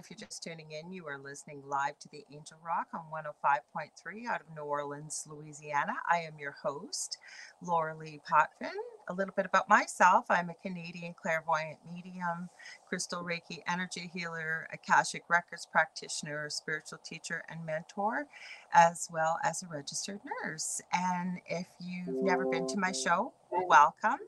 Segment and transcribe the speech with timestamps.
[0.00, 4.26] If you're just tuning in, you are listening live to the Angel Rock on 105.3
[4.26, 5.92] out of New Orleans, Louisiana.
[6.10, 7.18] I am your host,
[7.60, 8.72] Laura Lee Potvin.
[9.08, 12.48] A little bit about myself I'm a Canadian clairvoyant medium,
[12.88, 18.26] crystal Reiki energy healer, Akashic Records practitioner, spiritual teacher, and mentor,
[18.72, 20.80] as well as a registered nurse.
[20.94, 24.20] And if you've never been to my show, welcome.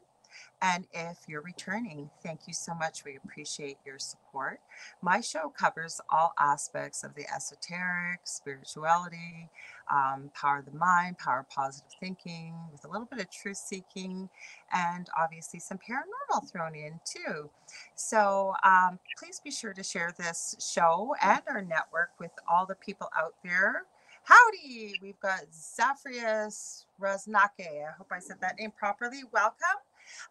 [0.63, 3.05] And if you're returning, thank you so much.
[3.05, 4.61] We appreciate your support.
[5.03, 9.51] My show covers all aspects of the esoteric, spirituality,
[9.93, 13.57] um, power of the mind, power of positive thinking, with a little bit of truth
[13.57, 14.29] seeking,
[14.73, 17.51] and obviously some paranormal thrown in too.
[17.97, 22.77] So um, please be sure to share this show and our network with all the
[22.77, 23.85] people out there
[24.25, 27.67] Howdy, we've got Zafrias Raznake.
[27.67, 29.23] I hope I said that name properly.
[29.33, 29.81] Welcome.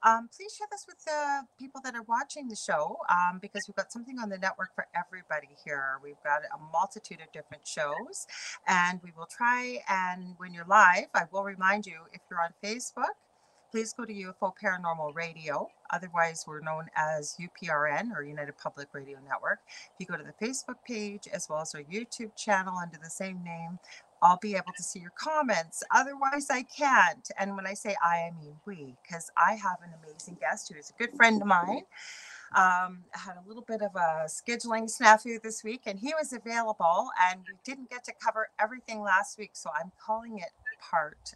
[0.03, 3.75] Um, please share this with the people that are watching the show um, because we've
[3.75, 5.99] got something on the network for everybody here.
[6.03, 8.27] We've got a multitude of different shows,
[8.67, 9.79] and we will try.
[9.89, 13.15] And when you're live, I will remind you if you're on Facebook,
[13.71, 15.69] please go to UFO Paranormal Radio.
[15.91, 19.59] Otherwise, we're known as UPRN or United Public Radio Network.
[19.67, 23.09] If you go to the Facebook page as well as our YouTube channel under the
[23.09, 23.79] same name,
[24.21, 25.83] I'll be able to see your comments.
[25.91, 27.29] Otherwise, I can't.
[27.39, 30.79] And when I say I, I mean we, because I have an amazing guest who
[30.79, 31.83] is a good friend of mine.
[32.55, 37.09] Um, had a little bit of a scheduling snafu this week, and he was available,
[37.31, 40.49] and we didn't get to cover everything last week, so I'm calling it
[40.81, 41.35] part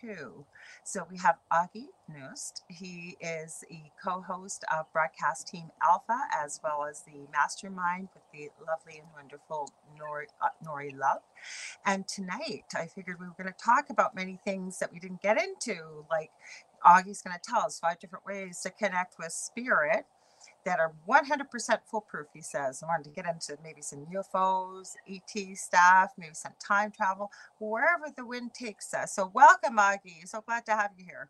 [0.00, 0.44] two.
[0.84, 2.62] So we have Augie Knost.
[2.68, 8.50] He is a co-host of Broadcast Team Alpha, as well as the mastermind with the
[8.66, 11.22] lovely and wonderful Nori, uh, Nori Love.
[11.84, 15.22] And tonight, I figured we were going to talk about many things that we didn't
[15.22, 16.30] get into, like
[16.84, 20.06] Augie's going to tell us five different ways to connect with spirit
[20.64, 22.82] that are 100% foolproof, he says.
[22.82, 28.06] I wanted to get into maybe some UFOs, ET stuff, maybe some time travel, wherever
[28.16, 29.14] the wind takes us.
[29.14, 30.26] So, welcome, Augie.
[30.26, 31.28] So glad to have you here.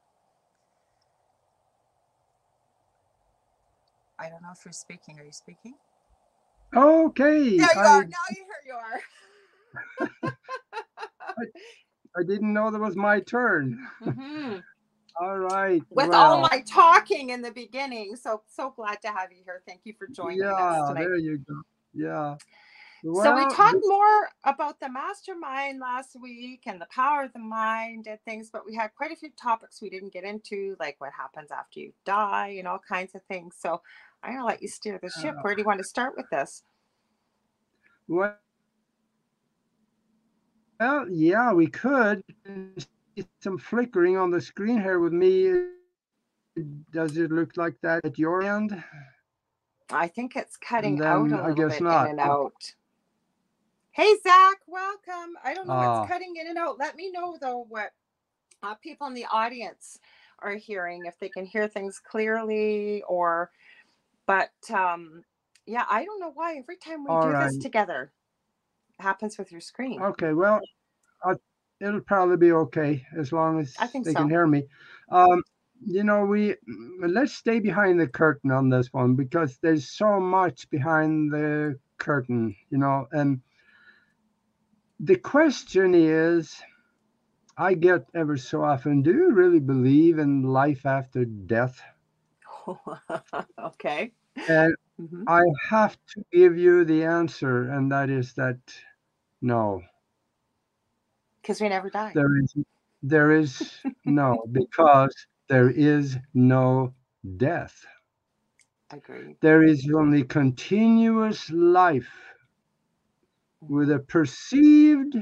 [4.19, 5.19] I don't know if you're speaking.
[5.19, 5.75] Are you speaking?
[6.75, 7.57] Okay.
[7.57, 8.05] There you I, are.
[8.05, 10.33] Now you here you are.
[11.23, 11.45] I,
[12.17, 13.79] I, didn't know that was my turn.
[14.05, 14.59] Mm-hmm.
[15.21, 15.83] All right.
[15.91, 18.17] With well, all my talking in the beginning.
[18.17, 19.63] So so glad to have you here.
[19.67, 21.05] Thank you for joining yeah, us tonight.
[21.05, 21.63] There you go.
[21.93, 22.37] Yeah.
[23.07, 27.39] Well, so we talked more about the mastermind last week and the power of the
[27.39, 30.97] mind and things, but we had quite a few topics we didn't get into, like
[31.01, 33.57] what happens after you die and all kinds of things.
[33.59, 33.83] So
[34.23, 35.35] I'm gonna let you steer the ship.
[35.39, 36.63] Uh, Where do you want to start with this?
[38.09, 38.37] Well,
[40.81, 42.25] well yeah, we could
[43.45, 45.53] some flickering on the screen here with me.
[46.91, 48.83] Does it look like that at your end?
[49.91, 52.07] I think it's cutting out a little I guess bit not.
[52.07, 52.75] in and out.
[53.91, 55.37] Hey Zach, welcome.
[55.45, 56.15] I don't know uh, what's ah.
[56.15, 56.79] cutting in and out.
[56.79, 57.91] Let me know though what
[58.63, 60.01] uh, people in the audience
[60.39, 63.51] are hearing, if they can hear things clearly, or
[64.27, 65.23] but um,
[65.67, 67.49] yeah, I don't know why every time we do right.
[67.49, 68.11] this together,
[69.01, 70.01] happens with your screen.
[70.01, 70.61] Okay, well,
[71.23, 71.35] I
[71.81, 74.21] it'll probably be okay as long as I think they so.
[74.21, 74.65] can hear me.
[75.11, 75.43] Um,
[75.87, 76.55] you know, we
[77.01, 82.57] let's stay behind the curtain on this one because there's so much behind the curtain,
[82.71, 83.41] you know, and
[85.01, 86.63] the question is
[87.57, 91.81] I get ever so often, do you really believe in life after death?
[93.59, 94.13] okay.
[94.49, 95.25] And mm-hmm.
[95.29, 98.59] I have to give you the answer, and that is that
[99.41, 99.83] no.
[101.45, 102.11] Because we never die.
[102.15, 102.55] There is,
[103.03, 105.15] there is no, because
[105.51, 106.95] there is no
[107.37, 107.85] death.
[108.91, 109.37] Agreed.
[109.43, 112.09] There is only continuous life
[113.61, 115.17] with a perceived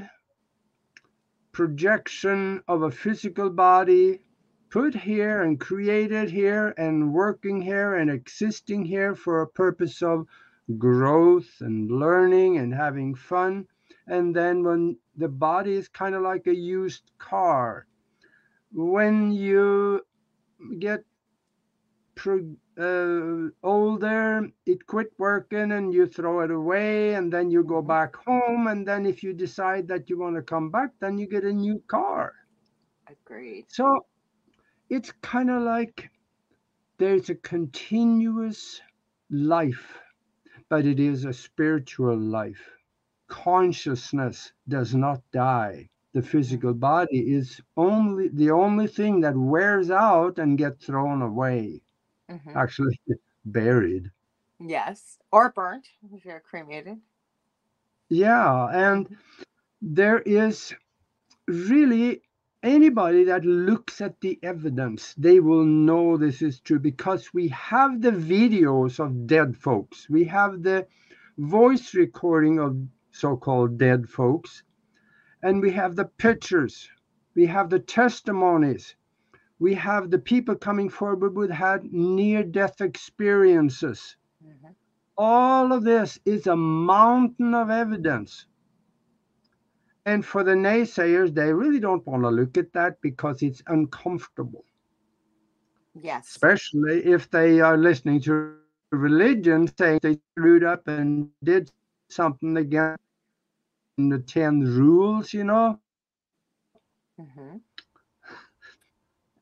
[1.51, 4.21] projection of a physical body
[4.71, 10.29] put here and created here and working here and existing here for a purpose of
[10.79, 13.67] growth and learning and having fun.
[14.07, 17.87] And then when the body is kind of like a used car.
[18.73, 20.01] When you
[20.79, 21.05] get
[22.15, 27.81] pro- uh, older, it quit working and you throw it away, and then you go
[27.81, 27.89] mm-hmm.
[27.89, 28.67] back home.
[28.69, 31.53] And then if you decide that you want to come back, then you get a
[31.53, 32.33] new car.
[33.09, 33.67] Agreed.
[33.69, 34.07] So
[34.89, 36.11] it's kind of like
[36.99, 38.81] there's a continuous
[39.31, 39.99] life,
[40.71, 42.82] but it is a spiritual life
[43.33, 45.89] consciousness does not die.
[46.13, 51.81] The physical body is only the only thing that wears out and gets thrown away,
[52.31, 52.55] mm-hmm.
[52.55, 53.01] actually
[53.47, 54.11] buried.
[54.61, 55.19] Yes.
[55.33, 56.99] Or burnt if you're cremated.
[58.11, 58.69] Yeah.
[58.71, 59.17] And
[59.81, 60.75] there is
[61.49, 62.21] really
[62.63, 68.03] anybody that looks at the evidence, they will know this is true because we have
[68.03, 70.87] the videos of dead folks, we have the
[71.39, 72.77] voice recording of
[73.13, 74.65] so called dead folks,
[75.43, 76.91] and we have the pictures,
[77.35, 78.97] we have the testimonies,
[79.61, 84.17] we have the people coming forward who had near death experiences.
[84.45, 84.73] Mm-hmm.
[85.17, 88.47] All of this is a mountain of evidence
[90.05, 94.65] and for the naysayers, they really don't want to look at that because it's uncomfortable.
[95.95, 96.29] Yes.
[96.29, 98.57] Especially if they are listening to
[98.91, 101.71] religion saying they screwed up and did
[102.13, 103.03] something against
[103.99, 105.79] the 10 rules, you know.
[107.21, 107.57] Mm-hmm.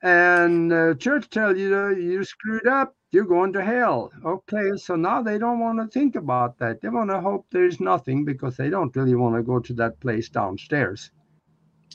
[0.03, 4.11] And the church tells you you screwed up, you're going to hell.
[4.25, 6.81] Okay, so now they don't want to think about that.
[6.81, 10.01] They want to hope there's nothing because they don't really want to go to that
[10.01, 11.11] place downstairs.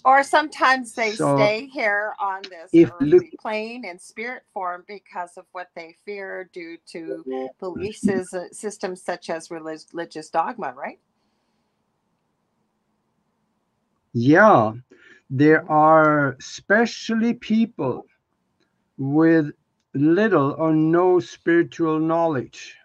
[0.06, 5.36] Or sometimes they so stay here on this if look, plane in spirit form because
[5.36, 11.00] of what they fear due to beliefs uh, systems such as religious dogma, right?
[14.14, 14.74] Yeah,
[15.32, 18.06] there are especially people
[19.00, 19.52] with
[19.96, 22.78] little or no spiritual knowledge.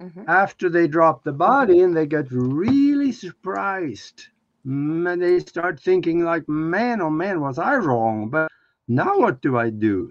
[0.00, 0.22] Mm-hmm.
[0.28, 4.28] After they drop the body and they get really surprised.
[4.64, 8.28] And they start thinking like, man, oh man, was I wrong?
[8.30, 8.50] But
[8.88, 10.10] now what do I do?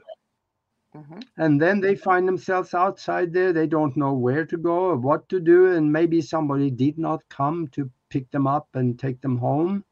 [0.96, 1.20] Mm-hmm.
[1.38, 3.52] And then they find themselves outside there.
[3.52, 5.74] They don't know where to go or what to do.
[5.74, 9.84] And maybe somebody did not come to pick them up and take them home.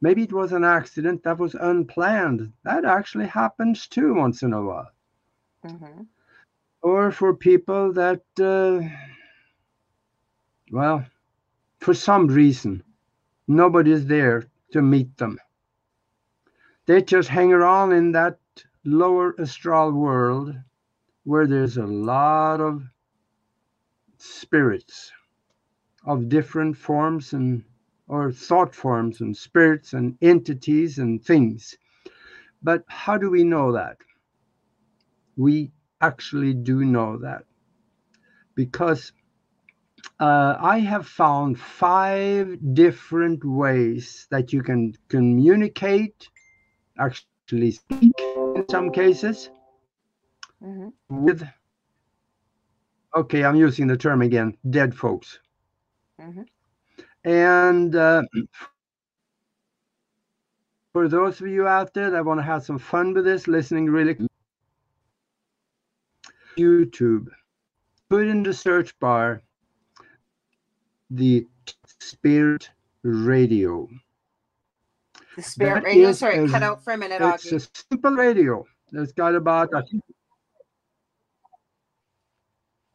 [0.00, 2.52] Maybe it was an accident that was unplanned.
[2.64, 4.90] That actually happens too once in a while
[5.66, 6.02] mm-hmm.
[6.82, 8.80] or for people that, uh,
[10.70, 11.04] well,
[11.80, 12.82] for some reason,
[13.48, 15.38] nobody's there to meet them.
[16.86, 18.38] They just hang around in that
[18.84, 20.54] lower astral world
[21.24, 22.82] where there's a lot of
[24.18, 25.12] spirits
[26.04, 27.64] of different forms and
[28.08, 31.76] or thought forms and spirits and entities and things.
[32.62, 33.98] But how do we know that?
[35.36, 37.44] we actually do know that
[38.54, 39.12] because
[40.20, 46.28] uh, I have found five different ways that you can communicate,
[46.98, 48.12] actually speak
[48.54, 49.50] in some cases,
[50.62, 50.90] mm-hmm.
[51.08, 51.46] with,
[53.16, 55.40] okay, I'm using the term again, dead folks.
[56.20, 56.42] Mm-hmm.
[57.24, 58.22] And uh,
[60.92, 63.86] for those of you out there that want to have some fun with this, listening
[63.86, 64.16] really
[66.56, 67.28] YouTube,
[68.08, 69.42] put in the search bar
[71.12, 71.46] the
[72.00, 72.70] Spirit
[73.02, 73.88] Radio.
[75.36, 76.12] The Spirit that Radio.
[76.12, 77.20] Sorry, a, cut out for a minute.
[77.20, 77.56] It's Augie.
[77.56, 78.66] a simple radio.
[78.92, 79.70] It's got about.
[79.74, 80.02] I, think,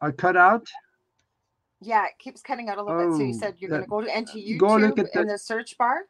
[0.02, 0.68] I cut out.
[1.80, 3.18] Yeah, it keeps cutting out a little oh, bit.
[3.18, 5.34] So you oh, said you're going to go into YouTube go look at in the,
[5.34, 6.02] the search bar.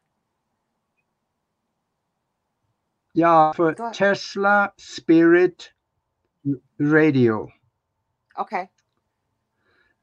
[3.14, 5.72] Yeah, for Tesla Spirit
[6.78, 7.50] radio.
[8.40, 8.70] Okay.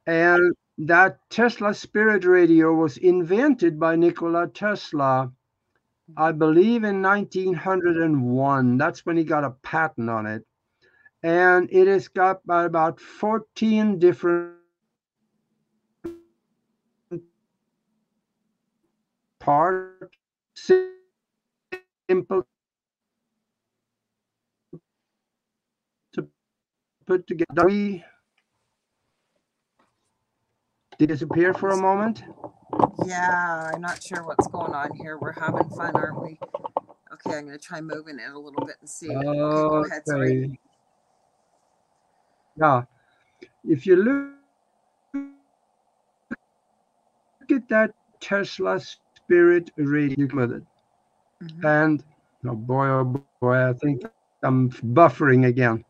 [0.06, 5.32] And that Tesla Spirit radio was invented by Nikola Tesla,
[6.16, 8.76] I believe, in 1901.
[8.76, 10.44] That's when he got a patent on it.
[11.22, 14.56] And it has got about 14 different
[19.38, 20.70] parts,
[22.08, 22.46] simple
[26.12, 26.28] to
[27.06, 28.04] put together.
[31.06, 32.24] Disappear for a moment.
[33.04, 35.18] Yeah, I'm not sure what's going on here.
[35.18, 36.38] We're having fun, aren't we?
[37.12, 39.10] Okay, I'm going to try moving it a little bit and see.
[39.10, 40.02] Okay, go ahead.
[40.06, 40.58] Sorry.
[42.56, 42.82] Yeah,
[43.68, 44.30] if you look,
[47.40, 50.62] look at that Tesla Spirit radio with it,
[51.42, 51.66] mm-hmm.
[51.66, 52.04] and
[52.46, 54.02] oh boy, oh boy, I think
[54.42, 55.84] I'm buffering again.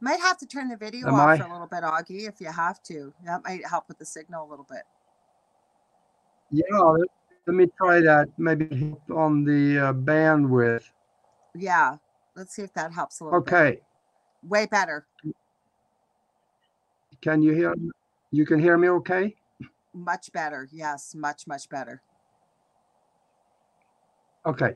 [0.00, 1.38] Might have to turn the video Am off I?
[1.38, 3.12] for a little bit, Augie, if you have to.
[3.24, 4.82] That might help with the signal a little bit.
[6.50, 6.96] Yeah,
[7.46, 8.28] let me try that.
[8.38, 10.84] Maybe on the uh, bandwidth.
[11.54, 11.96] Yeah,
[12.34, 13.70] let's see if that helps a little okay.
[13.72, 13.82] Bit.
[14.48, 15.06] Way better.
[17.20, 17.74] Can you hear?
[18.30, 19.36] You can hear me okay?
[19.92, 20.66] Much better.
[20.72, 22.02] Yes, much much better.
[24.46, 24.74] Okay.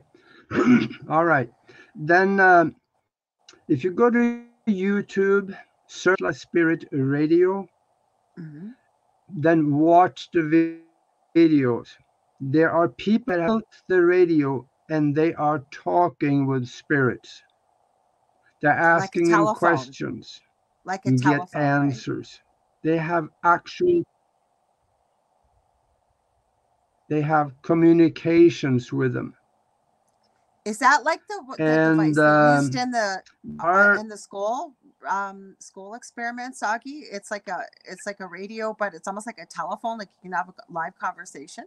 [1.09, 1.49] All right.
[1.95, 2.75] Then, um,
[3.67, 5.57] if you go to YouTube,
[5.87, 7.67] Search Spirit Radio,
[8.37, 8.71] hmm
[9.29, 10.81] then watch the vi-
[11.35, 11.89] videos.
[12.39, 17.43] There are people built the radio and they are talking with spirits.
[18.61, 20.41] They're asking them questions
[20.85, 21.75] Like a and get telephone.
[21.77, 22.03] right?
[22.03, 22.41] answers.
[22.83, 24.03] They have actual
[27.09, 29.35] they have communications with them.
[30.65, 33.21] Is that like the, the And, device they used um, in the
[33.59, 34.75] uh, Our in the school
[35.07, 37.05] um school experiment, Sagi?
[37.11, 39.99] It's like a it's like a radio, but it's almost like a telephone.
[39.99, 41.65] Like you can have a live conversation.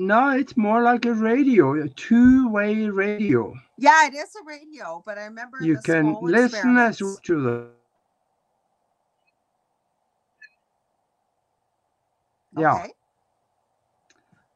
[0.00, 3.54] no, it's more like a radio, a two-way radio.
[3.76, 7.68] Yeah, it is a radio, but I remember You can listen as to the
[12.56, 12.86] yeah.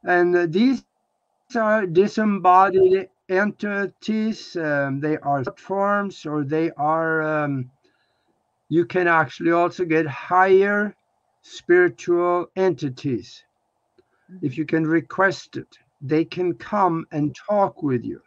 [0.04, 0.84] And these
[1.56, 4.56] are disembodied entities.
[4.56, 7.22] Um, they are forms, or they are.
[7.22, 7.70] Um,
[8.68, 10.94] you can actually also get higher
[11.42, 13.44] spiritual entities
[14.42, 15.78] if you can request it.
[16.00, 18.20] They can come and talk with you.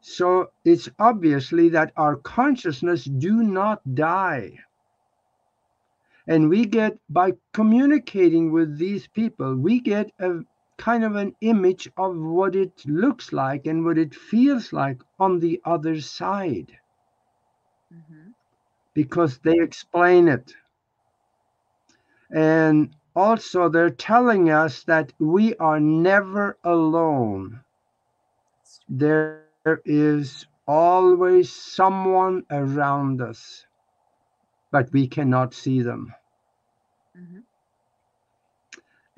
[0.00, 4.58] So it's obviously that our consciousness do not die.
[6.26, 10.40] And we get by communicating with these people, we get a
[10.78, 15.40] kind of an image of what it looks like and what it feels like on
[15.40, 16.78] the other side
[17.90, 18.34] Mhm.
[18.94, 20.52] because they explain it.
[22.32, 27.62] And also, they're telling us that we are never alone.
[28.88, 29.40] There
[29.84, 33.66] is always someone around us,
[34.70, 36.12] but we cannot see them.
[37.14, 37.44] Mhm.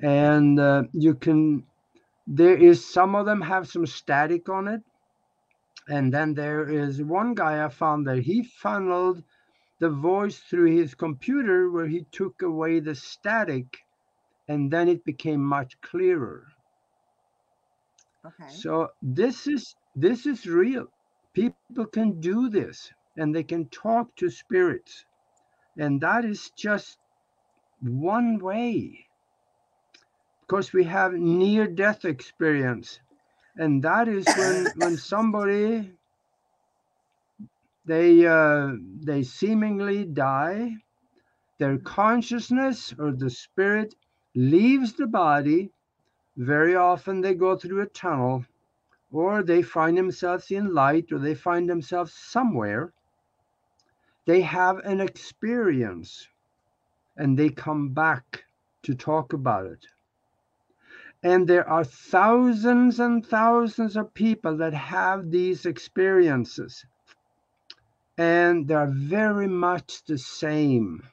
[0.01, 1.65] And uh, you can
[2.27, 4.81] there is some of them have some static on it.
[5.89, 9.23] And then there is one guy i found that he funneled
[9.79, 13.65] the voice through his computer where he took away the static
[14.47, 16.45] and then it became much clearer.
[18.25, 18.49] Okay.
[18.51, 20.87] so this is this is real.
[21.33, 25.05] People can do this and they can talk to spirits.
[25.77, 26.97] And that is just
[27.81, 29.06] one way
[30.47, 33.01] because we have near death experience.
[33.57, 35.91] And that is when when somebody
[37.85, 38.73] they uh,
[39.03, 40.77] they seemingly die
[41.59, 43.95] their consciousness or the spirit
[44.35, 45.71] leaves the body.
[46.37, 48.45] Very often they go through a tunnel
[49.11, 52.93] or they find themselves in light or they find themselves somewhere.
[54.25, 56.27] They have an experience
[57.15, 58.43] and they come back
[58.83, 59.85] to talk about it
[61.23, 66.85] and there are thousands and thousands of people that have these experiences.
[68.17, 71.03] And they're very much the same.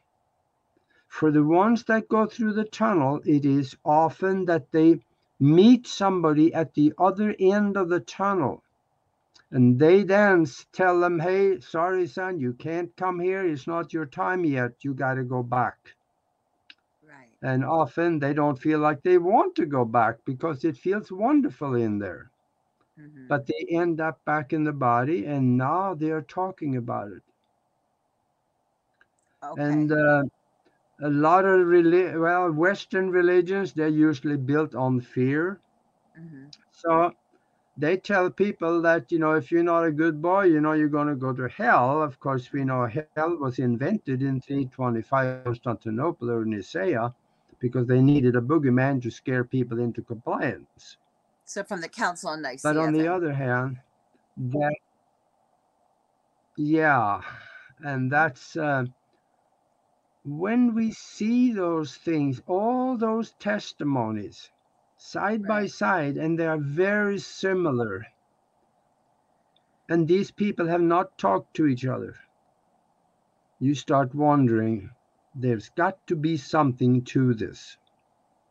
[1.09, 5.01] For the ones that go through the tunnel it is often that they
[5.41, 8.63] meet somebody at the other end of the tunnel.
[9.51, 13.47] And they then tell them hey sorry son you can't come here.
[13.47, 14.73] It's not your time yet.
[14.85, 15.95] You got to go back.
[17.45, 21.75] And often they don't feel like they want to go back because it feels wonderful
[21.75, 22.33] in there
[22.99, 23.29] Mhm.
[23.29, 27.23] but they end up back in the body and now they are talking about it
[29.43, 29.57] Okay.
[29.57, 30.23] and uh,
[31.03, 35.61] a lot of reli- well western religions they're usually built on fear
[36.17, 36.53] Mhm.
[36.71, 37.13] so
[37.77, 40.89] they tell people that you know if you're not a good boy you know you're
[40.89, 46.31] going to go to hell of course we know hell was invented in 325 constantinople
[46.31, 47.15] or nicaea
[47.65, 50.99] because they needed a boogeyman to scare people into compliance
[51.47, 52.61] So from the Council on Nicaea.
[52.65, 53.79] but on the other hand
[54.39, 54.75] that
[56.59, 57.21] yeah
[57.81, 58.85] and that's uh,
[60.25, 64.51] when we see those things all those testimonies
[64.99, 68.07] side by side and they are very similar
[69.91, 72.15] and these people have not talked to each other
[73.61, 74.91] you start wondering
[75.35, 77.77] there's got to be something to this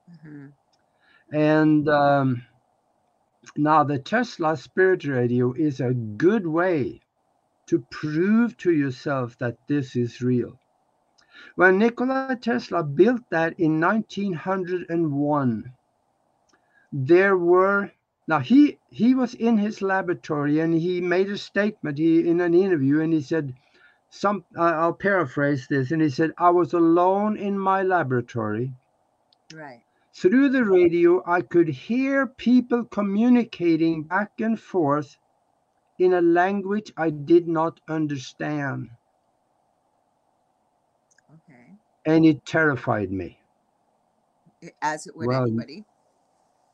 [0.07, 0.53] Mhm.
[1.31, 2.43] And um,
[3.57, 7.01] now the Tesla Spirit Radio is a good way
[7.67, 10.59] to prove to yourself that this is real.
[11.55, 15.73] When Nikola Tesla built that in 1901,
[16.91, 17.91] there were
[18.27, 22.53] now he he was in his laboratory and he made a statement he in an
[22.53, 23.53] interview and he said
[24.13, 28.75] some I- I'll paraphrase this and he said I was alone in my laboratory
[29.53, 29.85] Right.
[30.15, 35.17] through the radio, I could hear people communicating back and forth
[35.99, 38.91] in a language I did not understand.
[41.33, 41.77] Okay.
[42.05, 43.39] And it terrified me.
[44.81, 45.85] As it would Well, anybody.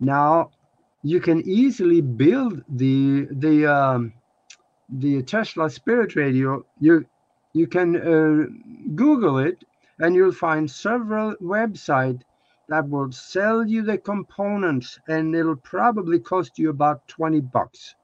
[0.00, 0.50] Now,
[1.02, 4.14] you can easily build the the um,
[4.88, 6.64] the Tesla Spirit Radio.
[6.80, 7.06] You
[7.54, 8.46] you can uh,
[8.94, 9.64] Google it,
[9.98, 12.22] and you'll find several websites
[12.68, 17.94] that will sell you the components, and it'll probably cost you about twenty bucks.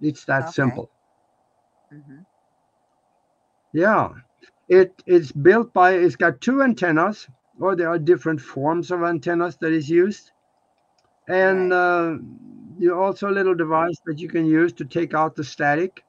[0.00, 0.50] It's that Okay.
[0.50, 0.90] simple.
[1.90, 2.22] hmm
[3.72, 4.10] Yeah,
[4.68, 5.92] it it's built by.
[5.94, 7.28] It's got two antennas,
[7.62, 10.32] or there are different forms of antennas that is used,
[11.28, 12.16] and uh,
[12.78, 16.04] you also a little device that you can use to take out the static.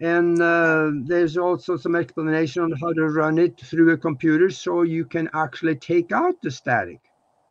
[0.00, 4.80] And uh, there's also some explanation on how to run it through a computer, so
[4.80, 7.00] you can actually take out the static,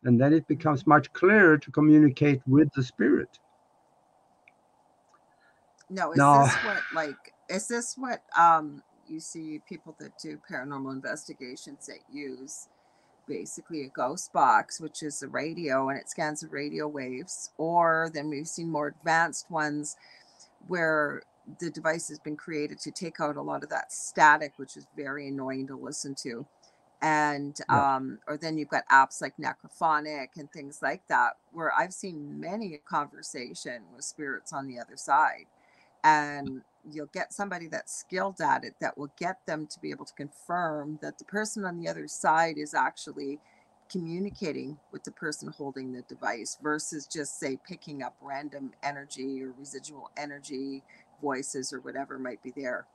[0.02, 3.38] and then it becomes much clearer to communicate with the spirit.
[5.88, 6.32] No, is No.
[6.32, 12.00] this what like is this what um you see people that do paranormal investigations that
[12.12, 12.68] use
[13.30, 18.10] basically a ghost box, which is a radio and it scans the radio waves, or
[18.12, 19.96] then we've seen more advanced ones
[20.66, 21.22] where
[21.60, 24.86] the device has been created to take out a lot of that static, which is
[24.96, 26.44] very annoying to listen to.
[27.00, 27.96] And Yeah.
[27.96, 32.40] um, or then you've got apps like Necrophonic and things like that, where I've seen
[32.40, 35.46] many a conversation with spirits on the other side
[36.04, 40.04] and you'll get somebody that's skilled at it that will get them to be able
[40.06, 43.38] to confirm that the person on the other side is actually
[43.90, 49.52] communicating with the person holding the device versus just say picking up random energy or
[49.58, 50.82] residual energy
[51.20, 52.86] voices or whatever might be there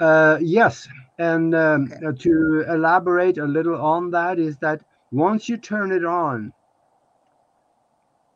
[0.00, 2.00] Uh, yes, and um, Okay.
[2.06, 6.52] uh, to elaborate a little on that is that once you turn it on,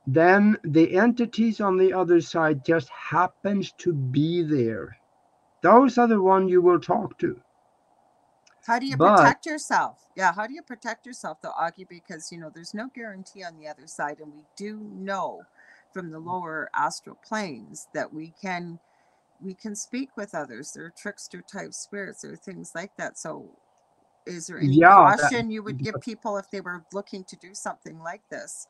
[0.06, 4.96] then the entities on the other side just happens to be there.
[5.62, 7.40] Those are the one you will talk to.
[8.66, 10.08] how do you But- protect yourself?
[10.16, 11.88] Yeah how do you protect yourself though augie?
[11.88, 15.42] Because you know there's no guarantee on the other side and we do know
[15.92, 18.78] from the lower astral planes that we can
[19.40, 20.72] we can speak with others.
[20.72, 23.18] There are trickster type spirits there are things like that.
[23.18, 23.50] So
[24.26, 27.36] is there any Yeah, that- caution you would give people if they were looking to
[27.36, 28.68] do something like this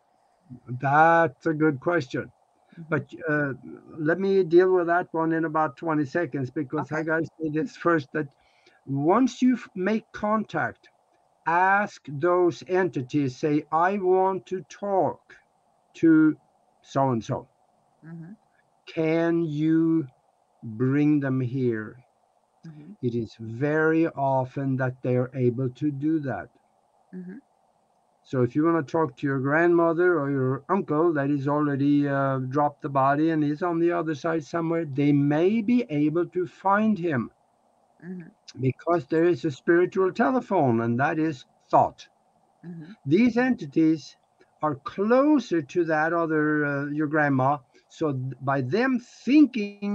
[0.69, 2.33] That's a good question.
[2.77, 2.85] Mhm.
[2.88, 3.55] But uh,
[3.99, 7.51] let me deal with that one in about 20 seconds because I got to say
[7.51, 8.29] this first that
[8.87, 10.88] once you make contact,
[11.47, 15.21] ask those entities, say, I want to talk
[15.95, 16.37] to
[16.83, 17.49] so and so.
[18.87, 20.09] Can you
[20.62, 22.05] bring them here?
[22.65, 26.49] mhm, It is very often that they are able to do that.
[27.12, 27.38] mhm.
[28.23, 32.09] So if you want to talk to your grandmother or your uncle that is already
[32.09, 36.27] uh, dropped the body and is on the other side somewhere, they may be able
[36.31, 37.31] to find him
[38.03, 42.09] Mhm, because there is a spiritual telephone and that is thought.
[42.63, 42.97] mhm.
[43.05, 44.17] These entities
[44.63, 47.59] are closer to that other uh, your grandma,
[47.89, 49.93] so by them thinking,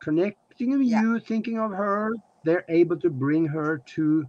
[0.00, 1.00] connecting Yeah.
[1.00, 2.10] you, thinking of her,
[2.44, 4.26] they're able to bring her to.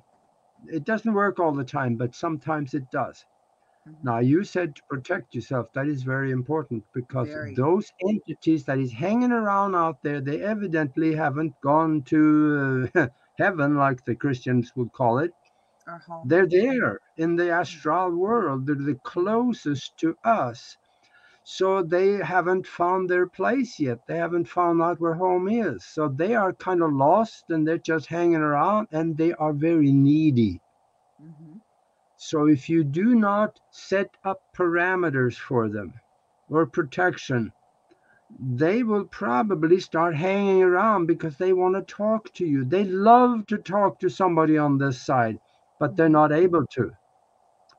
[0.68, 3.26] It doesn't work all the time, but sometimes it does.
[3.88, 4.04] Mhm.
[4.04, 5.72] Now you said to protect yourself.
[5.74, 7.56] That is very important because Very.
[7.56, 13.76] those entities that is hanging around out there, they evidently haven't gone to uh, heaven
[13.76, 15.34] like the Christians would call it.
[15.86, 16.28] Home.
[16.28, 18.66] They're there in the astral world.
[18.68, 20.78] They're the closest to us.
[21.44, 24.00] So they haven't found their place yet.
[24.08, 25.86] They haven't found out where home is.
[25.86, 29.92] So they are kind of lost and they're just hanging around and they are very
[29.94, 30.62] needy.
[31.20, 31.62] Mhm,
[32.16, 35.94] So if you do not set up parameters for them
[36.48, 37.54] or protection,
[38.40, 42.66] they will probably start hanging around because they want to talk to you.
[42.66, 45.40] They love to talk to somebody on this side,
[45.80, 46.92] but they're not able to.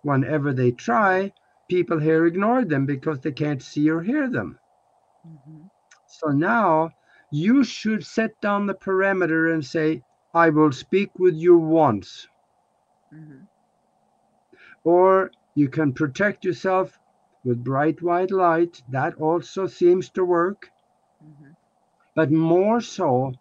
[0.02, 1.32] Whenever they try,
[1.68, 4.58] people here ignore them because they can't see or hear them.
[5.24, 5.68] Mhm.
[6.06, 6.92] So now
[7.30, 12.26] you should set down the perimeter and say, I will speak with you once.
[13.12, 13.46] Mhm.
[14.84, 17.00] Or you can protect yourself
[17.42, 18.82] with bright white light.
[18.88, 20.70] That also seems to work.
[21.20, 21.54] Mhm.
[22.16, 23.34] But more so,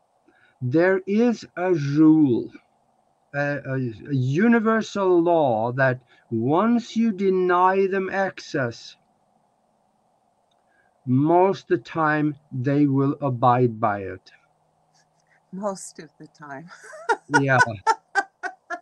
[0.62, 2.51] there is a rule,
[3.33, 8.95] a, a, a universal law that once you deny them access,
[11.05, 14.31] most of the time they will abide by it.
[15.51, 16.69] Most of the time.
[17.39, 17.57] Yeah.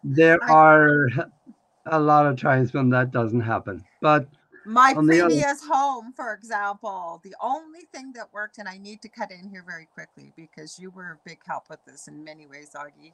[0.03, 1.07] there are
[1.85, 3.83] a lot of times when that doesn't happen.
[4.01, 4.27] But
[4.65, 9.01] My the other- previous home, for example, the only thing that worked, and I need
[9.03, 12.23] to cut in here very quickly because you were a big help with this in
[12.23, 13.13] many ways, Augie.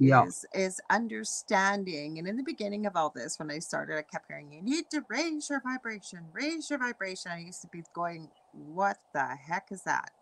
[0.00, 0.26] Yeah.
[0.26, 2.18] Is is understanding.
[2.18, 4.90] And in the beginning of all this, when I started, I kept hearing you need
[4.92, 7.32] to raise your vibration, raise your vibration.
[7.32, 10.12] I used to be going, What the heck is that?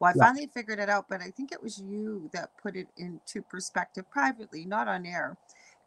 [0.00, 0.26] Well, I Yeah.
[0.26, 4.10] finally figured it out, but I think it was you that put it into perspective
[4.10, 5.38] privately, not on air.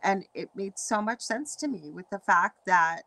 [0.04, 3.04] And it made so much sense to me with the fact that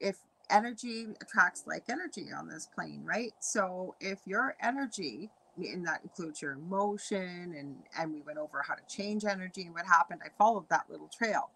[0.00, 0.18] if
[0.50, 3.34] energy attracts like energy on this plane, right?
[3.40, 8.74] So if your energy, and that includes your emotion, and and we went over how
[8.74, 10.20] to change energy and what happened.
[10.24, 11.50] I followed that little trail,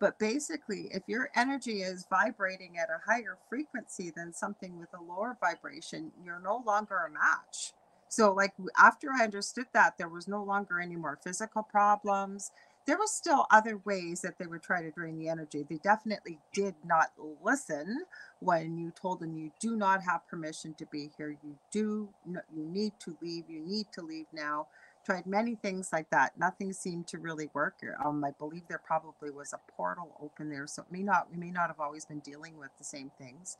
[0.00, 5.02] but basically, if your energy is vibrating at a higher frequency than something with a
[5.02, 7.72] lower vibration, you're no longer a match.
[8.08, 12.50] So, like after I understood that, there was no longer any more physical problems
[12.86, 15.64] there was still other ways that they would try to drain the energy.
[15.68, 17.08] They definitely did not
[17.42, 18.04] listen
[18.40, 21.30] when you told them you do not have permission to be here.
[21.44, 23.44] You do, you need to leave.
[23.48, 24.68] You need to leave now.
[25.06, 26.38] Tried many things like that.
[26.38, 27.76] Nothing seemed to really work.
[28.04, 31.28] Um, I believe there probably was a portal open there, so it may not.
[31.30, 33.58] We may not have always been dealing with the same things,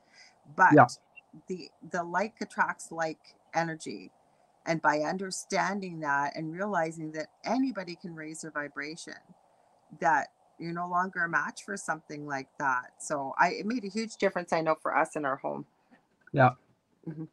[0.56, 0.86] but Yeah.
[1.48, 3.18] the the like attracts like
[3.54, 4.12] energy
[4.66, 9.14] and by understanding that and realizing that anybody can raise their vibration
[10.00, 13.88] that you're no longer a match for something like that so i it made a
[13.88, 15.66] huge difference i know for us in our home
[16.32, 16.50] Yeah,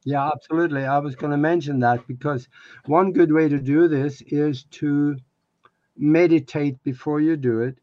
[0.06, 0.86] Yeah, absolutely.
[0.86, 2.48] I was going to mention that because
[2.86, 5.18] one good way to do this is to
[5.98, 7.78] meditate before you do it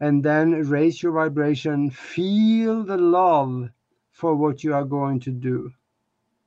[0.00, 1.90] and then raise your vibration.
[1.90, 3.70] Feel the love
[4.10, 5.72] for what you are going to do.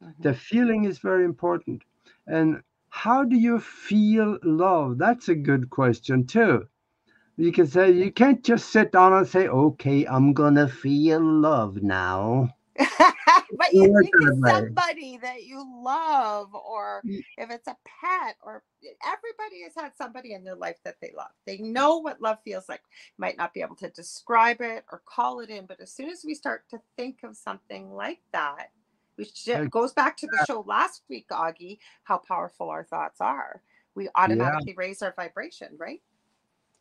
[0.01, 0.23] Mhm.
[0.23, 1.83] The feeling is very important.
[2.29, 4.97] And how do you feel love?
[4.97, 6.67] That's a good question, too.
[7.37, 11.21] You can say, you can't just sit down and say, okay, I'm going to feel
[11.21, 12.49] love now.
[13.57, 18.63] but you think it's somebody that you love or if it's a pet or
[19.05, 22.69] everybody has had somebody in their life that they love they know what love feels
[22.69, 22.81] like
[23.17, 26.23] might not be able to describe it or call it in but as soon as
[26.25, 28.69] we start to think of something like that
[29.19, 33.61] which goes back to the show last week augie how powerful our thoughts are
[33.95, 36.01] we automatically raise our vibration right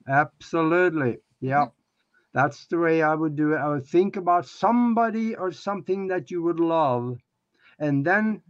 [0.08, 1.18] Absolutely.
[1.40, 1.66] Yeah.
[1.66, 1.72] Mm.
[2.32, 3.58] That's the way I would do it.
[3.58, 7.18] I would think about somebody or something that you would love.
[7.78, 8.42] And then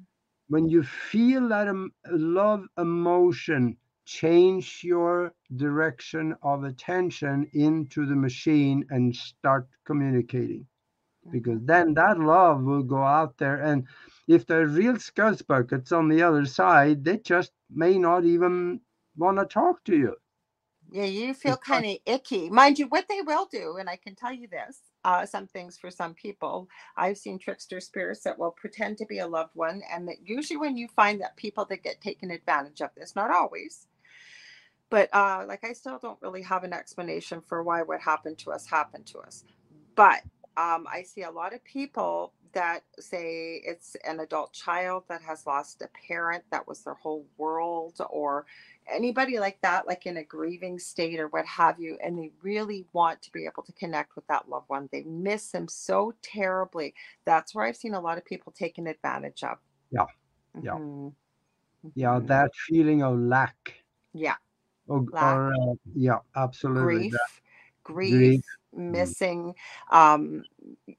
[0.49, 8.85] when you feel that em- love emotion, change your direction of attention into the machine
[8.91, 10.67] and start communicating.
[11.31, 13.63] Because then that love will go out there.
[13.63, 13.87] And
[14.27, 18.81] if they're real scuzz buckets on the other side, they just may not even
[19.17, 20.17] want to talk to you.
[20.91, 22.49] Yeah, you feel kind of icky.
[22.49, 25.77] Mind you, what they will do, and I can tell you this, uh, some things
[25.77, 26.67] for some people.
[26.97, 30.57] I've seen trickster spirits that will pretend to be a loved one, and that usually
[30.57, 33.87] when you find that people that get taken advantage of this, not always,
[34.89, 38.53] but uh, like I still don't really have an explanation for why what happened to
[38.53, 39.45] us happened to us.
[39.95, 40.23] But
[40.59, 45.47] um, I see a lot of people that say it's an adult child that has
[45.47, 48.45] lost a parent that was their whole world, or
[48.93, 52.85] anybody like that, like in a grieving state or what have you, and they really
[52.93, 54.89] want to be able to connect with that loved one.
[54.91, 56.93] They miss them so terribly.
[57.25, 59.59] That's where I've seen a lot of people taken advantage of.
[59.93, 60.07] Yeah.
[60.61, 60.73] Yeah.
[60.73, 61.13] Mhm.
[61.95, 62.27] Yeah, Mhm.
[62.27, 63.85] that feeling of lack.
[64.13, 64.37] yeah.
[64.89, 65.37] Or, Lack.
[65.37, 67.11] or uh, yeah, absolutely.
[67.11, 67.43] grief
[67.85, 68.45] grief grief.
[68.73, 69.55] Missing
[69.91, 70.45] um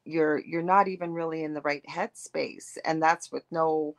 [0.05, 3.95] you're you're not even really in the right headspace and that's with no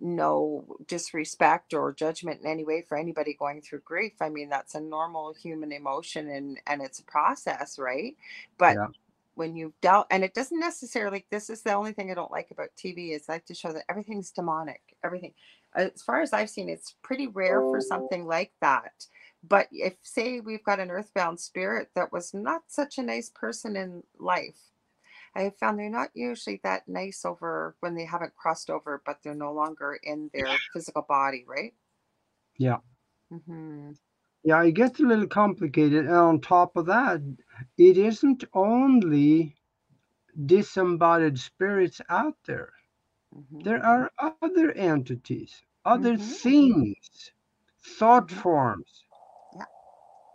[0.00, 4.14] no disrespect or judgment in any way for anybody going through grief.
[4.20, 8.16] I mean that's a normal human emotion and and it's a process right?
[8.58, 8.86] But Yeah.
[9.34, 12.50] when you've dealt and it doesn't necessarily this is the only thing i don't like
[12.52, 15.32] about tv is like to show that everything's demonic everything.
[15.74, 19.06] As far as i've seen it's pretty rare for something like that
[19.48, 23.76] but if say we've got an earthbound spirit that was not such a nice person
[23.76, 24.58] in life
[25.36, 29.18] i have found they're not usually that nice over when they haven't crossed over but
[29.24, 31.74] they're no longer in their physical body right
[32.58, 32.78] Yeah.
[33.30, 33.92] hmm
[34.44, 36.06] Yeah, it gets a little complicated.
[36.06, 37.20] And on top of that,
[37.78, 39.56] it isn't only
[40.46, 42.72] disembodied spirits out there.
[43.32, 46.18] hmm There are other entities, other Mhm.
[46.18, 47.32] things,
[47.84, 48.42] thought Mhm.
[48.42, 49.03] forms.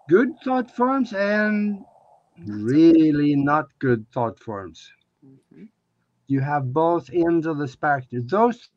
[0.10, 1.86] Good thought forms and
[2.48, 4.92] really not good thought forms.
[5.22, 5.66] hmm
[6.28, 8.28] You have both ends of the spectrum.
[8.28, 8.70] Those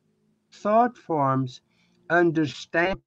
[0.53, 1.61] thought forms
[2.11, 3.01] understand,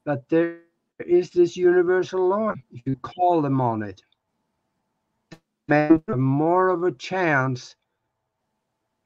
[0.06, 0.65] But there
[1.00, 2.54] is this universal law.
[2.72, 4.02] If you call them on it,
[6.16, 7.76] more of a chance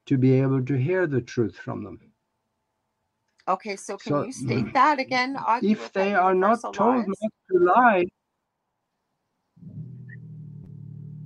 [0.07, 1.99] to be able to hear the truth from them.
[3.47, 5.35] Okay, so can So, you state that again?
[5.35, 7.17] Augie, If they are not told laws?
[7.21, 8.05] not to lie,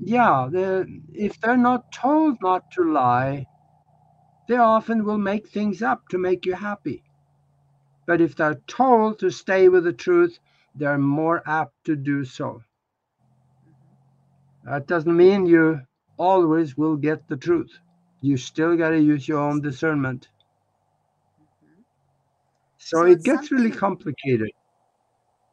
[0.01, 3.45] yeah, the, if they're not told not to lie,
[4.47, 7.03] they often will make things up to make you happy.
[8.05, 10.39] But if they're told to stay with the truth,
[10.75, 12.63] they're more apt to do so.
[14.65, 15.83] That doesn't mean you
[16.17, 17.79] always will get the truth.
[18.19, 20.27] You still got to use your own discernment.
[21.39, 21.83] Mhm.
[22.77, 24.51] So, So it gets really complicated.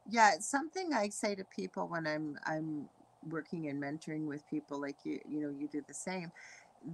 [0.07, 2.89] Yeah, it's something I say to people when I'm I'm
[3.29, 6.33] working and mentoring with people like you you know you do the same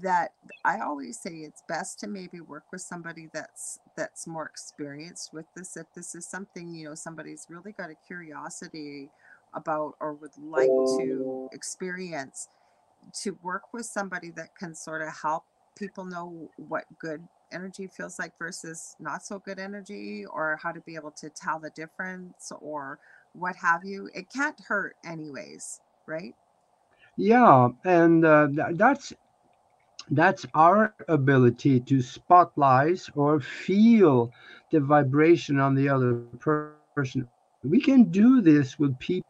[0.03, 0.33] that
[0.64, 5.46] I always say it's best to maybe work with somebody that's that's more experienced with
[5.55, 9.11] this if this is something you know somebody's really got a curiosity
[9.55, 12.49] about or would like to experience
[13.22, 15.44] to work with somebody that can sort of help
[15.77, 17.22] people know what good
[17.53, 21.61] energy feels like versus not so good energy or how to be able to tell
[21.61, 22.99] the difference or
[23.35, 26.35] what have you it can't hurt anyways right?
[27.16, 29.12] Yeah, and uh, tha- that's
[30.11, 34.31] that's our ability to spot lies or feel
[34.71, 36.73] the vibration on the other person.
[37.62, 39.27] We can do this with people.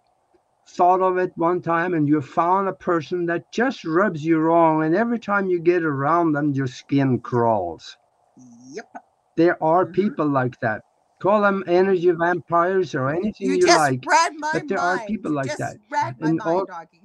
[0.67, 4.83] thought of it one time and you found a person that just rubs you wrong,
[4.83, 7.99] and every time you get around them, your skin crawls.
[8.37, 8.89] yep
[9.37, 9.87] There are Mhm.
[9.87, 10.83] people like that.
[11.21, 14.05] Call them energy vampires or anything you you, just like.
[14.07, 15.09] read my but there are mind.
[15.09, 15.77] people you like just that.
[15.91, 17.03] read my And mind all- doggy.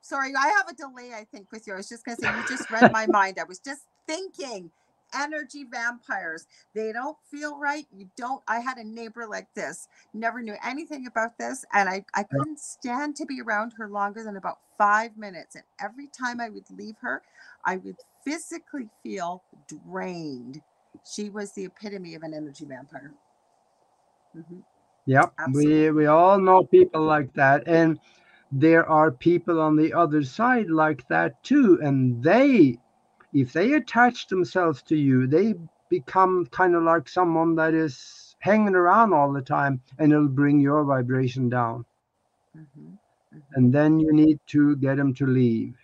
[0.00, 1.72] Sorry i have a delay i think with you.
[1.72, 3.38] I was just gonna say you just read my mind.
[3.40, 4.70] I was just thinking
[5.14, 6.46] energy vampires.
[6.74, 7.86] They don't feel right.
[7.96, 12.04] You don't i had a neighbor like this never knew anything about this and i
[12.14, 16.40] i couldn't stand to be around her longer than about five minutes and every time
[16.40, 17.22] i would leave her
[17.64, 20.60] i would physically feel drained
[21.06, 23.14] she was the epitome of an energy vampire
[24.34, 24.64] Mhm.
[25.06, 25.84] Yep, Absolutely.
[25.84, 27.98] we we all know people like that, and
[28.52, 31.78] there are people on the other side like that too.
[31.82, 32.78] And they,
[33.32, 35.54] if they attach themselves to you, they
[35.88, 40.60] become kind of like someone that is hanging around all the time, and it'll bring
[40.60, 41.86] your vibration down.
[42.54, 42.98] Mhm.
[43.32, 43.42] Mhm.
[43.56, 45.76] And then you need to get them to leave.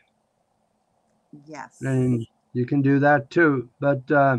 [1.47, 4.39] yes and you can do that too but uh,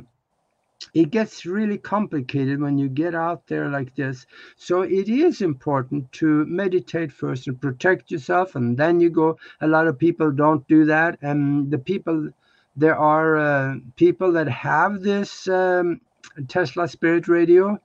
[0.94, 4.26] it gets really complicated when you get out there like this.
[4.56, 9.38] So it is important to meditate first and protect yourself and then you go.
[9.62, 12.30] A lot of people don't do that and the people
[12.76, 16.02] there are uh, people that have this um,
[16.48, 17.80] tesla spirit radio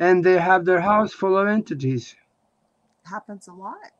[0.00, 2.16] and they have their house full of entities.
[3.04, 3.92] Happens a lot.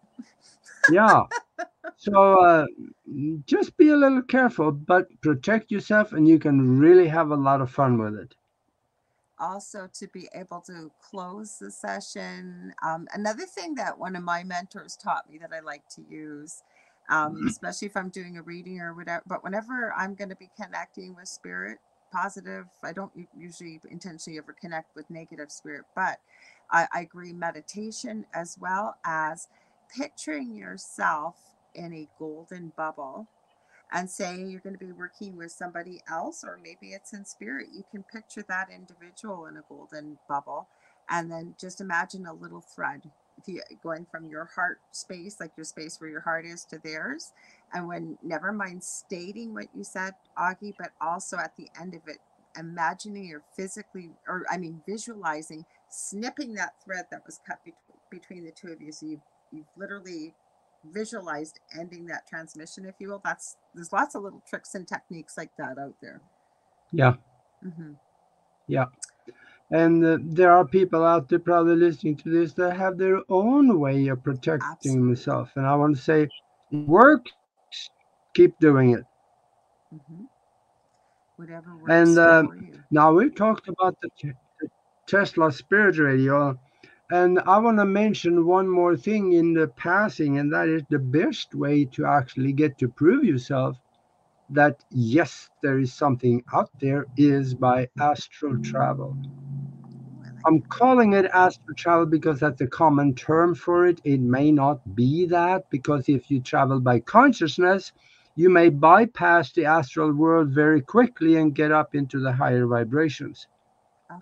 [0.91, 1.23] Yeah
[1.96, 2.66] so uh,
[3.46, 7.61] just be a little careful but protect yourself and you can really have a lot
[7.61, 8.35] of fun with it
[9.38, 12.72] also to be able to close the session.
[12.83, 16.62] Um, another thing that one of my mentors taught me that I like to use,
[17.11, 20.51] um, especially if I'm doing a reading or whatever, but whenever I'm going to be
[20.61, 21.79] connecting with spirit,
[22.12, 26.18] positive, I don't usually intentionally ever connect with negative spirit, but
[26.70, 29.49] I, I agree meditation as well as
[29.94, 31.37] picturing yourself
[31.77, 33.29] in a golden bubble
[33.93, 37.69] and say you're going to be working with somebody else, or maybe it's in spirit,
[37.75, 40.69] you can picture that individual in a golden bubble.
[41.09, 43.03] And then just imagine a little thread
[43.83, 47.33] going from your heart space like your space where your heart is to theirs.
[47.73, 52.03] And when never mind stating what you said augie but also at the end of
[52.09, 52.19] it
[52.59, 57.75] imagining or physically or i mean visualizing snipping that thread that was cut be-
[58.11, 58.93] between the two of you.
[58.93, 59.21] So you've,
[59.53, 60.35] you've literally
[60.92, 65.37] visualized ending that transmission if you will that's there's lots of little tricks and techniques
[65.37, 66.20] like that out there
[66.92, 67.14] Yeah.
[67.62, 67.92] hmm
[68.68, 68.87] Yeah.
[69.72, 73.81] And uh, there are people out there probably listening to this that have their own
[73.81, 75.07] way of protecting Absolutely.
[75.09, 75.51] themselves.
[75.57, 76.31] And I want to say, it
[76.70, 77.33] works,
[78.35, 79.05] keep doing it.
[79.90, 80.25] hmm
[81.37, 82.44] whatever works And, uh,
[82.90, 84.09] Now, we've talked about the,
[84.61, 84.68] the
[85.09, 86.57] Tesla Spirit Radio,
[87.11, 90.99] and I want to mention one more thing in the passing, and that is the
[90.99, 93.79] best way to actually get to prove yourself
[94.51, 99.16] that yes, there is something out there is by astral travel.
[100.47, 104.01] I'm calling it astral travel because that's a common term for it.
[104.05, 107.92] It may not be that because if you travel by consciousness,
[108.37, 113.49] you may bypass the astral world very quickly and get up into the higher vibrations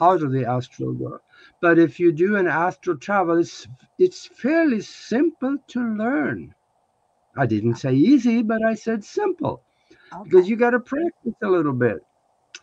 [0.01, 1.24] out of the astral world.
[1.65, 6.55] But if you do an astral travel, it's it's fairly simple to learn.
[7.37, 9.65] I didn't say easy, but I said simple
[10.25, 11.99] because you got to practice a little bit.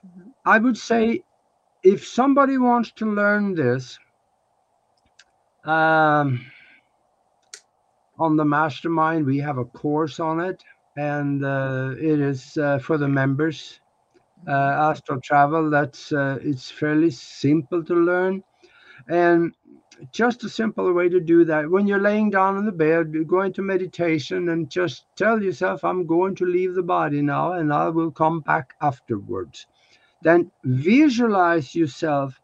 [0.05, 0.33] Mhm.
[0.45, 1.23] I would say
[1.83, 3.99] if somebody wants to learn this,
[5.65, 6.39] um,
[8.19, 10.63] on the mastermind, we have a course on it,
[10.97, 13.81] and uh, it is uh, for the members.
[14.47, 15.69] Uh, astral travel.
[15.69, 18.43] That's uh, it's fairly simple to learn,
[19.07, 19.53] and
[20.11, 21.69] just a simple way to do that.
[21.69, 25.83] When you're laying down in the bed, you go into meditation and just tell yourself,
[25.83, 29.67] "I'm going to leave the body now, and I will come back afterwards."
[30.21, 32.39] Then visualize yourself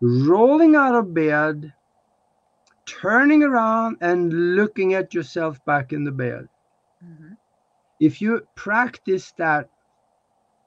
[0.00, 1.72] rolling out of bed,
[2.86, 6.48] turning around, and looking at yourself back in the bed.
[7.04, 7.36] Mhm.
[8.00, 9.68] If you practice that,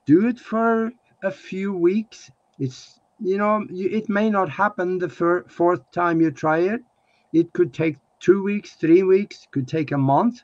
[0.05, 0.91] do it for
[1.23, 2.31] a few weeks.
[2.60, 6.81] It's you know it may not happen the fir- fourth time you try it.
[7.33, 10.41] It could take two weeks, three weeks, could take a month.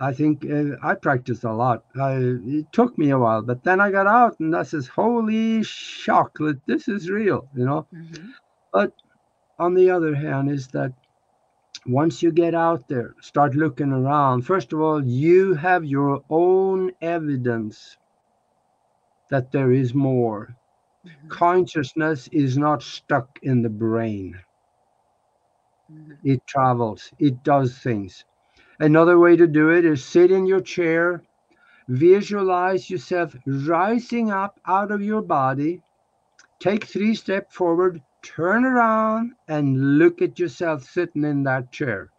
[0.00, 1.84] I think uh, I practiced a lot.
[2.00, 2.14] I,
[2.58, 6.60] it took me a while, but then I got out and I says, "Holy chocolate,
[6.66, 7.86] this is real," you know.
[7.94, 8.34] Mhm.
[9.58, 10.92] on the other hand is that
[11.86, 16.92] once you get out there start looking around first of all you have your own
[17.00, 17.96] evidence
[19.30, 20.57] that there is more.
[21.28, 24.40] Consciousness is not stuck in the brain.
[25.88, 26.18] Mhm.
[26.22, 27.12] it travels.
[27.18, 28.24] It does things.
[28.78, 31.22] Another way to do it is sit in your chair
[31.88, 35.82] visualize yourself rising up out of your body
[36.60, 42.10] take three steps forward turn around and look at yourself sitting in that chair.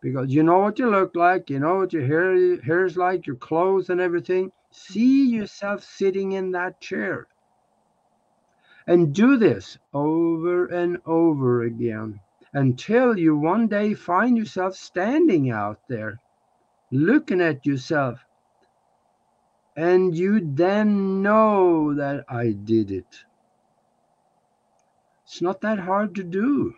[0.00, 3.36] Because you know what you look like you know what your hair hair's like your
[3.36, 4.52] clothes and everything.
[4.70, 7.28] See yourself sitting in that chair
[8.88, 12.20] and do this over and over again
[12.54, 16.20] until you one day find yourself standing out there
[16.90, 18.18] looking at yourself
[19.76, 23.24] and you then know that i did it
[25.24, 26.74] it's not that hard to do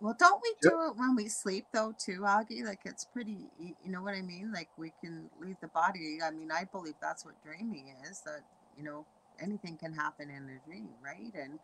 [0.00, 2.64] Well, don't we do it when we sleep though too, Augie?
[2.64, 4.52] Like it's pretty, you know what I mean?
[4.52, 6.18] Like we can leave the body.
[6.24, 8.22] I mean, I believe that's what dreaming is.
[8.26, 8.42] That
[8.76, 9.06] you know
[9.40, 11.34] anything can happen in a dream, right?
[11.34, 11.60] And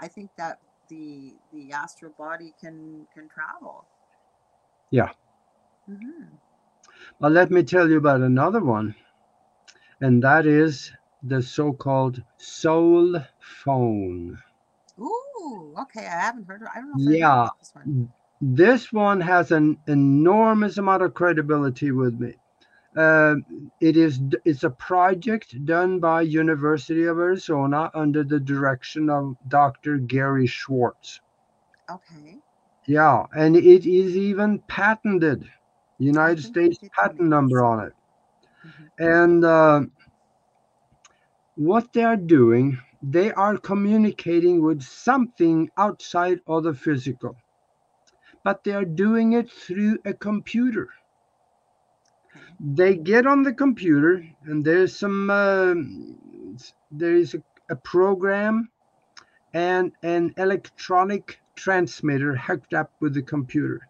[0.00, 0.58] I think that
[0.88, 3.88] the the astral body can can travel.
[4.90, 5.12] Yeah.
[5.86, 6.36] hmm
[7.20, 8.94] Well, let me tell you about another one,
[10.00, 14.38] and that is the so called soul phone.
[15.00, 16.06] Ooh, okay.
[16.06, 16.62] I haven't heard.
[16.74, 17.94] I don't know if Yeah, about this one.
[18.40, 22.36] this one has an enormous amount of credibility with me.
[22.96, 23.36] Uh,
[23.80, 29.98] it is it's a project done by University of Arizona under the direction of Dr.
[29.98, 31.20] Gary Schwartz.
[31.90, 32.40] Okay.
[32.86, 35.48] Yeah, and it is even patented.
[35.98, 37.92] United States did tell me patent number on it.
[38.62, 39.82] hmm And uh,
[41.56, 47.36] what they are doing, they are communicating with something outside of the physical,
[48.44, 50.88] but they are doing it through a computer.
[52.60, 56.18] They get on the computer, and there's some, um,
[56.90, 58.70] there is a, a program
[59.54, 63.80] and an electronic transmitter hooked up with the computer,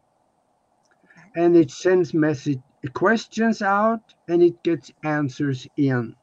[1.37, 2.61] and it sends message
[2.93, 6.15] questions out, and it gets answers in.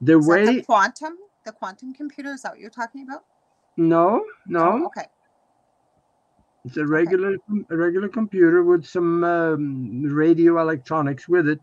[0.00, 1.14] The Is way the quantum?
[1.44, 2.32] The quantum computer?
[2.32, 3.22] Is that what you're talking about?
[3.76, 4.76] No, No.
[4.78, 4.86] no.
[4.86, 5.06] Okay.
[6.66, 7.36] It's a regular
[7.70, 11.60] a regular computer with some um, radio electronics with it.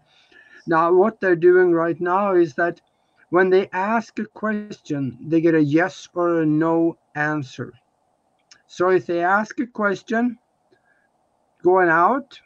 [0.65, 2.81] Now, what they're doing right now is that
[3.29, 7.73] when they ask a question, they get a yes or a no answer.
[8.67, 10.39] So if they ask a question
[11.63, 12.39] going out,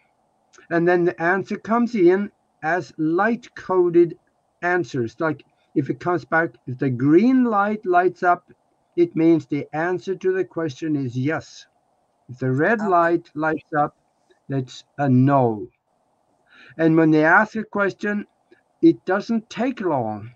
[0.72, 2.32] and then the answer comes in
[2.64, 4.18] as light coded
[4.64, 5.44] answers, like
[5.76, 8.52] if it comes back, if the green light lights up,
[8.96, 11.68] it means the answer to the question is yes.
[12.30, 13.96] If the red light lights up,
[14.50, 15.68] that's a uh, no.
[16.78, 18.26] And when they ask a question,
[18.82, 20.32] it doesn't take long.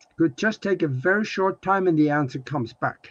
[0.00, 3.08] It could just take a very short time and the answer comes back.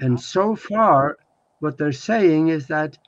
[0.00, 1.16] And so far,
[1.60, 2.98] what they're saying is that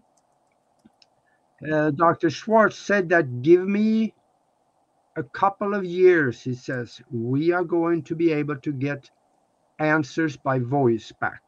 [1.71, 2.31] Uh, Dr.
[2.31, 4.15] Schwartz said that give me
[5.17, 9.11] a couple of years, he says, we are going to be able to get
[9.79, 11.43] answers by voice back.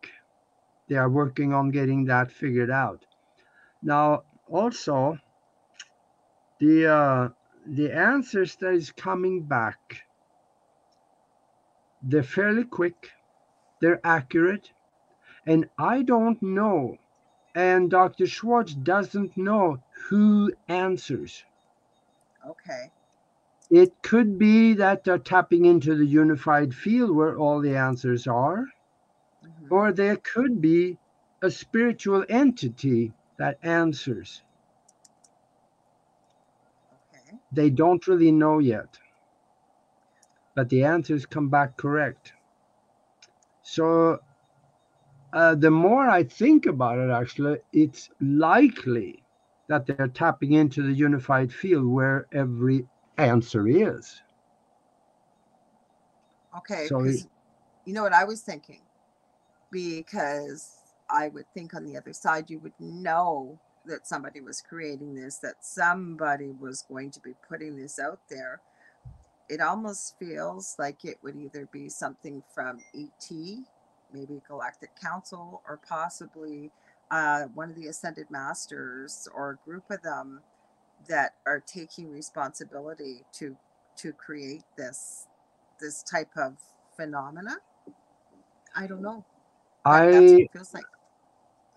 [0.89, 3.05] They are working on getting that figured out.
[3.83, 5.19] Now, also,
[6.59, 7.29] the uh,
[7.67, 9.79] the answers that is coming back,
[12.03, 13.11] they're fairly quick,
[13.81, 14.73] they're accurate,
[15.47, 16.97] and I don't know,
[17.55, 18.27] and Dr.
[18.27, 21.45] Schwartz doesn't know who answers.
[22.47, 22.91] Okay.
[23.71, 28.67] It could be that they're tapping into the unified field where all the answers are,
[29.43, 29.69] Mhm.
[29.71, 30.99] or there could be
[31.43, 34.43] a spiritual entity that answers.
[36.93, 37.39] Okay.
[37.53, 38.99] They don't really know yet,
[40.55, 42.35] but the answers come back correct.
[43.63, 44.21] So,
[45.33, 49.20] uh, the more I think about it, actually, it's likely
[49.71, 52.87] that they're tapping into the unified field where every
[53.19, 54.21] answer is.
[56.57, 56.89] Okay.
[56.89, 57.29] So 'cause
[57.85, 58.83] you know what I was thinking?
[59.71, 60.77] Because
[61.09, 65.39] I would think on the other side, you would know that somebody was creating this,
[65.39, 68.61] that somebody was going to be putting this out there.
[69.49, 73.65] It almost feels like it would either be something from ET,
[74.13, 76.73] maybe Galactic Council, or possibly
[77.11, 80.41] uh, one of the Ascended Masters or a group of them
[81.09, 83.57] that are taking responsibility to
[83.97, 85.27] to create this
[85.81, 86.57] this type of
[86.97, 87.57] phenomena.
[88.77, 89.25] I don't know.
[89.89, 90.85] That- that's what I it feels like.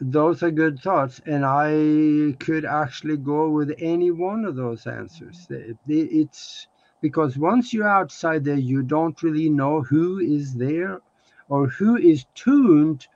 [0.01, 5.47] those are good thoughts, and I could actually go with any one of those answers.
[5.49, 6.67] It- It's
[7.01, 11.01] because once you're outside there, you don't really know who is there
[11.49, 13.07] or who is tuned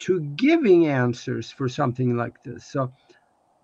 [0.00, 2.64] to giving answers for something like this.
[2.64, 2.92] So,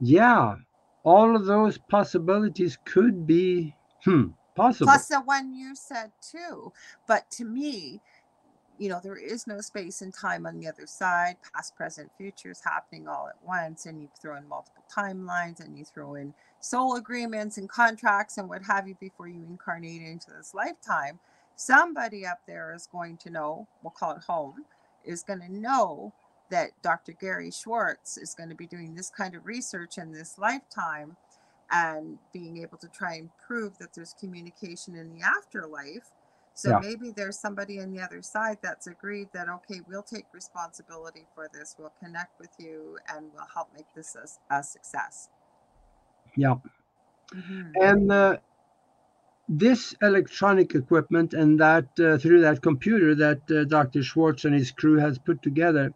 [0.01, 0.57] yeah,
[1.05, 3.75] all of those possibilities could be
[4.05, 4.87] hmm, possible.
[4.87, 6.73] Plus the one you said too.
[7.07, 8.01] But to me,
[8.79, 11.37] you know, there is no space and time on the other side.
[11.55, 15.79] Past, present, future is happening all at once, and you throw in multiple timelines, and
[15.79, 20.31] you throw in soul agreements and contracts and what have you before you incarnate into
[20.37, 21.19] this lifetime.
[21.55, 23.69] Somebody up there is going to know.
[23.83, 24.65] We'll call it home.
[25.05, 26.13] Is going to know
[26.51, 27.13] that Dr.
[27.13, 31.17] Gary Schwartz is going to be doing this kind of research in this lifetime
[31.71, 36.11] and being able to try and prove that there's communication in the afterlife.
[36.55, 36.81] So Yeah.
[36.81, 41.49] maybe there's somebody on the other side that's agreed that, okay, we'll take responsibility for
[41.55, 45.29] this, we'll connect with you, and we'll help make this a, a success.
[46.37, 46.57] Yeah.
[47.35, 47.73] Mhm.
[47.81, 48.37] and uh,
[49.49, 54.71] this electronic equipment and that uh, through that computer that uh, dr schwartz and his
[54.71, 55.93] crew has put together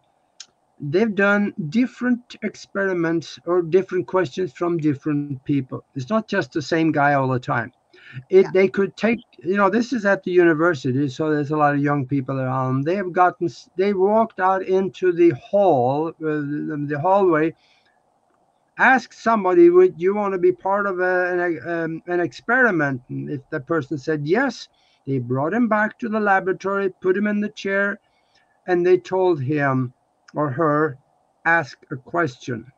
[0.79, 5.83] they've done different experiments or different questions from different people.
[5.95, 7.71] It's not just the same guy all the time.
[8.29, 8.51] It Yeah.
[8.53, 11.81] they could take you know this is at the university so there's a lot of
[11.81, 12.85] young people around.
[12.85, 17.53] They have gotten they walked out into the hall uh, the, hallway
[18.77, 23.01] ask somebody would you want to be part of a, an, um, an experiment?
[23.09, 24.67] And if the person said yes
[25.05, 27.99] they brought him back to the laboratory put him in the chair
[28.67, 29.93] and they told him
[30.37, 30.99] or her
[31.45, 32.71] ask a question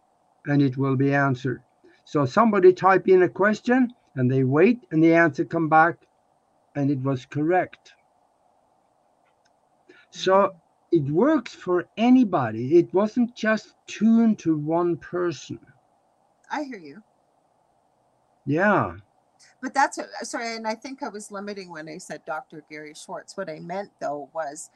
[0.46, 1.62] and it will be answered.
[2.06, 5.98] So somebody type in a question and they wait and the answer come back
[6.76, 7.92] and it was correct.
[10.10, 10.56] So
[10.94, 12.78] it works for anybody.
[12.78, 15.60] It wasn't just tuned to one person.
[16.50, 17.04] I hear you.
[18.46, 18.96] Yeah.
[19.62, 22.64] But that's a, sorry, and I think I was limiting when I said Dr.
[22.70, 23.36] Gary Schwartz.
[23.36, 24.70] What I meant though was,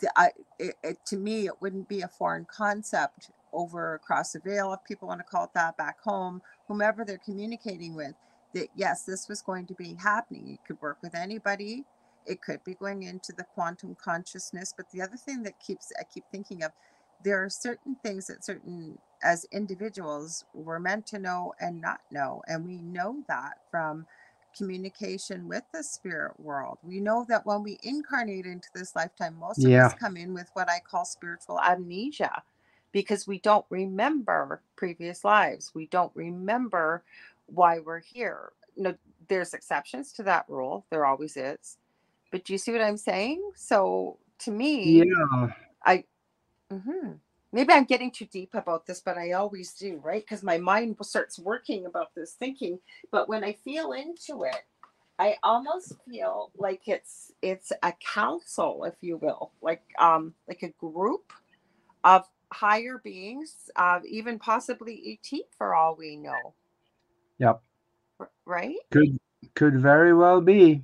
[0.00, 4.40] the, I, it, it, to me, it wouldn't be a foreign concept over across the
[4.40, 8.14] veil, if people want to call it that, back home, whomever they're communicating with.
[8.54, 10.50] That yes, this was going to be happening.
[10.54, 11.84] It could work with anybody.
[12.26, 14.74] It could be going into the quantum consciousness.
[14.76, 16.72] But the other thing that keeps I keep thinking of,
[17.24, 22.42] there are certain things that certain as individuals we're meant to know and not know
[22.48, 24.06] and we know that from
[24.56, 26.78] communication with the spirit world.
[26.82, 29.86] We know that when we incarnate into this lifetime most of Yeah.
[29.86, 32.42] us come in with what i call spiritual amnesia
[32.92, 35.72] because we don't remember previous lives.
[35.74, 37.04] We don't remember
[37.46, 38.52] why we're here.
[38.76, 38.94] No
[39.28, 40.86] there's exceptions to that rule.
[40.90, 41.76] There always is.
[42.32, 43.42] But do you see what i'm saying?
[43.54, 45.48] So to me Yeah.
[45.84, 46.04] I
[46.70, 47.12] hmm
[47.52, 50.22] Maybe I'm getting too deep about this, but I always do, right?
[50.22, 52.78] Because my mind starts working about this thinking.
[53.10, 54.64] But when I feel into it,
[55.18, 60.68] I almost feel like it's it's a council, if you will, like um like a
[60.78, 61.32] group
[62.04, 66.54] of higher beings, uh, even possibly ET for all we know.
[67.38, 67.62] Yep.
[68.20, 68.76] R- Right?
[68.90, 69.18] Could
[69.54, 70.82] could very well be.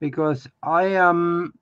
[0.00, 1.54] Because I am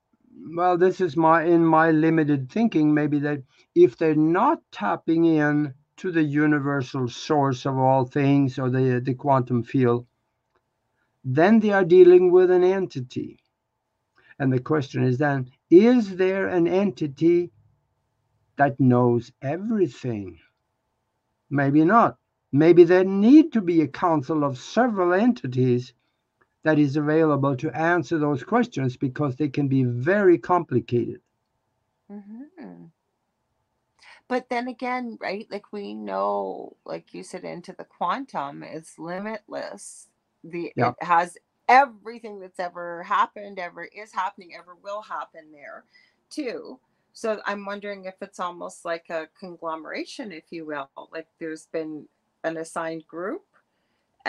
[0.55, 3.43] well, this is my in my limited thinking, maybe that
[3.75, 9.15] if they're not tapping in to the universal source of all things or the, the
[9.15, 10.07] quantum field,
[11.25, 13.39] then they are dealing with an entity.
[14.39, 17.53] And the question is then, is there an entity
[18.57, 20.39] that knows everything?
[21.51, 22.17] Maybe not.
[22.53, 25.93] Maybe there need to be a council of several entities
[26.65, 31.21] that is available to answer those questions because they can be very complicated.
[32.09, 32.87] hmm
[34.29, 35.47] But then again, right?
[35.51, 40.09] Like we know, like you said, into the quantum is limitless.
[40.45, 40.95] The Yeah.
[41.01, 41.37] it has
[41.69, 45.85] everything that's ever happened, ever is happening, ever will happen there,
[46.31, 46.81] too.
[47.13, 50.91] So I'm wondering if it's almost like a conglomeration, if you will.
[51.13, 52.09] Like there's been
[52.45, 53.45] an assigned group,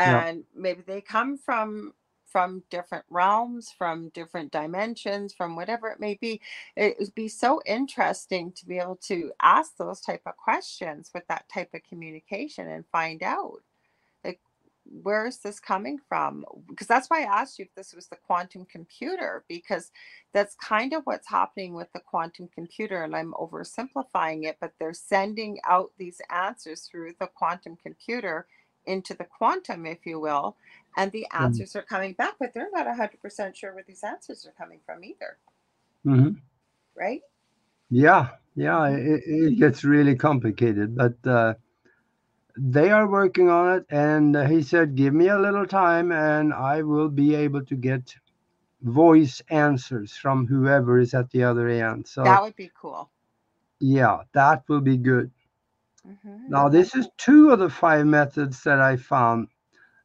[0.04, 0.26] Yeah.
[0.26, 1.94] and maybe they come from
[2.32, 6.42] from different realms, from different dimensions, from whatever it may be
[6.76, 11.28] it would be so interesting to be able to ask those type of questions with
[11.28, 13.62] that type of communication and find out
[14.24, 14.40] like
[15.04, 16.44] where is this coming from?
[16.68, 19.92] Because that's why i asked you if this was the quantum computer because
[20.34, 24.94] that's kind of what's happening with the quantum computer and i'm oversimplifying it but they're
[24.94, 28.48] sending out these answers through the quantum computer
[28.86, 30.58] into the quantum if you will
[30.98, 31.66] and the Mm.
[31.66, 35.04] answers are coming back but they're not 100% sure where these answers are coming from
[35.04, 35.38] either
[36.06, 36.42] Mhm.
[36.98, 37.22] right
[37.92, 41.56] Yeah, yeah, it, it gets really complicated, but uh,
[42.58, 43.86] they are working on it.
[43.90, 48.16] And he said, Give me a little time and I will be able to get
[48.82, 52.08] voice answers from whoever is at the other end.
[52.08, 53.12] So, that would be cool
[53.80, 55.32] yeah, that will be good.
[56.06, 56.48] Mhm.
[56.48, 59.48] Now, this is two of the five methods that I found.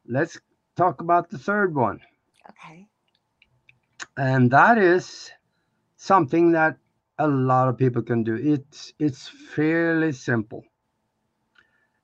[0.07, 0.41] Let's
[0.77, 2.01] talk about the third one.
[2.49, 2.89] okay.
[4.17, 5.31] And that is
[5.97, 6.79] something that
[7.19, 8.35] a lot of people can do.
[8.37, 10.65] It's it's fairly simple.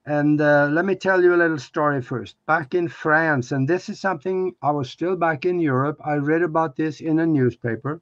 [0.07, 2.37] And uh, let me tell you a little story first.
[2.47, 5.99] Back in france and this is something i was still back in europe.
[6.05, 8.01] I read about this in a newspaper.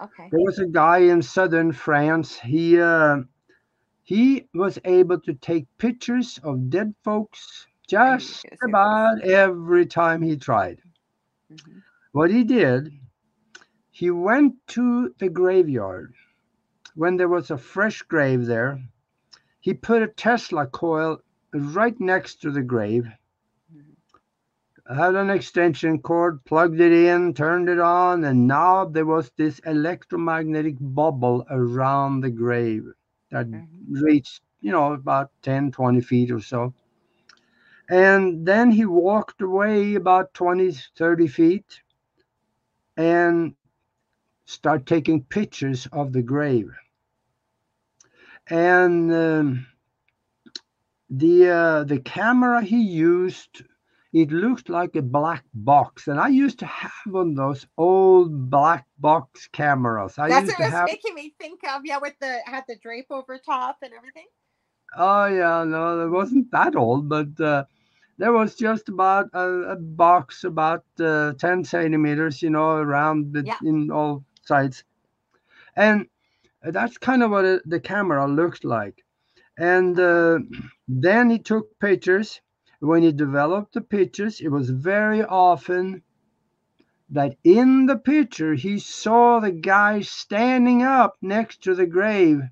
[0.00, 0.32] Okay.
[0.32, 2.40] There was a guy in southern france.
[2.40, 3.22] He uh,
[4.02, 10.80] he was able to take pictures of dead folks just about every time he tried
[11.50, 11.82] Mhm.
[12.12, 12.92] what he did,
[13.90, 16.14] he went to the graveyard
[16.94, 18.80] when there was a fresh grave there.
[19.60, 21.20] He put a Tesla coil
[21.52, 23.06] right next to the grave,
[23.72, 23.96] Mhm.
[24.96, 29.58] had an extension cord, plugged it in, turned it on, and now there was this
[29.60, 32.92] electromagnetic bubble around the grave
[33.30, 33.90] that Mhm.
[33.90, 36.74] reached, you know, about 10, 20 feet or so.
[37.90, 41.82] And then he walked away about 20, 30 feet
[42.96, 43.54] and
[44.44, 46.70] start taking pictures of the grave.
[48.50, 49.66] And um,
[51.10, 53.62] the uh, the camera he used,
[54.12, 56.08] it looked like a black box.
[56.08, 60.18] And I used to have on those old black box cameras.
[60.18, 61.82] I That's used what was have making me think of.
[61.84, 64.26] Yeah, with the had the drape over top and everything.
[64.96, 67.64] Oh yeah, no, it wasn't that old, but uh,
[68.18, 73.44] there was just about a, a box about uh, 10 centimeters, you know, around the,
[73.44, 73.56] Yeah.
[73.64, 74.84] in all sides.
[75.76, 76.06] And
[76.62, 79.04] that's kind of what it, the camera looked like.
[79.56, 80.40] And uh,
[80.88, 82.40] then he took pictures.
[82.80, 86.02] When he developed the pictures, it was very often
[87.10, 92.42] that in the picture he saw the guy standing up next to the grave,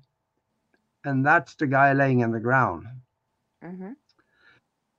[1.03, 2.87] and that's the guy laying in the ground
[3.63, 3.91] Mm-hmm.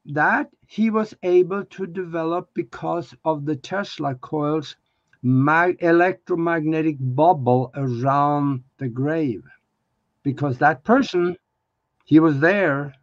[0.06, 4.76] that he was able to develop because of the Tesla coil's
[5.22, 9.44] mag- electromagnetic bubble around the grave.
[10.22, 11.36] Because that person,
[12.04, 12.94] he was there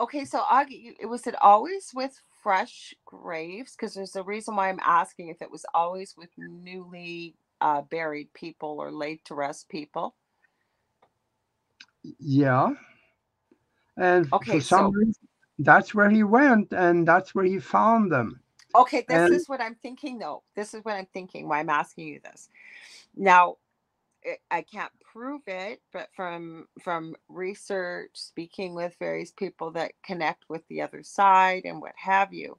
[0.00, 3.72] Okay, so Augie, was it always with fresh graves?
[3.76, 8.32] Because there's a reason why I'm asking if it was always with newly uh, buried
[8.34, 10.14] people or laid to rest people.
[12.18, 12.70] Yeah,
[13.96, 15.28] and Okay, for some so- reason
[15.60, 18.40] that's where he went, and that's where he found them.
[18.74, 20.42] Okay, this And- is what I'm thinking though.
[20.56, 21.46] This is what I'm thinking.
[21.48, 22.48] Why I'm asking you this.
[23.16, 23.58] Now,
[24.50, 30.66] I can't prove it, but from from research, speaking with various people that connect with
[30.68, 32.58] the other side and what have you,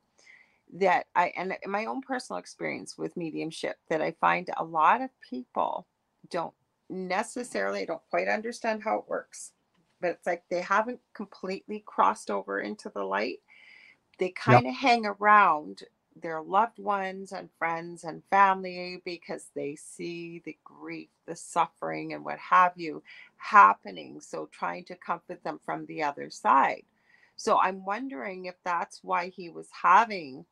[0.74, 5.10] that I and my own personal experience with mediumship, that I find a lot of
[5.28, 5.88] people
[6.30, 6.54] don't
[6.90, 9.54] necessarily don't quite understand how it works,
[10.02, 13.40] but it's like they haven't completely crossed over into the light.
[14.20, 15.84] They kind of hang around
[16.16, 22.26] their loved ones and friends and family because they see the grief, the suffering, and
[22.26, 23.04] what have you
[23.38, 24.22] happening.
[24.22, 26.84] So, trying to comfort them from the other side.
[27.38, 30.46] So, I'm wondering if that's why he was having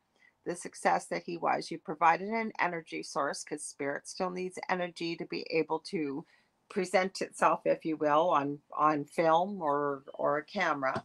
[0.46, 1.72] the success that he was.
[1.72, 6.26] You provided an energy source because spirit still needs energy to be able to
[6.70, 11.04] present itself, if you will, on on film or or a camera.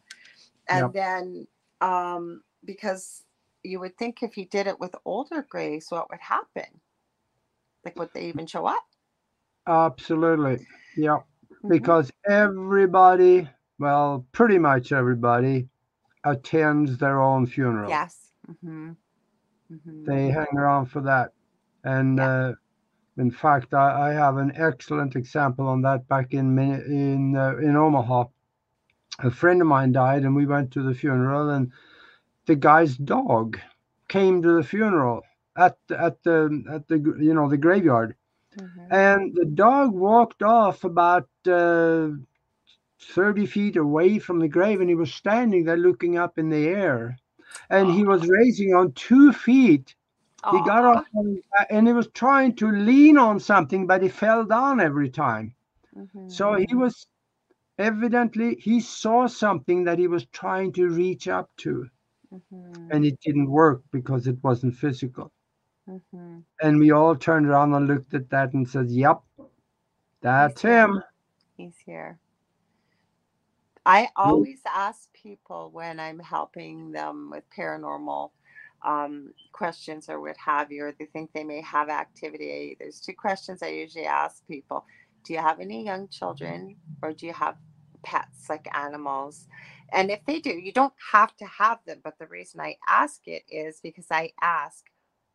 [0.69, 0.95] And Yep.
[0.95, 1.47] then
[1.81, 3.25] um because
[3.69, 6.81] you would think if he did it with older graves, what would happen?
[7.85, 8.85] Like, would they even show up?
[9.67, 10.67] Absolutely,
[10.97, 11.19] yeah,
[11.63, 11.69] Mhm.
[11.69, 13.49] because everybody,
[13.79, 15.69] well, pretty much everybody,
[16.25, 17.91] attends their own funeral.
[17.91, 18.33] Yes.
[18.61, 18.93] hmm
[19.69, 21.33] hmm they hang around for that.
[21.85, 22.29] And Yeah.
[22.29, 22.55] uh,
[23.17, 27.77] in fact, I, I have an excellent example on that back in in uh, in
[27.77, 28.25] Omaha.
[29.21, 31.73] A friend of mine died, and we went to the funeral, and
[32.49, 33.61] the guy's dog
[34.09, 35.23] came to the funeral
[35.57, 38.17] at the, at the at the you know the graveyard,
[38.59, 41.29] hmm and the dog walked off about.
[41.47, 42.11] Uh,
[43.01, 46.69] 30 feet away from the grave and he was standing there looking up in the
[46.69, 47.19] air
[47.71, 49.97] and he was raising on two feet
[50.51, 54.45] he got off on- and he was trying to lean on something, but he fell
[54.45, 55.55] down every time.
[55.97, 56.31] Mhm.
[56.31, 57.09] So he was
[57.79, 61.89] evidently he saw something that he was trying to reach up to,
[62.33, 62.93] Mhm.
[62.93, 65.33] and it didn't work because it wasn't physical.
[65.89, 66.45] Mhm.
[66.61, 69.23] And we all turned around and looked at that and said, "Yep,
[70.21, 71.03] that's him."
[71.57, 72.21] He's here.
[73.87, 78.31] I always ask people when I'm helping them with paranormal
[78.85, 82.77] um, questions or what have you, or they think they may have activity.
[82.79, 84.85] There's two questions I usually ask people
[85.25, 87.57] Do you have any young children, or do you have
[88.03, 89.49] pets like animals?
[89.93, 92.01] And if they do, you don't have to have them.
[92.05, 94.85] But the reason I ask it is because I ask,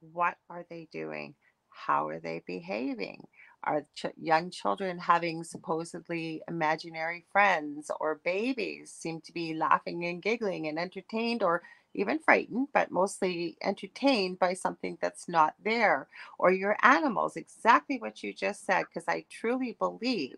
[0.02, 1.36] What are they doing?
[1.70, 3.26] How are they behaving?
[3.66, 10.24] are ch- young children having supposedly imaginary friends or babies seem to be laughing and
[10.24, 11.64] giggling and entertained or
[11.96, 16.08] even frightened but mostly entertained by something that's not there
[16.40, 20.38] or your animals exactly what you just said because i truly believe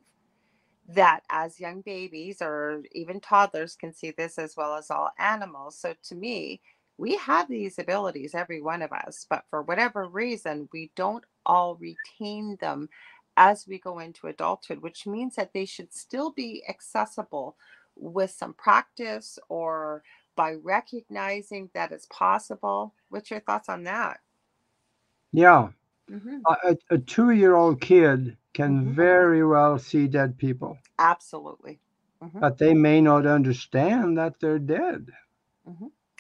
[0.88, 5.77] that as young babies or even toddlers can see this as well as all animals.
[5.77, 6.61] So to me,
[6.97, 11.75] we have these abilities, every one of us, but for whatever reason, we don't all
[11.75, 12.89] retain them
[13.38, 17.57] as we go into adulthood, which means that they should still be accessible
[17.95, 20.03] with some practice or
[20.36, 22.93] by recognizing that it's possible.
[23.09, 24.19] What's your thoughts on that?
[25.33, 25.69] Yeah.
[26.10, 28.95] Hmm A, a two year old kid can Mhm.
[28.95, 31.80] very well see dead people, Absolutely.
[32.22, 35.10] hmm but they may not understand that they're dead.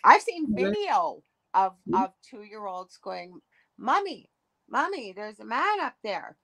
[0.03, 1.23] I've seen video
[1.53, 1.93] of Mm.
[1.93, 3.41] of two year olds going,
[3.77, 4.31] "Mommy,
[4.67, 6.37] mommy, there's a man up there."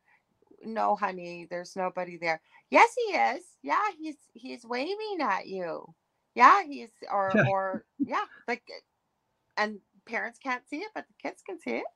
[0.64, 2.42] No, honey, there's nobody there.
[2.72, 3.58] Yes, he is.
[3.64, 5.96] Yeah, he's he's waving at you.
[6.36, 7.44] Yeah, he's or Yeah.
[7.52, 8.70] or yeah, like,
[9.58, 11.88] and parents can't see it, but the kids can see it.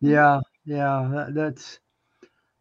[0.00, 1.80] Yeah, yeah, that, that's.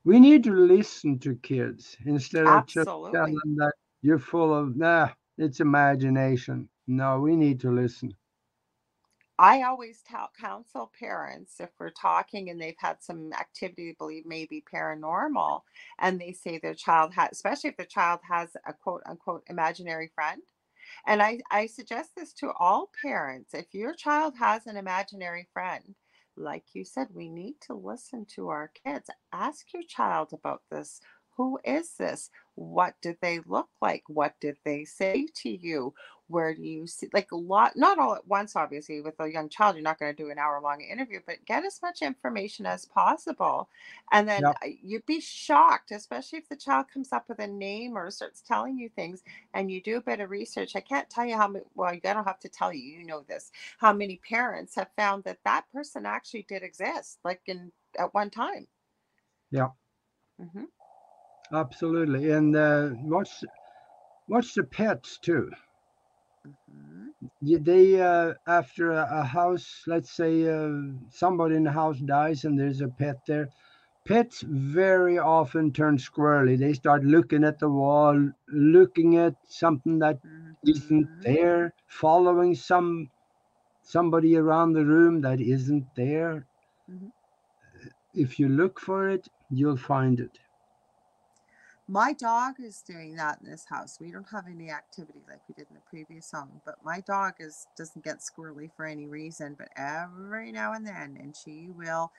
[0.04, 4.78] We need to listen to kids instead of just telling them that you're full of
[4.78, 6.70] nah, it's imagination.
[6.88, 8.16] No, we need to listen.
[9.38, 14.26] I always tell counsel parents if we're talking and they've had some activity they believe
[14.26, 15.62] may be paranormal,
[16.00, 20.10] and they say their child has, especially if the child has a quote unquote imaginary
[20.16, 20.42] friend.
[21.06, 23.54] And I, I suggest this to all parents.
[23.54, 25.96] If your child has an imaginary friend,
[26.38, 29.10] like you said, we need to listen to our kids.
[29.34, 31.02] Ask your child about this.
[31.38, 32.30] Who is this?
[32.56, 34.04] What did they look like?
[34.08, 35.94] What did they say to you?
[36.28, 39.50] Where do you see, like a lot, not all at once, obviously, with a young
[39.50, 42.66] child, you're not going to do an hour long interview, but get as much information
[42.66, 43.70] as possible.
[44.12, 44.58] And then Yep.
[44.64, 48.78] you'd be shocked, especially if the child comes up with a name or starts telling
[48.78, 49.24] you things
[49.54, 50.76] and you do a bit of research.
[50.76, 53.22] I can't tell you how many, well, I don't have to tell you, you know
[53.22, 58.14] this, how many parents have found that that person actually did exist, like in at
[58.14, 58.68] one time.
[59.52, 59.70] Yeah,
[60.40, 60.66] hmm
[61.52, 62.30] absolutely.
[62.30, 63.44] And uh, watch
[64.28, 65.52] watch the pets too.
[66.70, 67.10] Hmm
[67.42, 70.70] Y- They uh, after a, a house, let's say uh,
[71.10, 73.50] somebody in the house dies and there's a pet there.
[74.06, 76.58] Pets very often turn squirrely.
[76.58, 80.20] They start looking at the wall, looking at something that
[80.66, 83.10] isn't hmm there, following some
[83.82, 86.48] somebody around the room that isn't there.
[86.88, 87.10] hmm
[88.16, 90.40] If you look for it, you'll find it.
[91.88, 94.00] My dog is doing that in this house.
[94.00, 97.36] We don't have any activity like we did in the previous home, but my dog
[97.40, 102.12] is doesn't get squirrely for any reason, but every now and then, and she will,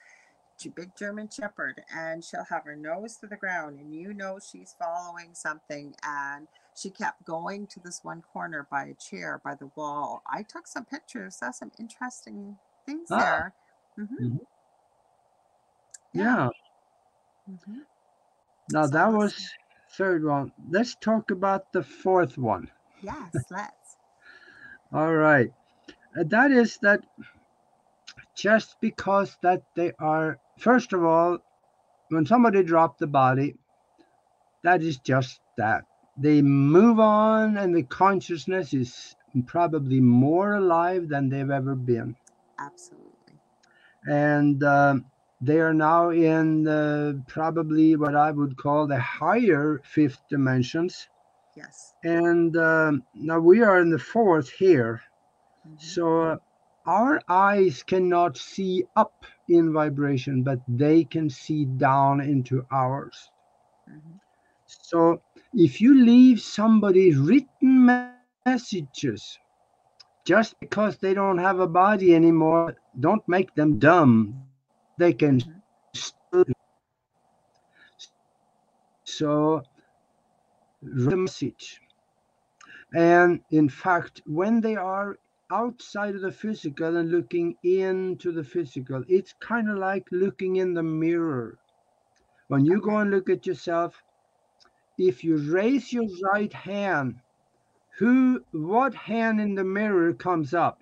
[0.57, 4.39] she big German Shepherd, and she'll have her nose to the ground, and you know
[4.39, 9.55] she's following something, and she kept going to this one corner by a chair by
[9.55, 10.23] the wall.
[10.27, 13.53] I took some pictures, saw some interesting things Ah, there.
[13.97, 14.39] hmm mhm.
[16.13, 16.35] Yeah.
[16.35, 16.49] yeah.
[17.47, 17.81] hmm
[18.69, 19.49] Now that was
[19.97, 20.51] third one.
[20.69, 22.69] Let's talk about the fourth one.
[23.01, 23.97] Yes, let's.
[24.91, 25.51] All right.
[26.17, 27.01] Uh, That is that
[28.35, 31.39] just because that they are first of all,
[32.09, 33.55] when somebody dropped the body,
[34.63, 35.83] that is just that.
[36.17, 39.15] They move on and the consciousness is
[39.45, 42.15] probably more alive than they've ever been.
[42.59, 43.33] Absolutely.
[44.07, 45.05] And um,
[45.39, 51.09] they are now in probably what I would call the higher fifth dimensions.
[51.55, 51.95] Yes.
[52.03, 55.01] And um, now we are in the fourth here.
[55.65, 56.37] hmm So uh,
[56.85, 63.31] our eyes cannot see up in vibration, but they can see down into ours.
[63.87, 64.17] hmm
[64.65, 65.21] So
[65.53, 68.93] if you leave somebody written messages
[70.25, 74.46] just because they don't have a body anymore, don't make them dumb.
[74.97, 75.41] They can
[75.93, 76.45] still.
[79.05, 79.63] So
[80.83, 81.81] a message.
[82.95, 85.17] And in fact, when they are
[85.51, 90.73] outside of the physical and looking into the physical, it's kind of like looking in
[90.73, 91.59] the mirror.
[92.47, 93.95] When you go and look at yourself,
[94.97, 97.15] if you raise your right hand,
[97.99, 100.81] who what hand in the mirror comes up?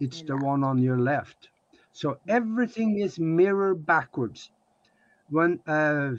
[0.00, 1.51] It's the one on your left.
[1.92, 4.50] So everything is mirror backwards.
[5.30, 6.12] When uh,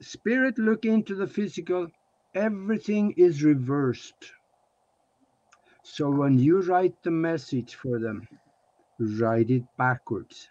[0.00, 1.88] spirit look into the physical,
[2.34, 4.32] everything is reversed.
[5.84, 8.26] So when you write the message for them,
[8.98, 10.48] write it backwards.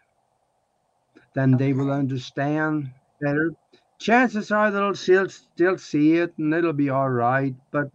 [1.33, 3.51] Then they will understand better.
[3.99, 7.53] Chances are they'll still still see it and it'll be all right.
[7.71, 7.91] But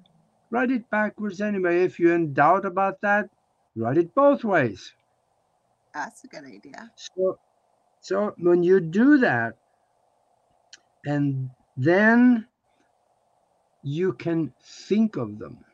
[0.50, 1.82] write it backwards anyway.
[1.84, 3.30] If you're in doubt about that,
[3.74, 4.94] write it both ways.
[5.96, 6.92] That's a good idea.
[6.96, 7.38] So
[8.00, 9.56] so when you do that,
[11.06, 12.46] and then
[13.84, 15.64] you can think of them.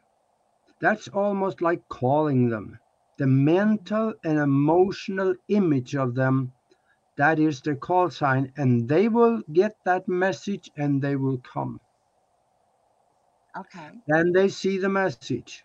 [0.80, 2.78] That's almost like calling them.
[3.18, 6.52] The mental and emotional image of them,
[7.16, 11.80] that is the call sign, and they will get that message and they will come.
[13.56, 14.02] Okay.
[14.06, 15.64] Then they see the message.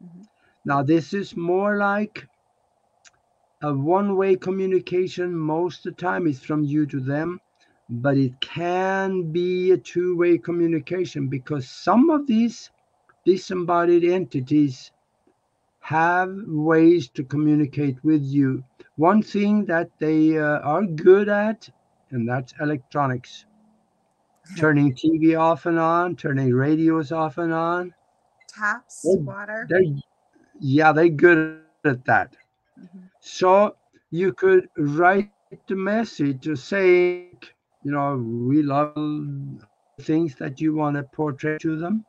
[0.00, 0.28] Mhm.
[0.64, 2.28] Now, this is more like
[3.64, 7.40] a one way communication most of the time is from you to them,
[7.88, 12.70] but it can be a two way communication because some of these
[13.24, 14.92] disembodied entities
[15.80, 18.64] have ways to communicate with you.
[18.96, 21.70] One thing that they uh, are good at,
[22.10, 23.46] and that's electronics.
[24.56, 27.94] Turning TV off and on, turning radios off and on.
[28.48, 29.70] Taps, Oh, water.
[29.70, 30.02] They,
[30.58, 32.36] yeah, they're good at that.
[32.76, 33.10] Mhm.
[33.20, 33.76] So
[34.10, 35.30] you could write
[35.68, 37.28] the message to say,
[37.82, 38.96] you know, we love
[40.00, 42.04] things that you want to portray to them,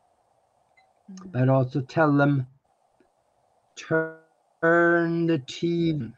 [1.10, 1.34] Mhm.
[1.34, 2.48] but also tell them,
[3.76, 6.14] turn the TV.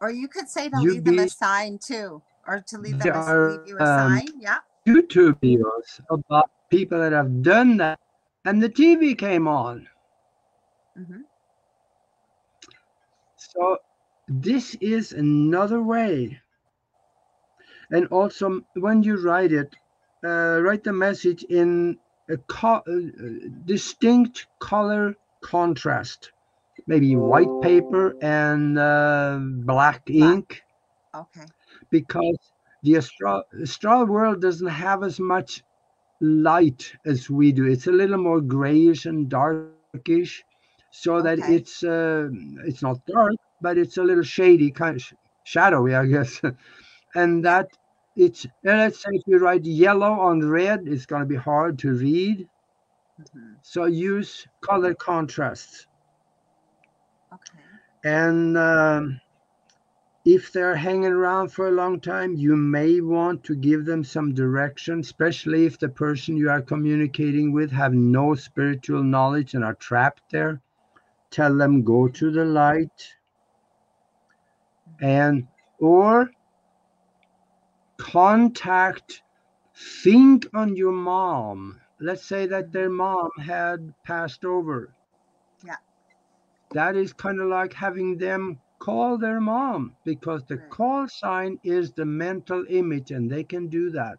[0.00, 2.98] Or you could say to You leave them a sign too, or to leave There
[2.98, 4.40] them a, are, leave you a um, sign.
[4.40, 4.60] Yeah.
[4.86, 7.98] YouTube videos about people that have done that,
[8.44, 9.88] and the TV came on.
[10.96, 11.27] hmm
[13.48, 13.78] So
[14.28, 16.40] this is another way.
[17.90, 19.76] And also, when you write it,
[20.24, 26.32] uh, write the message in a co- uh, distinct color contrast,
[26.86, 30.62] maybe white paper and uh, black ink,
[31.14, 31.46] Okay.
[31.90, 35.62] because the astral, astral world doesn't have as much
[36.20, 37.66] light as we do.
[37.66, 40.44] It's a little more grayish and darkish,
[40.90, 41.48] so that Okay.
[41.48, 42.28] it's uh,
[42.66, 45.14] it's not dark, but it's a little shady, kind of sh-
[45.44, 46.40] shadowy, I guess.
[47.14, 47.68] and that
[48.16, 51.78] it's and let's say if you write yellow on red, it's going to be hard
[51.80, 52.48] to read.
[53.18, 55.86] hmm So use color contrasts.
[57.32, 57.80] Okay.
[58.04, 59.20] And um,
[60.24, 64.34] if they're hanging around for a long time, you may want to give them some
[64.34, 69.74] direction, especially if the person you are communicating with have no spiritual knowledge and are
[69.74, 70.60] trapped there.
[71.30, 73.16] Tell them go to the light
[75.00, 75.48] and
[75.78, 76.30] or
[77.98, 79.22] contact
[80.02, 82.72] think on your mom let's say that mm-hmm.
[82.72, 84.96] their mom had passed over
[85.64, 85.76] Yeah.
[86.72, 90.70] that is kind of like having them call their mom because the Right.
[90.70, 94.18] call sign is the mental image and they can do that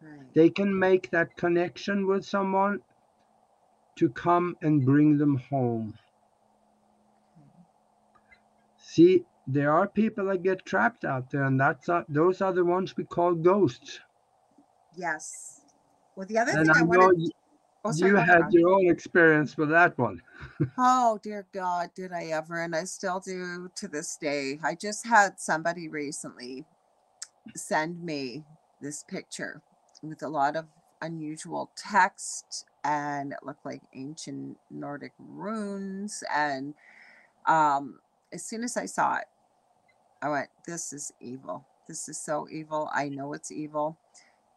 [0.00, 0.34] Right.
[0.34, 2.80] they can make that connection with someone
[3.96, 5.98] to come and bring them home
[8.78, 12.64] see there are people that get trapped out there and that's uh, those are the
[12.64, 14.00] ones we call ghosts
[14.94, 15.62] Yes.
[16.16, 17.16] Well, the other and thing i I know wanted.
[17.16, 17.30] you,
[17.84, 18.52] Oh, sorry, you had Ron.
[18.52, 20.20] your own experience with that one
[20.78, 22.60] Oh dear God, did I ever?
[22.62, 24.58] And I still do to this day.
[24.62, 26.66] I just had somebody recently
[27.56, 28.44] send me
[28.80, 29.62] this picture
[30.02, 30.66] with a lot of
[31.02, 36.22] unusual text and it looked like ancient Nordic runes.
[36.32, 36.74] And
[37.46, 37.98] um,
[38.32, 39.24] as soon as I saw it,
[40.22, 41.66] I went, This is evil.
[41.88, 42.88] This is so evil.
[42.94, 43.98] I know it's evil.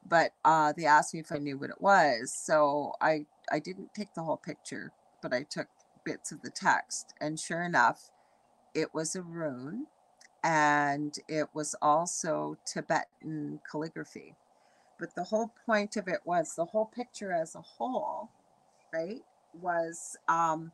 [0.07, 2.31] But uh, they asked me if I knew what it was.
[2.33, 5.67] So I, I didn't take the whole picture, but I took
[6.05, 7.13] bits of the text.
[7.19, 8.11] And sure enough,
[8.75, 9.87] it was a rune
[10.43, 14.35] and it was also Tibetan calligraphy.
[14.99, 18.29] But the whole point of it was the whole picture as a whole,
[18.93, 19.21] right,
[19.59, 20.71] was um,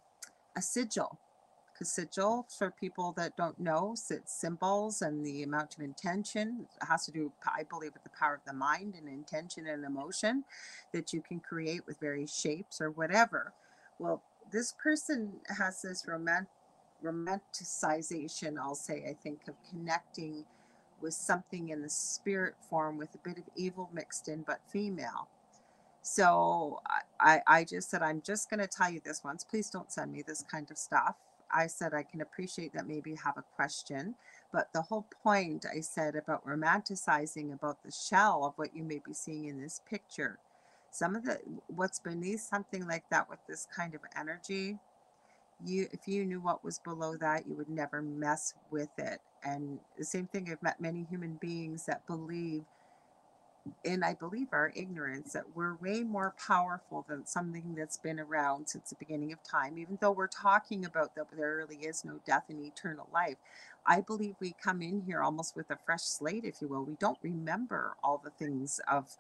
[0.58, 1.20] a sigil.
[1.74, 6.68] Because sigil, for people that don't know, it's symbols and the amount of intention.
[6.82, 9.86] It has to do, I believe, with the power of the mind and intention and
[9.86, 10.46] emotion
[10.94, 13.54] that you can create with various shapes or whatever.
[14.00, 16.48] Well, this person has this romant-
[17.04, 20.46] romanticization, I'll say, I think, of connecting
[21.02, 25.28] with something in the spirit form with a bit of evil mixed in, but female.
[26.04, 29.44] So I, I I just said, I'm just going to tell you this once.
[29.46, 31.16] Please don't send me this kind of stuff.
[31.54, 34.16] I said, I can appreciate that maybe you have a question,
[34.54, 39.02] but the whole point I said about romanticizing about the shell of what you may
[39.06, 40.40] be seeing in this picture,
[40.92, 41.40] some of the
[41.70, 44.78] what's beneath something like that with this kind of energy,
[45.66, 49.20] you if you knew what was below that, you would never mess with it.
[49.46, 52.64] And the same thing, I've met many human beings that believe
[53.86, 58.70] and I believe our ignorance that we're way more powerful than something that's been around
[58.70, 62.22] since the beginning of time, even though we're talking about that there really is no
[62.28, 63.38] death and eternal life.
[63.88, 66.86] I believe we come in here almost with a fresh slate, if you will.
[66.86, 69.18] We don't remember all the things of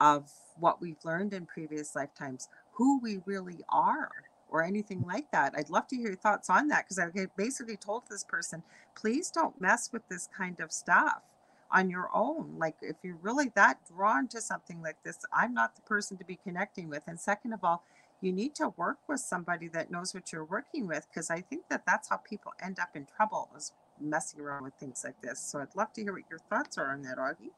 [0.00, 4.10] of what we've learned in previous lifetimes, who we really are,
[4.50, 5.54] or anything like that.
[5.56, 8.62] I'd love to hear your thoughts on that because I basically told this person,
[8.96, 11.22] please don't mess with this kind of stuff
[11.70, 12.56] on your own.
[12.58, 16.24] Like, if you're really that drawn to something like this, I'm not the person to
[16.24, 17.02] be connecting with.
[17.06, 17.82] And second of all,
[18.20, 21.64] you need to work with somebody that knows what you're working with because I think
[21.70, 25.40] that that's how people end up in trouble is messing around with things like this.
[25.40, 27.52] So I'd love to hear what your thoughts are on that, Augie.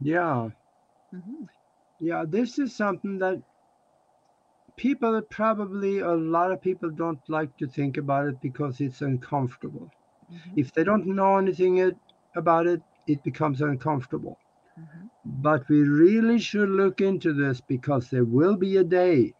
[0.00, 0.50] Yeah.
[1.12, 1.44] hmm
[2.00, 3.42] Yeah, this is something that
[4.80, 9.90] people probably a lot of people don't like to think about it because it's uncomfortable.
[10.28, 11.96] hmm If they don't know anything it,
[12.36, 14.38] about it, it becomes uncomfortable.
[14.76, 19.34] hmm But we really should look into this because there will be a day,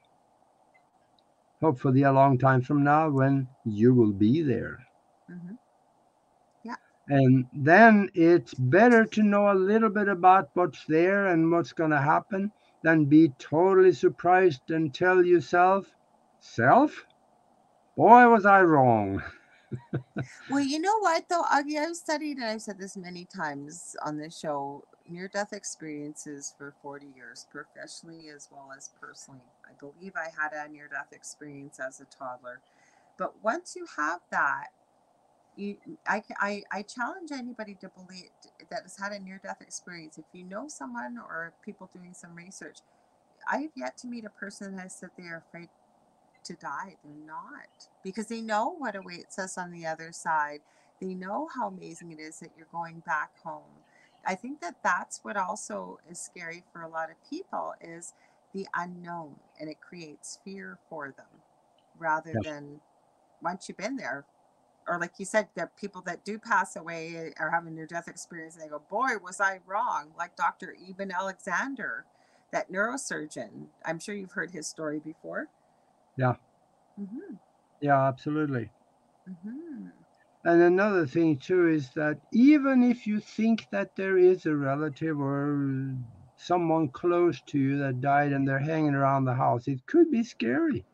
[1.63, 4.79] hopefully a long time from now, when you will be there.
[5.29, 5.57] hmm
[7.09, 11.91] And then it's better to know a little bit about what's there and what's going
[11.91, 12.53] to happen
[12.83, 15.87] than be totally surprised and tell yourself,
[16.41, 17.05] Self,
[17.97, 19.23] boy, was I wrong.
[20.51, 24.17] Well, you know what though, Augie, I've studied and I've said this many times on
[24.19, 29.41] this show, near death experiences for 40 years, professionally as well as personally.
[29.65, 32.61] I believe I had a near death experience as a toddler.
[33.17, 34.69] But once you have that,
[35.57, 35.77] you
[36.07, 38.31] I, I I challenge anybody to believe
[38.71, 40.19] that has had a near death experience.
[40.19, 42.79] If you know someone or people doing some research,
[43.51, 45.69] I have yet to meet a person that has said they are afraid
[46.45, 46.97] to die.
[47.05, 50.61] They're not because they know what awaits us on the other side.
[51.01, 53.63] They know how amazing it is that you're going back home.
[54.27, 58.13] I think that that's what also is scary for a lot of people is
[58.55, 61.27] the unknown and it creates fear for them
[61.99, 62.81] rather than
[63.43, 64.25] once you've been there
[64.89, 68.55] or like you said the people that do pass away are having near death experience
[68.57, 72.05] and they go boy was i wrong like dr eben alexander
[72.53, 75.49] that neurosurgeon i'm sure you've heard his story before
[76.17, 76.37] Yeah.
[76.97, 77.37] hmm
[77.81, 78.71] Yeah, absolutely.
[79.27, 79.89] hmm
[80.45, 85.19] And another thing, too, is that even if you think that there is a relative
[85.19, 85.95] or
[86.37, 90.23] someone close to you that died and they're hanging around the house, it could be
[90.25, 90.85] scary.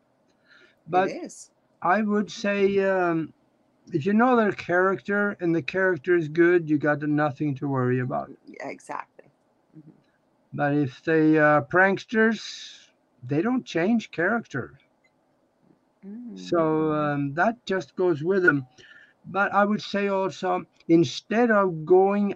[0.87, 3.33] But it is I would say um,
[3.93, 7.99] if you know their character and the character is good, you got nothing to worry
[7.99, 8.31] about.
[8.45, 9.31] yeah, exactly
[9.77, 9.93] Mhm.
[10.53, 12.89] But if they uh, pranksters,
[13.23, 14.79] they don't change character.
[16.35, 16.93] So Mhm.
[16.93, 18.67] um, that just goes with them.
[19.25, 22.35] But I would say also, instead of going,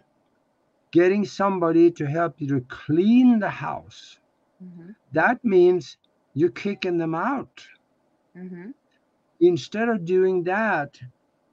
[0.91, 4.19] getting somebody to help you to clean the house,
[4.61, 4.95] Mhm.
[5.11, 5.97] that means
[6.33, 7.67] you're kicking them out.
[8.35, 8.73] Mhm.
[9.41, 10.99] Instead of doing that,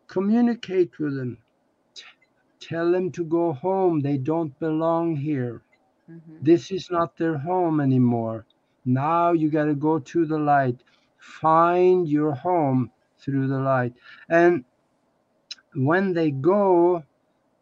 [0.08, 1.38] communicate with them.
[1.94, 2.04] T-
[2.60, 4.00] tell them to go home.
[4.00, 5.62] They don't belong here.
[6.08, 6.42] Mhm.
[6.42, 8.46] This is not their home anymore.
[8.84, 10.82] Now you got to go to the light.
[11.18, 13.94] Find your home through the light.
[14.28, 14.64] And
[15.74, 17.04] when they go,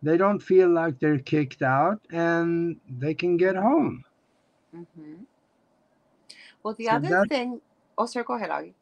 [0.03, 4.05] they don't feel like they're kicked out and they can get home.
[4.73, 5.27] Mhm.
[6.63, 7.63] Well, the So other that, thing.
[7.99, 8.25] Oh, sorry.
[8.25, 8.76] Go ahead, Augie.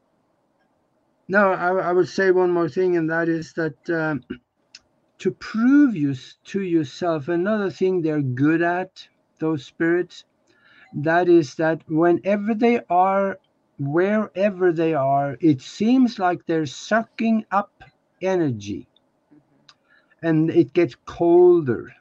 [1.28, 4.24] No, I, I would say one more thing, and that is that um,
[5.18, 6.14] to prove you
[6.44, 9.08] to yourself, another thing they're good at,
[9.40, 10.24] those spirits,
[10.94, 13.38] that is that whenever they are,
[13.78, 17.82] wherever they are, it seems like they're sucking up
[18.22, 18.88] energy
[19.32, 19.64] Mhm.
[20.22, 21.94] and it gets colder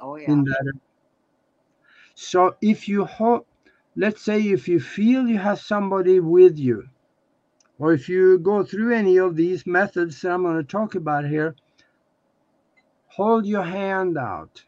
[0.00, 0.28] Oh yeah.
[0.28, 0.72] in that.
[2.14, 3.46] So if you ho-
[3.96, 6.88] let's say if you feel you have somebody with you,
[7.80, 11.24] or if you go through any of these methods that I'm going to talk about
[11.24, 11.56] here,
[13.06, 14.62] hold your hand out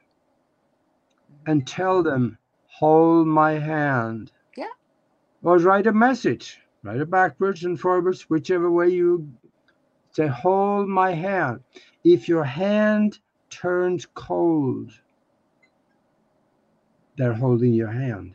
[1.46, 4.32] and tell them, hold my hand.
[4.56, 4.72] Yeah.
[5.42, 9.30] Or write a message, write it backwards and forwards, whichever way you
[10.12, 11.60] say, hold my hand.
[12.04, 13.18] If your hand
[13.50, 14.90] turns cold,
[17.18, 18.34] they're holding your hand.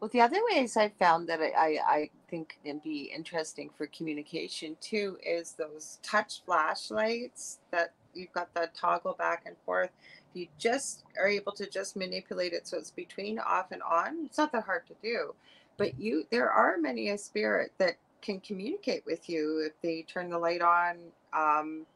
[0.00, 4.76] Well, the other ways I found that I, I, think can be interesting for communication
[4.80, 9.90] too is those touch flashlights that you've got that toggle back and forth.
[10.30, 14.26] If you just are able to just manipulate it so it's between off and on,
[14.26, 15.34] it's not that hard to do.
[15.76, 20.30] But you, there are many a spirit that can communicate with you if they turn
[20.30, 20.96] the light on.
[21.32, 21.86] Um,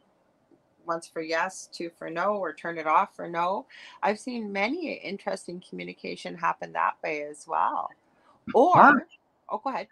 [0.87, 3.66] once for yes, two for no, or turn it off for no.
[4.03, 7.91] I've seen many interesting communication happen that way as well.
[8.55, 9.07] Or,
[9.49, 9.89] oh, go ahead.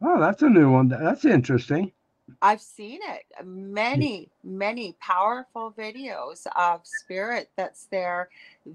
[0.00, 0.88] Oh, that's a new one.
[0.88, 1.92] That's interesting.
[2.40, 3.24] I've seen it.
[3.44, 8.28] Many, many powerful videos of spirit that's there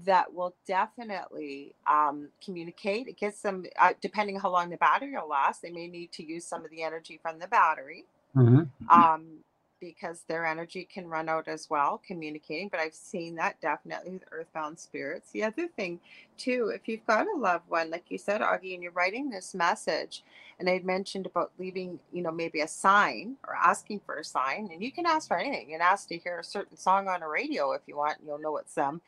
[0.04, 3.08] that will definitely um, communicate.
[3.08, 6.24] It gets them, uh, depending how long the battery will last, they may need to
[6.24, 8.04] use some of the energy from the battery.
[8.36, 8.68] Mhm.
[8.90, 9.44] Um,
[9.84, 14.24] because their energy can run out as well communicating but i've seen that definitely with
[14.32, 15.30] earthbound spirits.
[15.32, 16.00] The other thing
[16.36, 19.54] too if you've got a loved one like you said augie and you're writing this
[19.54, 20.24] message
[20.58, 24.70] and i'd mentioned about leaving you know maybe a sign or asking for a sign
[24.72, 25.68] and you can ask for anything.
[25.68, 28.26] You can ask to hear a certain song on a radio if you want and
[28.26, 29.00] you'll know it's them.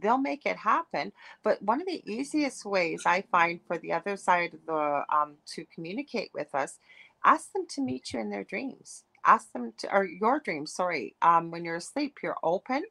[0.00, 1.12] They'll make it happen
[1.42, 5.34] but one of the easiest ways i find for the other side of the um,
[5.46, 6.78] to communicate with us
[7.24, 11.16] ask them to meet you in their dreams ask them to or your dreams sorry
[11.22, 12.84] um, when you're asleep you're open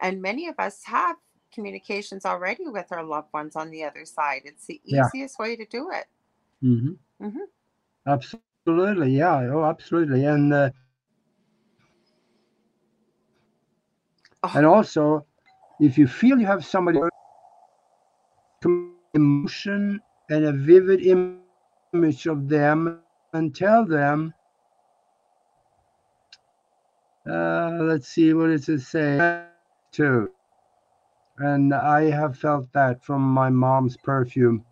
[0.00, 1.16] and many of us have
[1.52, 5.08] communications already with our loved ones on the other side it's the Yeah.
[5.10, 6.06] easiest way to do it
[6.62, 6.98] Mhm.
[7.20, 7.48] Mhm.
[8.06, 9.48] Absolutely, yeah.
[9.52, 10.70] Oh, absolutely, and uh,
[14.42, 14.50] Oh.
[14.54, 15.26] and also,
[15.80, 16.98] if you feel you have somebody
[19.14, 23.02] emotion and a vivid image of them,
[23.32, 24.34] and tell them.
[27.28, 29.28] Uh, let's see, what does it say?
[29.92, 30.30] Too,
[31.38, 34.64] and I have felt that from my mom's perfume.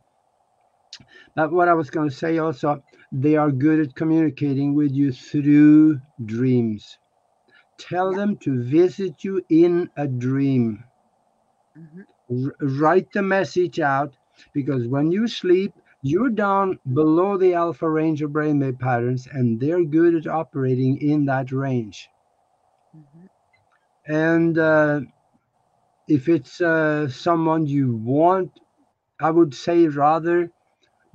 [1.35, 5.13] But what I was going to say also, they are good at communicating with you
[5.13, 6.99] through dreams.
[7.79, 10.85] Tell them to visit you in a dream.
[11.77, 12.05] Mhm.
[12.31, 14.17] R- write the message out
[14.53, 19.85] because when you sleep, you're down below the alpha range of brainwave patterns, and they're
[19.85, 22.11] good at operating in that range.
[22.95, 23.29] Mhm.
[24.09, 25.01] And uh,
[26.09, 28.51] if it's uh, someone you want,
[29.21, 30.51] I would say rather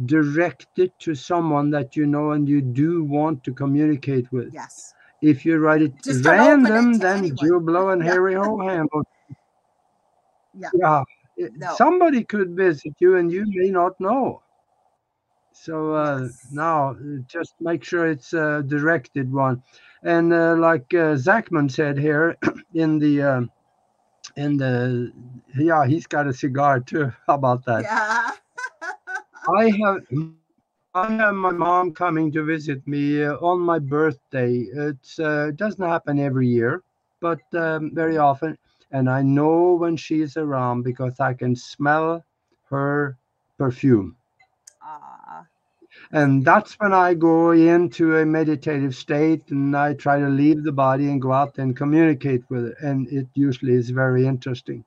[0.05, 4.53] direct it to someone that you know and you do want to communicate with.
[4.53, 7.36] yes If you write it Just don't it random, then anyone.
[7.36, 8.13] Joe Blow and Yeah.
[8.13, 8.88] Harry Hoham.
[10.53, 10.71] Yeah.
[10.73, 11.03] Yeah.
[11.55, 11.77] No.
[11.77, 14.41] Somebody could visit you and you may not know.
[15.53, 16.41] So uh, Yes.
[16.51, 16.95] now
[17.27, 19.63] just make sure it's a directed one.
[20.04, 22.38] And uh, like uh, Zachman said here
[22.74, 23.52] in the um
[24.36, 25.12] in the
[25.58, 27.12] yeah, he's got a cigar too.
[27.28, 27.88] How about that?
[27.88, 28.32] yeah
[29.47, 30.04] I have
[30.93, 34.66] I have my mom coming to visit me uh, on my birthday.
[34.74, 36.84] It's uh, it doesn't happen every year,
[37.22, 38.58] but um, very often,
[38.91, 42.24] and I know when she's around because I can smell
[42.70, 43.18] her
[43.58, 44.18] perfume,
[44.82, 45.18] Aw,
[46.12, 50.72] and that's when I go into a meditative state and I try to leave the
[50.74, 54.86] body and go out and communicate with it, and it usually is very interesting.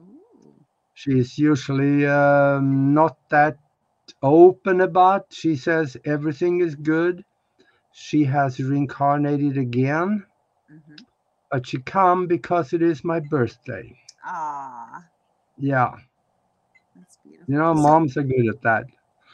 [0.00, 3.58] ooh, She's usually um, not that
[4.22, 5.26] open about.
[5.32, 7.24] She says everything is good.
[7.92, 10.26] She has reincarnated again,
[10.70, 11.04] mhm.
[11.50, 13.96] but she come because it is my birthday.
[14.24, 15.04] Ah.
[15.58, 15.92] Yeah,
[16.94, 17.48] that's beautiful.
[17.48, 18.84] you know, moms are good at that.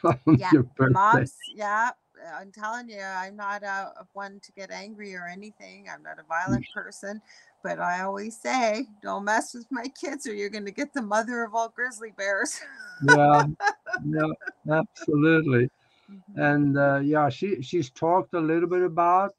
[0.38, 0.50] Yeah.
[0.78, 1.90] Moms, yeah,
[2.38, 5.86] I'm telling you, I'm not a, a one to get angry or anything.
[5.92, 7.20] I'm not a violent person,
[7.62, 11.02] but I always say, don't mess with my kids or you're going to get the
[11.02, 12.60] mother of all grizzly bears.
[13.02, 13.44] yeah,
[14.04, 14.32] yeah,
[14.70, 15.70] absolutely.
[16.10, 16.20] Mhm.
[16.36, 19.34] and uh, yeah she she's talked a little bit about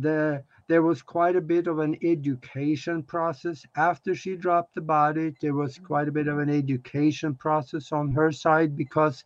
[0.00, 5.34] the there was quite a bit of an education process after she dropped the body
[5.40, 9.24] there was quite a bit of an education process on her side because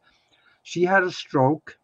[0.63, 1.79] she had a stroke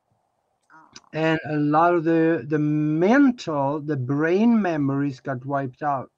[1.12, 6.10] and a lot of the the mental the brain memories got wiped out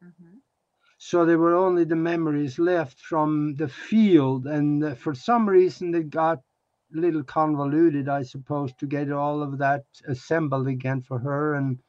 [0.00, 0.40] mhm.
[0.98, 5.90] so there were only the memories left from the field and uh, for some reason
[5.90, 6.38] they got
[6.94, 11.80] a little convoluted i suppose to get all of that assembled again for her and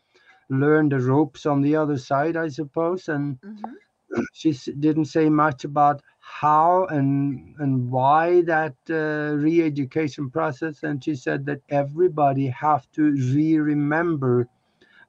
[0.49, 3.77] learn the ropes on the other side i suppose and Mhm.
[4.34, 6.02] she didn't say much about
[6.41, 13.03] how and and why that uh, re-education process and she said that everybody have to
[13.34, 14.48] re-remember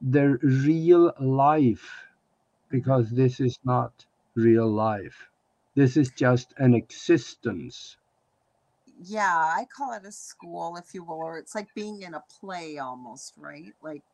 [0.01, 2.07] their real life
[2.71, 5.31] because this is not real life
[5.75, 7.99] this is just an existence
[8.87, 12.25] Yeah, I call it a school, if you will, or it's like being in a
[12.41, 13.75] play almost, right?
[13.83, 14.05] Like,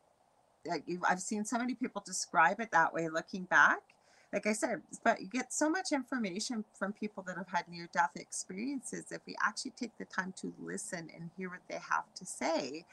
[0.65, 3.92] like I've seen so many people describe it that way looking back.
[4.33, 7.89] Like I said, but you get so much information from people that have had near
[7.93, 9.05] death experiences.
[9.11, 12.85] If we actually take the time to listen and hear what they have to say,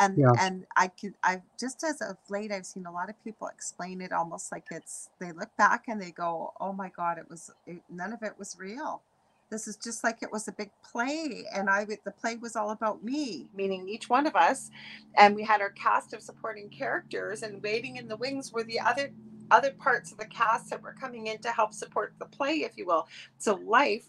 [0.00, 0.34] and Yeah.
[0.38, 4.02] and I can I've just as of late, I've seen a lot of people explain
[4.02, 7.50] it almost like it's they look back and they go, "Oh my God, it was
[7.66, 9.02] it, none of it was real."
[9.50, 12.70] this is just like it was a big play and i the play was all
[12.70, 14.70] about me meaning each one of us
[15.16, 18.80] and we had our cast of supporting characters and waiting in the wings were the
[18.80, 19.10] other
[19.52, 22.76] other parts of the cast that were coming in to help support the play if
[22.76, 23.06] you will.
[23.38, 24.06] So life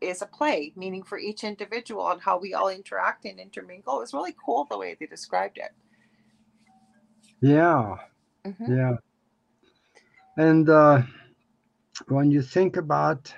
[0.00, 3.96] is a play meaning for each individual and how we all interact and intermingle.
[3.96, 5.72] It was really cool the way they described it.
[7.40, 7.96] Yeah.
[8.44, 8.68] Mhm.
[8.68, 8.96] yeah.
[10.36, 11.02] And uh,
[12.08, 13.34] when you think about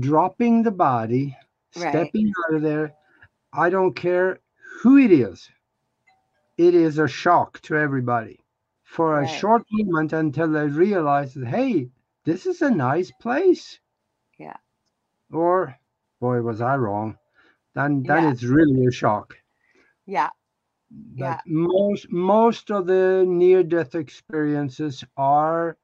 [0.00, 1.36] dropping the body
[1.76, 1.90] Right.
[1.90, 2.94] stepping out of there
[3.52, 4.38] i don't care
[4.80, 5.50] who it is.
[6.56, 8.38] It is a shock to everybody
[8.94, 9.38] for a Right.
[9.38, 11.90] short moment until they realize that hey
[12.24, 13.80] this is a nice place
[14.38, 14.56] Yeah.
[15.32, 15.76] or
[16.20, 17.18] boy was i wrong
[17.74, 18.32] then then Yeah.
[18.32, 19.36] it's really a shock
[20.06, 20.30] yeah
[20.90, 21.40] but Yeah.
[21.46, 25.76] most most of the near death experiences are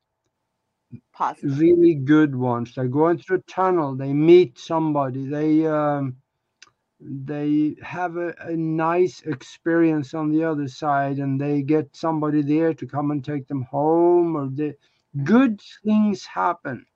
[1.12, 6.19] positive really good ones they go into a tunnel they meet somebody they um,
[7.00, 12.74] they have a, a nice experience on the other side and they get somebody there
[12.74, 14.74] to come and take them home or the
[15.24, 16.86] good things happen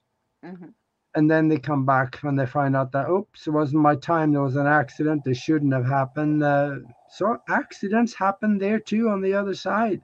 [0.43, 0.73] Mhm.
[1.15, 4.31] and then they come back when they find out that oops it wasn't my time
[4.31, 6.75] there was an accident they shouldn't have happened uh,
[7.09, 10.01] so accidents happen there too on the other side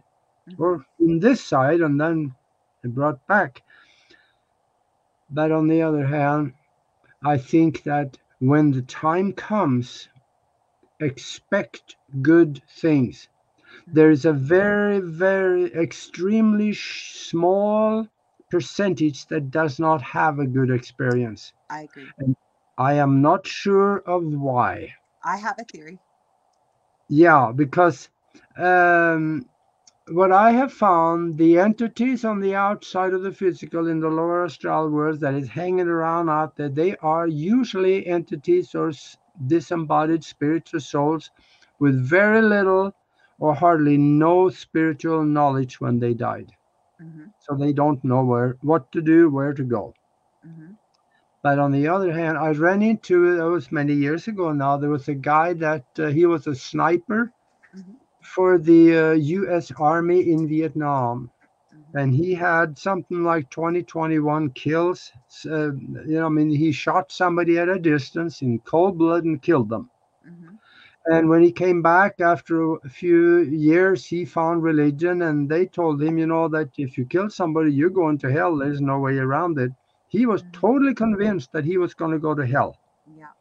[0.49, 0.59] Mhm.
[0.59, 2.33] or in this side and then
[2.81, 3.61] they brought back
[5.29, 6.53] but on the other hand
[7.23, 10.09] i think that when the time comes
[10.99, 13.30] expect good things.
[13.88, 18.07] There's a very very extremely small
[18.49, 21.53] percentage that does not have a good experience.
[21.69, 22.07] I agree.
[22.77, 24.95] I am not sure of why.
[25.23, 25.99] I have a theory.
[27.09, 28.09] Yeah, because
[28.57, 29.45] um,
[30.11, 34.43] what I have found, the entities on the outside of the physical in the lower
[34.45, 38.91] astral world that is hanging around out there, they are usually entities or
[39.47, 41.31] disembodied spirits or souls
[41.79, 42.93] with very little
[43.39, 46.51] or hardly no spiritual knowledge when they died.
[46.99, 49.93] hmm So they don't know where what to do, where to go.
[50.43, 50.71] hmm
[51.43, 54.77] But on the other hand, I ran into it was many years ago now.
[54.77, 57.33] There was a guy that uh, he was a sniper
[57.73, 58.00] Mhm.
[58.22, 59.72] For the uh, U.S.
[59.77, 61.31] Army in Vietnam,
[61.72, 65.11] hmm and he had something like 20, 21 kills.
[65.45, 69.41] Uh, you know, I mean, he shot somebody at a distance in cold blood and
[69.41, 69.89] killed them.
[70.23, 70.56] hmm
[71.07, 76.02] And when he came back after a few years, he found religion, and they told
[76.02, 78.57] him, you know, that if you kill somebody, you're going to hell.
[78.57, 79.72] There's no way around it.
[80.07, 80.53] He was Mhm.
[80.53, 82.77] totally convinced that he was going to go to hell.
[83.06, 83.34] yeah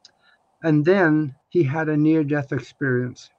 [0.62, 3.30] And then he had a near death experience.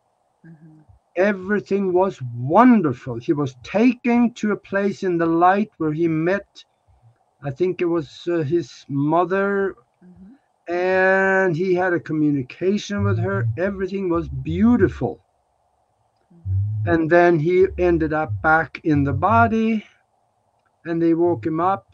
[0.43, 0.80] hmm
[1.21, 3.17] Everything was wonderful.
[3.19, 6.47] He was taken to a place in the light where he met,
[7.43, 10.33] I think it was uh, his mother, hmm
[10.67, 13.47] and he had a communication with her.
[13.57, 15.21] Everything was beautiful.
[16.31, 19.85] hmm And then he ended up back in the body,
[20.85, 21.85] and they woke him up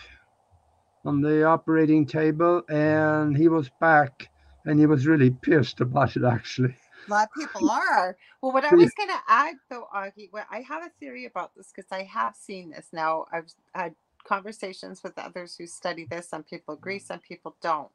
[1.06, 4.30] on the operating table, and he was back,
[4.66, 6.76] and he was really pissed about it, actually.
[7.08, 8.18] A lot of people are.
[8.42, 11.56] Well, what I was going to add, though, Augie, what I have a theory about
[11.56, 13.26] this because I have seen this now.
[13.32, 13.96] I've had
[14.28, 16.30] conversations with others who study this.
[16.30, 17.06] Some people agree, mm.
[17.06, 17.90] some people don't.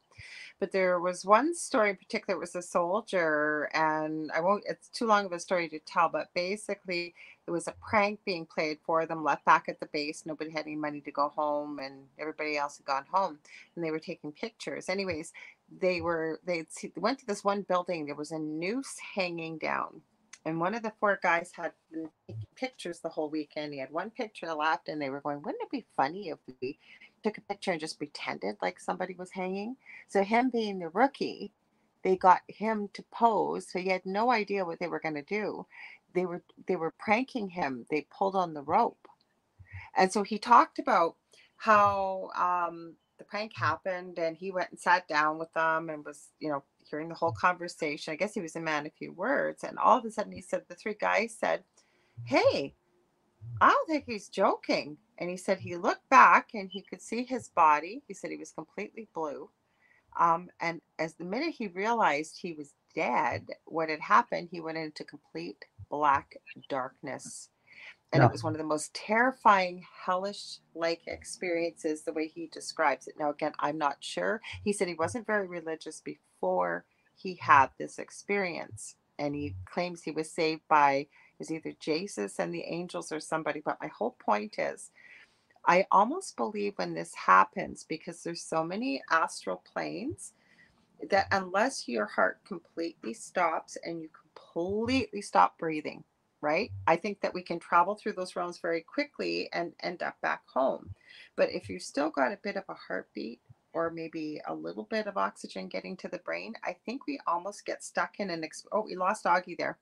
[0.59, 2.37] But there was one story in particular.
[2.37, 4.63] It was a soldier, and I won't.
[4.67, 7.13] It's too long of a story to tell, but basically,
[7.47, 9.23] it was a prank being played for them.
[9.23, 12.77] Left back at the base, nobody had any money to go home, and everybody else
[12.77, 13.39] had gone home,
[13.75, 14.87] and they were taking pictures.
[14.87, 15.33] Anyways,
[15.79, 16.65] they were they
[16.95, 20.01] went to this one building there was a noose hanging down
[20.45, 23.91] and one of the four guys had been taking pictures the whole weekend he had
[23.91, 26.77] one picture left and they were going wouldn't it be funny if we
[27.23, 29.77] took a picture and just pretended like somebody was hanging?
[30.09, 31.53] So him being the rookie
[32.03, 35.21] they got him to pose so he had no idea what they were going to
[35.21, 35.65] do.
[36.13, 39.07] They were they were pranking him they pulled on the rope.
[39.95, 41.15] And so he talked about
[41.55, 42.95] how um,
[43.33, 47.09] prank happened and he went and sat down with them and was, you know, hearing
[47.09, 48.13] the whole conversation.
[48.13, 49.63] I guess he was a man of few words.
[49.63, 51.63] And all of a sudden he said, the three guys said,
[52.25, 52.75] Hey,
[53.59, 54.97] I don't think he's joking.
[55.17, 58.03] And he said he looked back and he could see his body.
[58.07, 59.49] He said he was completely blue.
[60.19, 64.77] Um, and as the minute he realized he was dead, what had happened, he went
[64.77, 66.37] into complete black
[66.69, 67.49] darkness.
[68.13, 68.25] And Yeah.
[68.25, 73.15] it was one of the most terrifying, hellish like experiences, the way he describes it.
[73.19, 74.41] Now, again, I'm not sure.
[74.63, 76.85] He said he wasn't very religious before
[77.15, 78.97] he had this experience.
[79.19, 81.07] And he claims he was saved by
[81.39, 83.61] was either Jesus and the angels or somebody.
[83.65, 84.91] But my whole point is
[85.65, 90.33] I almost believe when this happens, because there's so many astral planes,
[91.09, 96.03] that unless your heart completely stops and you completely stop breathing,
[96.43, 96.71] right?
[96.85, 100.41] I think that we can travel through those realms very quickly and end up back
[100.47, 100.89] home.
[101.35, 103.39] But if you've still got a bit of a heartbeat
[103.73, 107.65] or maybe a little bit of oxygen getting to the brain, I think we almost
[107.65, 109.77] get stuck in an ex- oh, we lost Augie there,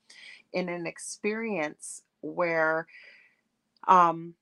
[0.53, 2.87] in an experience where
[3.87, 4.35] um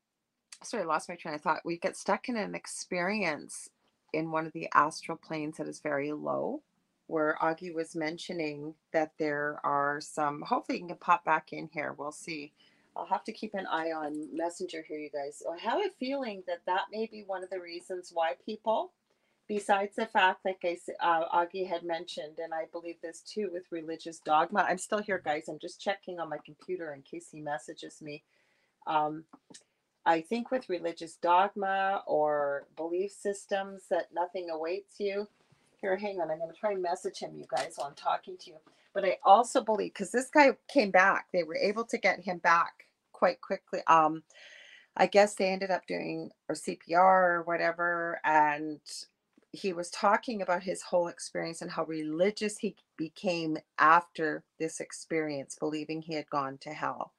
[0.61, 1.61] sorry, I lost my train of thought.
[1.65, 3.69] We get stuck in an experience
[4.13, 6.61] in one of the astral planes that is very low,
[7.09, 11.95] where Augie was mentioning that there are some, hopefully, you can pop back in here.
[11.97, 12.53] We'll see.
[12.95, 15.41] I'll have to keep an eye on Messenger here, you guys.
[15.51, 18.91] I have a feeling that that may be one of the reasons why people,
[19.47, 20.63] besides the fact, like
[21.01, 24.67] uh, Augie had mentioned, and I believe this too with religious dogma.
[24.69, 25.47] I'm still here, guys.
[25.49, 28.23] I'm just checking on my computer in case he messages me.
[28.85, 29.23] Um,
[30.05, 35.27] I think with religious dogma or belief systems that nothing awaits you.
[35.81, 36.29] Here, hang on.
[36.29, 38.57] I'm going to try and message him, you guys, while I'm talking to you.
[38.93, 42.39] But I also believe because this guy came back, they were able to get him
[42.39, 43.79] back quite quickly.
[43.87, 44.23] Um,
[44.97, 48.79] I guess they ended up doing or CPR or whatever, and
[49.51, 55.55] he was talking about his whole experience and how religious he became after this experience,
[55.59, 57.13] believing he had gone to hell.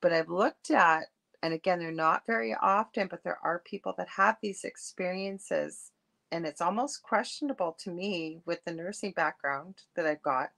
[0.00, 1.06] But I've looked at
[1.42, 5.90] and again, they're not very often, but there are people that have these experiences.
[6.32, 10.50] And it's almost questionable to me with the nursing background that I've got.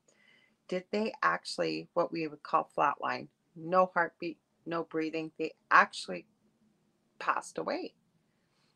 [0.68, 3.26] Did they actually, what we would call flatline,
[3.56, 6.26] no heartbeat, no breathing, they actually
[7.18, 7.94] passed away?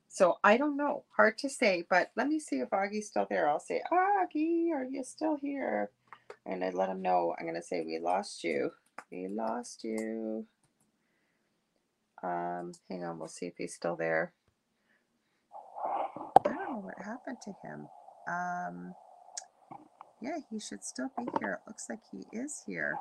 [0.09, 1.05] So I don't know.
[1.16, 3.49] Hard to say, but let me see if Augie's still there.
[3.49, 5.91] I'll say, Augie, are you still here?
[6.45, 7.35] And I let him know.
[7.39, 8.73] I'm going to say, We lost you.
[9.12, 10.47] We lost you.
[12.23, 14.33] Um, hang on, we'll see if he's still there.
[16.45, 17.89] I don't know what happened to him.
[18.28, 18.95] Um,
[20.20, 21.61] yeah, he should still be here.
[21.61, 22.97] It looks like he is here.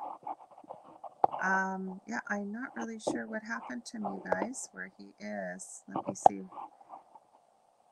[1.42, 5.82] Um, yeah, I'm not really sure what happened to me, guys, where he is.
[5.94, 6.42] Let me see.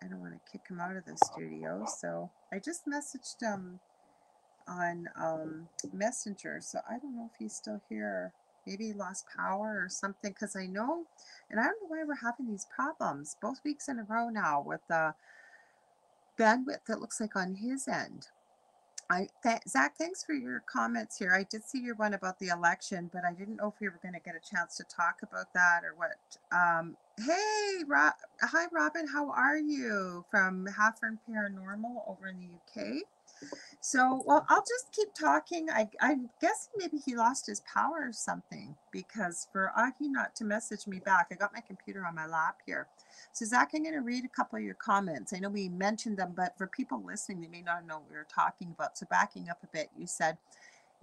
[0.02, 3.80] I don't want to kick him out of the studio, so I just messaged him
[4.68, 8.32] on um, Messenger, so I don't know if he's still here
[8.66, 11.04] maybe he lost power or something because I know,
[11.50, 14.60] and I don't know why we're having these problems both weeks in a row now
[14.60, 15.14] with the
[16.38, 18.28] bandwidth that looks like on his end.
[19.08, 21.32] I th- Zach, thanks for your comments here.
[21.34, 24.00] I did see your one about the election, but I didn't know if we were
[24.02, 26.16] going to get a chance to talk about that or what.
[26.56, 28.10] Um, hey, Ro-
[28.42, 29.06] hi, Robin.
[29.08, 33.02] How are you from Haffern Paranormal over in the UK?
[33.80, 35.68] So, well, I'll just keep talking.
[35.70, 40.44] I, I'm guessing maybe he lost his power or something because for Augie not to
[40.44, 42.88] message me back, I got my computer on my lap here.
[43.32, 45.32] So, Zach, I'm going to read a couple of your comments.
[45.34, 48.16] I know we mentioned them, but for people listening, they may not know what we
[48.16, 48.98] were talking about.
[48.98, 50.38] So, backing up a bit, you said,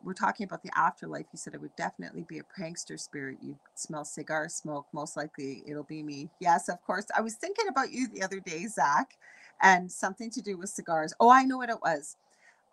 [0.04, 1.28] we're talking about the afterlife.
[1.34, 3.38] You said it would definitely be a prankster spirit.
[3.42, 4.88] You smell cigar smoke.
[4.94, 6.30] Most likely it'll be me.
[6.40, 7.06] Yes, of course.
[7.18, 9.18] I was thinking about you the other day, Zach,
[9.62, 11.14] and something to do with cigars.
[11.20, 12.08] Oh, I know what it was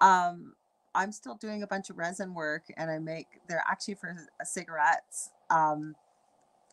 [0.01, 0.55] um,
[0.95, 5.31] I'm still doing a bunch of resin work and I make, they're actually for cigarettes.
[5.51, 5.97] Um,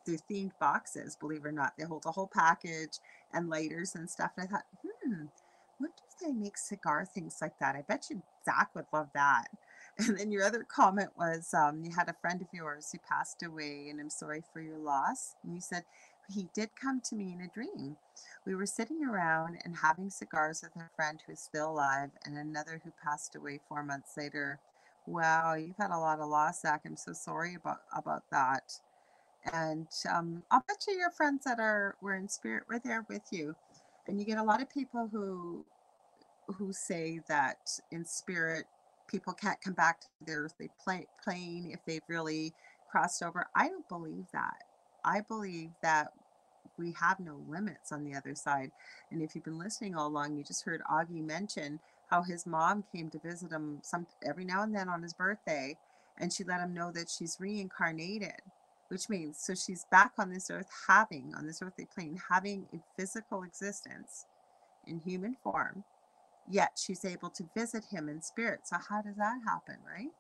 [0.08, 1.74] they're themed boxes, believe it or not.
[1.78, 3.00] They hold a whole package
[3.34, 4.32] and lighters and stuff.
[4.38, 5.26] And I thought, hmm,
[5.78, 7.76] what if they make cigar things like that?
[7.76, 9.48] I bet you Zach would love that.
[10.00, 13.42] And then your other comment was um, you had a friend of yours who passed
[13.44, 15.34] away, and I'm sorry for your loss.
[15.44, 15.86] And you said,
[16.30, 17.98] he did come to me in a dream.
[18.46, 22.82] We were sitting around and having cigars with a friend who's still alive and another
[22.84, 24.60] who passed away four months later.
[25.06, 26.82] Wow, you've had a lot of loss, Zach.
[26.86, 28.80] I'm so sorry about about that.
[29.54, 33.24] And um, I'll bet you your friends that are were in spirit were there with
[33.32, 33.56] you.
[34.08, 35.66] And you get a lot of people who
[36.48, 37.58] who say that
[37.92, 38.66] in spirit
[39.10, 40.70] people can't come back to their earthly
[41.24, 42.54] plane if they've really
[42.92, 43.48] crossed over.
[43.56, 44.64] I don't believe that.
[45.06, 46.14] I believe that
[46.78, 48.72] we have no limits on the other side.
[49.12, 52.84] And if you've been listening all along, you just heard Augie mention how his mom
[52.94, 55.78] came to visit him some every now and then on his birthday,
[56.20, 58.42] and she let him know that she's reincarnated,
[58.90, 62.78] which means so she's back on this earth having on this earthly plane having a
[63.00, 64.26] physical existence
[64.88, 65.84] in human form,
[66.50, 68.62] yet she's able to visit him in spirit.
[68.64, 70.12] So how does that happen, right?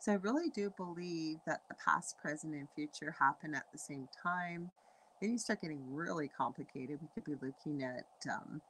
[0.00, 4.08] So I really do believe that the past, present, and future happen at the same
[4.22, 4.70] time.
[5.20, 7.00] Then you start getting really complicated.
[7.02, 8.60] We could be looking at, um,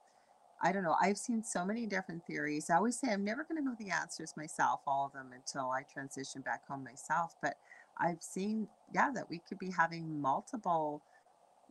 [0.63, 2.71] I don't know, I've seen so many different theories.
[2.71, 5.71] I always say I'm never going to know the answers myself, all of them, until
[5.71, 7.35] I transition back home myself.
[7.43, 7.57] But
[8.01, 11.03] I've seen, yeah, that we could be having multiple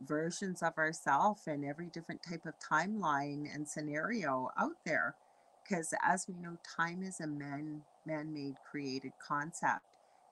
[0.00, 5.14] versions of ourselves in every different type of timeline and scenario out there
[5.68, 9.82] because as we know, time is a man man-made created concept.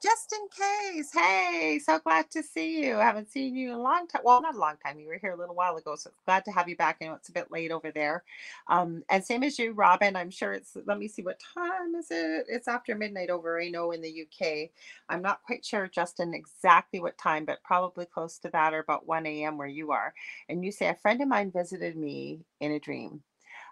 [0.02, 0.48] Just in
[0.94, 2.96] case, hey, so glad to see you.
[2.96, 4.22] haven't seen you in a long time.
[4.24, 5.00] Well, not a long time.
[5.00, 6.98] You were here a little while ago, so glad to have you back.
[7.00, 8.22] I know it's a bit late over there.
[8.68, 10.14] Um, and same as you, Robin.
[10.14, 10.76] I'm sure it's.
[10.86, 12.44] Let me see what time is it.
[12.48, 13.60] It's after midnight over.
[13.60, 14.70] I know in the UK.
[15.08, 19.06] I'm not quite sure, Justin, exactly what time, but probably close to that or about
[19.08, 19.56] 1 a.m.
[19.56, 20.12] where you are.
[20.48, 23.22] And you say a friend of mine visited me in a dream.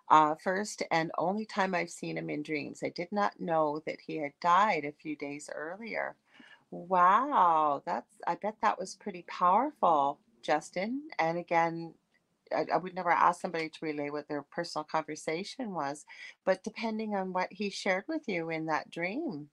[0.09, 2.83] Uh, first and only time I've seen him in dreams.
[2.85, 6.17] I did not know that he had died a few days earlier.
[6.71, 11.03] Wow, that's, I bet that was pretty powerful, Justin.
[11.19, 11.95] And again,
[12.55, 16.05] I, I would never ask somebody to relay what their personal conversation was,
[16.45, 19.49] but depending on what he shared with you in that dream.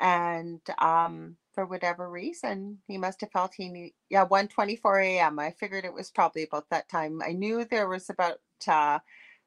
[0.00, 5.38] And um, for whatever reason, he must have felt he need, yeah, 1:24 a.m.
[5.38, 7.20] I figured it was probably about that time.
[7.26, 8.98] I knew there was about uh,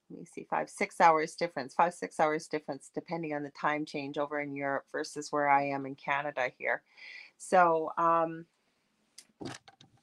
[0.09, 3.85] let me see, five, six hours difference, five, six hours difference, depending on the time
[3.85, 6.81] change over in Europe versus where I am in Canada here.
[7.38, 8.45] So um,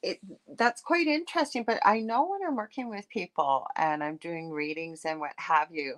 [0.03, 0.21] it
[0.59, 1.65] that's quite interesting.
[1.65, 5.69] But I know when I'm working with people and I'm doing readings and what have
[5.73, 5.97] you,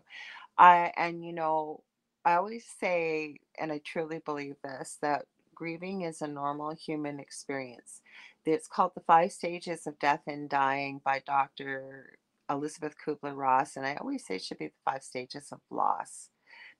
[0.59, 1.83] I and you know,
[2.24, 8.03] I always say, and I truly believe this, that grieving is a normal human experience.
[8.45, 12.19] It's called the five stages of death and dying by Dr.
[12.51, 16.31] Elisabeth Kübler-Ross, and I always say it should be the five stages of loss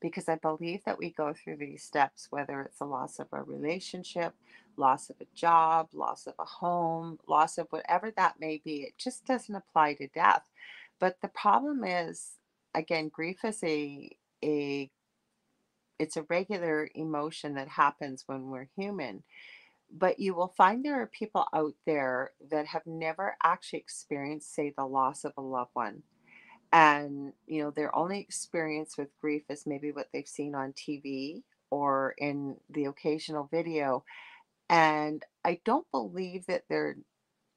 [0.01, 3.43] because I believe that we go through these steps, whether it's a loss of a
[3.43, 4.34] relationship,
[4.76, 8.82] loss of a job, loss of a home, loss of whatever that may be.
[8.82, 10.43] It just doesn't apply to death.
[11.01, 12.32] But the problem is,
[12.74, 14.10] again, grief is a
[14.44, 14.90] a
[15.98, 19.22] it's a regular emotion that happens when we're human
[19.93, 24.73] but you will find there are people out there that have never actually experienced, say,
[24.77, 26.03] the loss of a loved one.
[26.73, 31.43] And, you know, their only experience with grief is maybe what they've seen on TV
[31.71, 34.05] or in the occasional video.
[34.69, 36.97] And I don't believe that they're,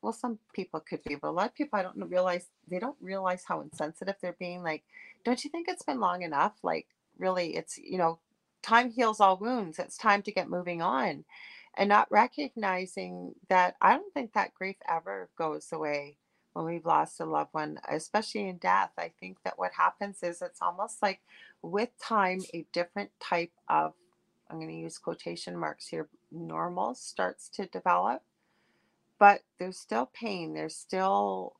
[0.02, 2.98] well, some people could be, but a lot of people I don't realize, they don't
[3.02, 4.64] realize how insensitive they're being.
[4.64, 4.84] Like,
[5.26, 6.54] don't you think it's been long enough?
[6.64, 6.88] Like,
[7.18, 8.20] really, it's, you know,
[8.62, 9.80] time heals all wounds.
[9.80, 11.26] It's time to get moving on
[11.78, 16.18] and not recognizing that I don't think that grief ever goes away
[16.54, 18.92] when we've lost a loved one, especially in death.
[18.98, 21.22] I think that what happens is it's almost like
[21.62, 23.94] with time, a different type of,
[24.50, 28.24] I'm going to use quotation marks here, normal starts to develop.
[29.20, 30.54] But there's still pain.
[30.54, 31.56] There's still,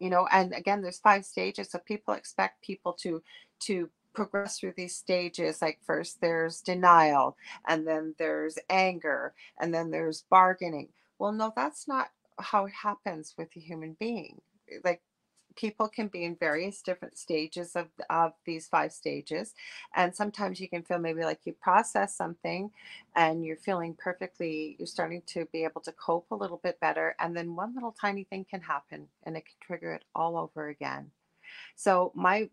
[0.00, 1.70] you know, and again, there's five stages.
[1.70, 3.22] So people expect people to
[3.60, 7.36] to progress through these stages like first there's denial
[7.68, 10.88] and then there's anger and then there's bargaining.
[11.18, 12.08] Well no that's not
[12.38, 14.40] how it happens with a human being.
[14.70, 15.02] Eh, like
[15.56, 19.54] people can be in various different stages of, of these five stages
[19.94, 22.70] and sometimes you can feel maybe like you process something
[23.14, 27.14] and you're feeling perfectly you're starting to be able to cope a little bit better
[27.20, 30.68] and then one little tiny thing can happen and it can trigger it all over
[30.68, 31.10] again.
[31.76, 32.48] So my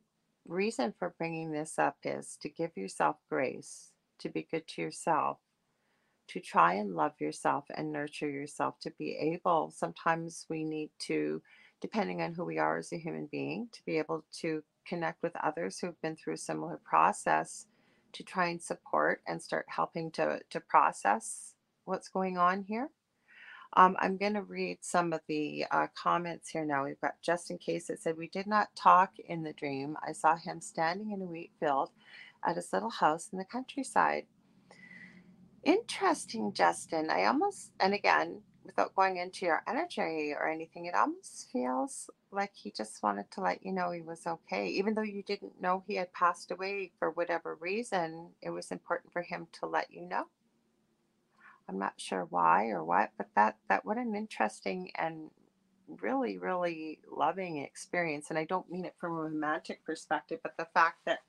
[0.47, 5.37] reason for bringing this up is to give yourself grace, to be good to yourself,
[6.27, 11.41] to try and love yourself and nurture yourself, to be able, sometimes we need to,
[11.81, 15.35] depending on who we are as a human being, to be able to connect with
[15.43, 17.67] others who've been through a similar process
[18.13, 21.53] to try and support and start helping to, to process
[21.85, 22.89] what's going on here.
[23.75, 26.85] Um, I'm going to read some of the uh, comments here now.
[26.85, 29.97] We've got just in case it said, We did not talk in the dream.
[30.07, 31.91] I saw him standing in a wheat field
[32.45, 34.25] at his little house in the countryside.
[35.63, 37.11] Interesting, Justin.
[37.11, 42.51] I almost, and again, without going into your energy or anything, it almost feels like
[42.55, 44.67] he just wanted to let you know he was okay.
[44.69, 49.13] Even though you didn't know he had passed away for whatever reason, it was important
[49.13, 50.25] for him to let you know.
[51.71, 55.29] I'm not sure why or what, but that that what an interesting and
[55.87, 58.29] really really loving experience.
[58.29, 61.19] And I don't mean it from a romantic perspective, but the fact that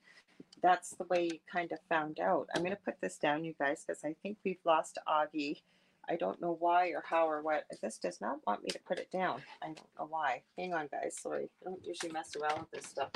[0.63, 2.49] that's the way you kind of found out.
[2.55, 5.63] I'm going to put this down, you guys, because I think we've lost Augie.
[6.09, 7.65] I don't know why or how or what.
[7.81, 9.43] This does not want me to put it down.
[9.63, 10.43] I don't know why.
[10.59, 11.17] Hang on, guys.
[11.21, 11.49] Sorry.
[11.63, 13.11] I don't usually mess around with this stuff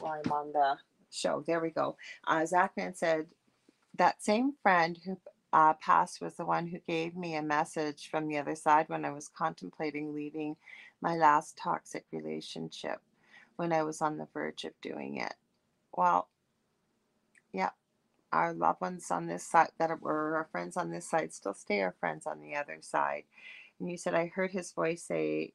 [0.00, 0.76] while I'm on the
[1.10, 1.44] show.
[1.46, 1.96] There we go.
[2.26, 3.26] Uh, Zachman said,
[3.96, 5.18] that same friend who
[5.52, 9.04] uh, past was the one who gave me a message from the other side when
[9.04, 10.56] I was contemplating leaving
[11.00, 13.00] my last toxic relationship
[13.56, 15.34] when I was on the verge of doing it.
[15.94, 16.28] Well,
[17.52, 17.70] yeah,
[18.32, 21.82] our loved ones on this side that were our friends on this side still stay
[21.82, 23.24] our friends on the other side.
[23.78, 25.52] And you said, I heard his voice say,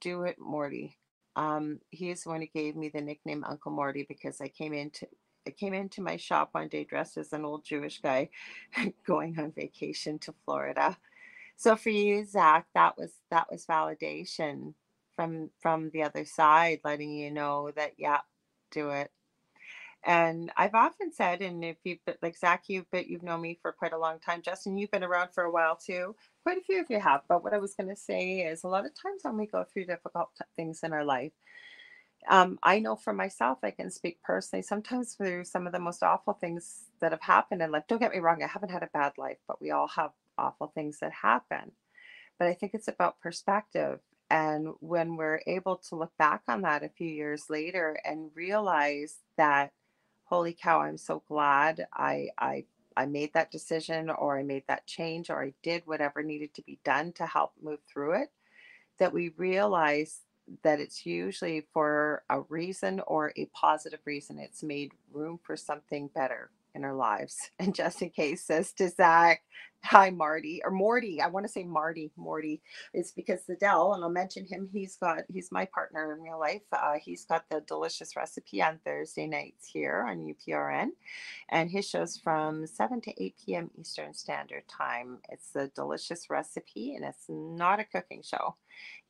[0.00, 0.98] Do it, Morty.
[1.36, 4.72] Um, he is the one who gave me the nickname Uncle Morty because I came
[4.72, 5.06] into
[5.50, 8.30] came into my shop one day dressed as an old Jewish guy
[9.06, 10.96] going on vacation to Florida.
[11.56, 14.74] So for you, Zach, that was that was validation
[15.16, 18.20] from from the other side, letting you know that yeah,
[18.70, 19.10] do it.
[20.04, 23.58] And I've often said, and if you but like Zach, you've but you've known me
[23.60, 24.42] for quite a long time.
[24.42, 26.14] Justin, you've been around for a while too.
[26.44, 27.22] Quite a few of you have.
[27.28, 29.64] But what I was going to say is, a lot of times when we go
[29.64, 31.32] through difficult things in our life,
[32.28, 34.62] um, I know for myself, I can speak personally.
[34.62, 37.84] Sometimes through some of the most awful things that have happened in life.
[37.88, 40.68] Don't get me wrong, I haven't had a bad life, but we all have awful
[40.74, 41.72] things that happen.
[42.38, 44.00] But I think it's about perspective.
[44.30, 49.18] And when we're able to look back on that a few years later and realize
[49.36, 49.72] that,
[50.24, 52.64] holy cow, I'm so glad I I
[52.96, 56.62] I made that decision or I made that change or I did whatever needed to
[56.62, 58.30] be done to help move through it,
[58.98, 60.20] that we realize
[60.62, 64.38] that it's usually for a reason or a positive reason.
[64.38, 67.34] It's made room for something better in our lives.
[67.58, 69.42] And just in case says to Zach,
[69.84, 71.20] hi Marty or Morty.
[71.22, 72.62] I want to say Marty, Morty.
[72.94, 74.68] It's because the Dell, and I'll mention him.
[74.72, 76.62] He's got he's my partner in real life.
[76.72, 80.90] Uh, he's got the delicious recipe on Thursday nights here on UPRN,
[81.50, 83.70] and his show's from 7 to 8 p.m.
[83.80, 85.18] Eastern Standard Time.
[85.30, 88.54] It's a delicious recipe, and it's not a cooking show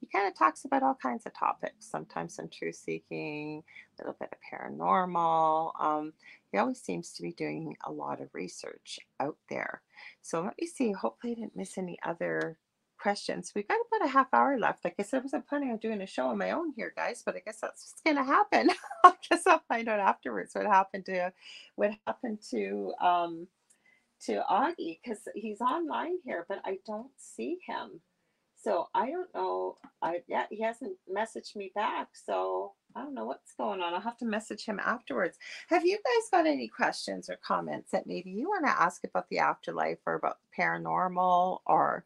[0.01, 3.62] he kind of talks about all kinds of topics, sometimes some truth seeking,
[3.99, 5.73] a little bit of paranormal.
[5.81, 6.12] Um,
[6.53, 9.82] he always seems to be doing a lot of research out there.
[10.23, 10.93] So let me see.
[10.93, 12.59] Hopefully, I didn't miss any other
[12.99, 13.53] questions.
[13.55, 14.85] We've got about a half hour left.
[14.85, 17.23] Like I said, I wasn't planning on doing a show on my own here, guys,
[17.25, 18.70] but I guess that's what's going to happen.
[19.05, 21.33] I guess I'll find out afterwards what happened to
[21.77, 23.47] what happened to um,
[24.27, 28.01] to Augie because he's online here, but I don't see him.
[28.61, 29.77] So I don't know.
[30.03, 32.09] I yeah, he hasn't messaged me back.
[32.12, 33.95] So I don't know what's going on.
[33.95, 35.39] I'll have to message him afterwards.
[35.69, 39.29] Have you guys got any questions or comments that maybe you want to ask about
[39.29, 42.05] the afterlife or about paranormal or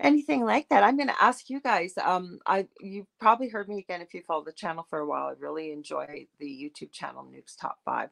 [0.00, 0.82] anything like that?
[0.82, 1.92] I'm going to ask you guys.
[2.02, 5.26] Um, I you've probably heard me again if you follow the channel for a while.
[5.26, 8.08] I really enjoy the YouTube channel Nukes Top Five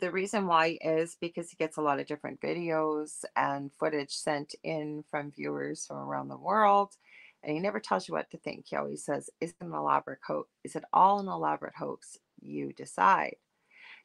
[0.00, 4.54] the reason why is because he gets a lot of different videos and footage sent
[4.64, 6.96] in from viewers from around the world
[7.44, 10.20] and he never tells you what to think he always says is it an elaborate
[10.26, 10.48] hoax?
[10.64, 12.18] Is it all an elaborate hoax?
[12.40, 13.36] You decide.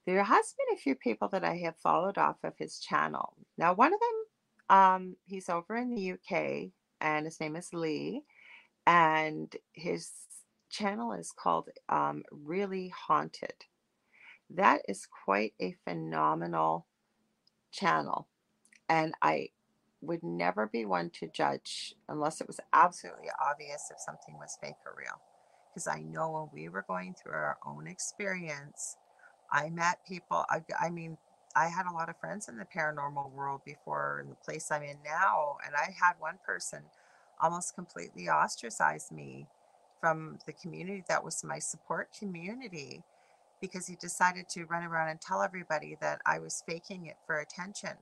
[0.05, 3.35] There has been a few people that i have followed off of his channel.
[3.57, 6.71] Now one of them um, he's over in the uk
[7.01, 8.23] and his name is lee
[8.85, 10.11] and his
[10.69, 13.53] channel is called um, really haunted.
[14.49, 16.87] That is quite a phenomenal
[17.71, 18.27] channel.
[18.87, 19.49] And I
[20.01, 24.75] would never be one to judge unless it was absolutely obvious if something was fake
[24.85, 25.19] or real.
[25.69, 28.97] Because I know when we were going through our own experience,
[29.51, 30.45] I met people.
[30.49, 31.17] I, I mean,
[31.55, 34.83] I had a lot of friends in the paranormal world before in the place I'm
[34.83, 35.57] in now.
[35.65, 36.83] And I had one person
[37.41, 39.47] almost completely ostracize me
[39.99, 43.03] from the community that was my support community
[43.61, 47.39] because he decided to run around and tell everybody that I was faking it for
[47.39, 47.97] attention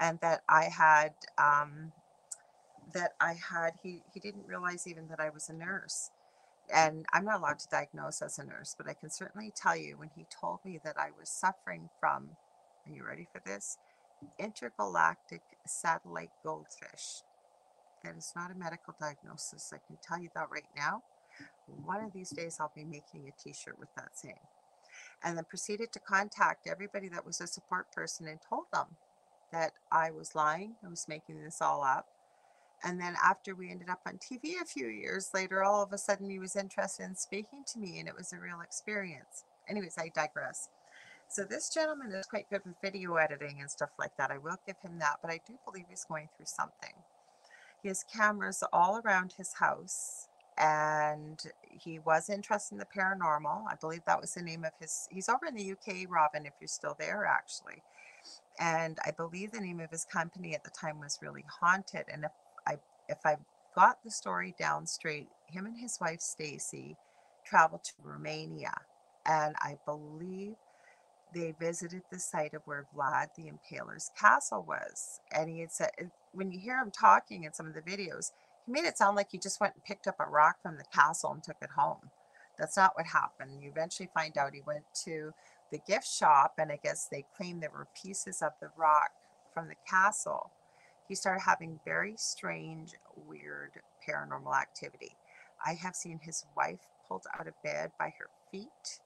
[0.00, 1.92] and that I had um,
[2.94, 6.10] that I had he he didn't realize even that I was a nurse.
[6.74, 9.98] And I'm not allowed to diagnose as a nurse but I can certainly tell you
[9.98, 12.30] when he told me that I was suffering from
[12.86, 13.78] are you ready for this?
[14.38, 17.22] Intergalactic satellite goldfish.
[18.04, 21.02] That is not a medical diagnosis I can tell you that right now.
[21.84, 24.34] One of these days I'll be making a t-shirt with that saying.
[25.24, 28.86] And then proceeded to contact everybody that was a support person and told them
[29.52, 32.06] that I was lying, I was making this all up.
[32.84, 35.98] And then after we ended up on TV a few years later, all of a
[35.98, 39.44] sudden he was interested in speaking to me and it was a real experience.
[39.68, 40.68] Anyways, I digress.
[41.28, 44.30] So this gentleman is quite good with video editing and stuff like that.
[44.30, 46.92] I will give him that, but I do believe he's going through something.
[47.82, 50.28] He has cameras all around his house
[50.58, 53.64] and he was interested in the paranormal.
[53.68, 55.08] I believe that was the name of his.
[55.10, 57.82] He's over in the UK, Robin, if you're still there, actually.
[58.58, 62.04] And I believe the name of his company at the time was really haunted.
[62.12, 62.32] And if
[62.66, 62.78] I
[63.08, 63.36] if I
[63.74, 66.96] got the story down straight, him and his wife Stacy
[67.44, 68.74] traveled to Romania,
[69.26, 70.54] and I believe
[71.34, 75.20] they visited the site of where Vlad the Impaler's castle was.
[75.32, 75.90] And he had said,
[76.32, 78.32] when you hear him talking in some of the videos,
[78.64, 80.84] he made it sound like he just went and picked up a rock from the
[80.94, 82.10] castle and took it home.
[82.58, 83.62] That's not what happened.
[83.62, 85.32] You eventually find out he went to
[85.70, 89.10] the gift shop, and I guess they claimed there were pieces of the rock
[89.52, 90.50] from the castle.
[91.08, 92.94] He started having very strange,
[93.28, 93.72] weird
[94.08, 95.16] paranormal activity.
[95.64, 99.00] I have seen his wife pulled out of bed by her feet.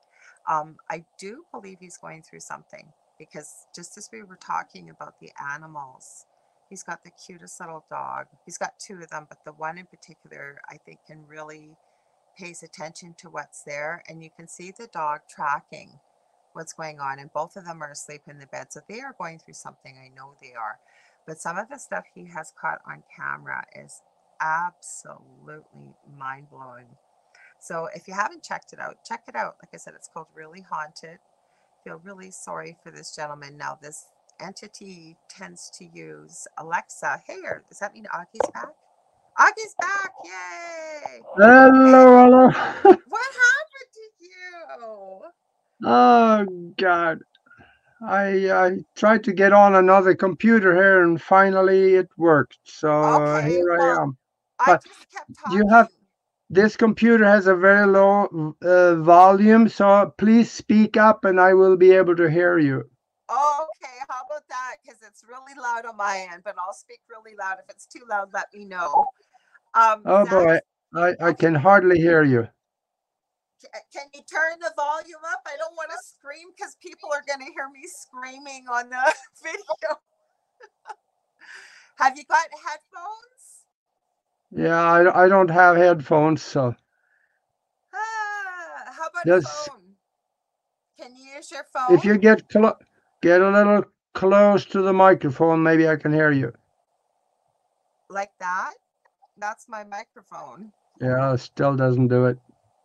[0.49, 2.87] Um, I do believe he's going through something
[3.19, 6.27] because just as we were talking about the animals,
[6.69, 8.27] he's got the cutest little dog.
[8.47, 11.77] He's got two of them, but the one in particular, I think, can really
[12.39, 15.99] pays attention to what's there, and you can see the dog tracking
[16.52, 17.18] what's going on.
[17.18, 19.97] And both of them are asleep in the bed, so they are going through something.
[19.97, 20.78] I know they are.
[21.27, 24.02] But some of the stuff he has caught on camera is
[24.40, 26.86] absolutely mind blowing.
[27.60, 29.56] So if you haven't checked it out, check it out.
[29.62, 31.18] Like I said, it's called Really Haunted.
[31.85, 33.56] Feel really sorry for this gentleman.
[33.56, 34.06] Now, this
[34.40, 37.22] entity tends to use Alexa.
[37.27, 37.36] Hey,
[37.68, 38.72] does that mean Augie's back?
[39.39, 40.12] Augie's back!
[40.24, 41.20] Yay!
[41.36, 42.48] Hello, hello.
[43.09, 45.39] What happened to you?
[45.85, 46.47] Oh
[46.78, 47.20] God.
[48.02, 52.59] I I tried to get on another computer here and finally it worked.
[52.65, 54.16] So Okay, here I well, am.
[54.59, 55.90] I But just kept you have-
[56.52, 61.77] This computer has a very low uh, volume, so please speak up and I will
[61.77, 62.78] be able to hear you.
[63.31, 64.77] Okay, how about that?
[64.82, 67.59] Because it's really loud on my end, but I'll speak really loud.
[67.62, 69.07] If it's too loud, let me know.
[69.74, 70.59] Um, Oh boy,
[70.97, 72.48] I, I can hardly hear you.
[73.62, 75.43] Ca- can you turn the volume up?
[75.47, 79.15] I don't want to scream because people are going to hear me screaming on the
[79.43, 80.01] video.
[81.99, 83.66] Have you got headphones?
[84.53, 86.74] Yeah, I, I don't have headphones, so
[87.95, 89.45] Ah, how about Yes.
[89.45, 89.82] a phone?
[91.01, 91.97] Can you use your phone?
[91.97, 92.78] if you get clo-
[93.23, 93.85] get a little
[94.15, 96.53] close to the microphone, maybe I can hear you.
[98.11, 98.74] like that?
[99.39, 100.73] That's my microphone.
[101.01, 102.39] Yeah, still doesn't do it.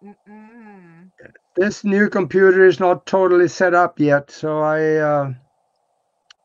[0.06, 1.10] Mm-mm.
[1.56, 5.34] This new computer is not totally set up yet, so I uh,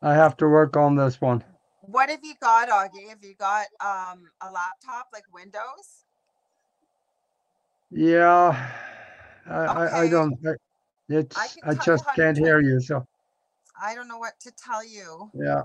[0.03, 1.45] I have to work on this one.
[1.83, 3.09] What have you got, Augie?
[3.09, 6.05] Have you got um a laptop like Windows?
[7.91, 8.71] Yeah,
[9.47, 10.35] I I, I don't.
[10.47, 10.53] I,
[11.09, 12.81] it's can I just can't hear you.
[12.81, 13.05] So
[13.83, 15.31] I don't know what to tell you.
[15.35, 15.63] yeah,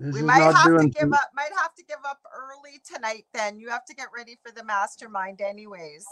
[0.00, 3.26] this we might have to give too- up might have to give up early tonight
[3.34, 3.60] then.
[3.60, 6.06] You have to get ready for the mastermind anyways.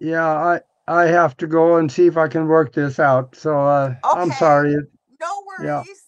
[0.00, 3.36] Yeah, I I have to go and see if I can work this out.
[3.36, 4.74] So uh, I'm sorry.
[5.20, 5.78] No Yeah.
[5.78, 6.02] worries.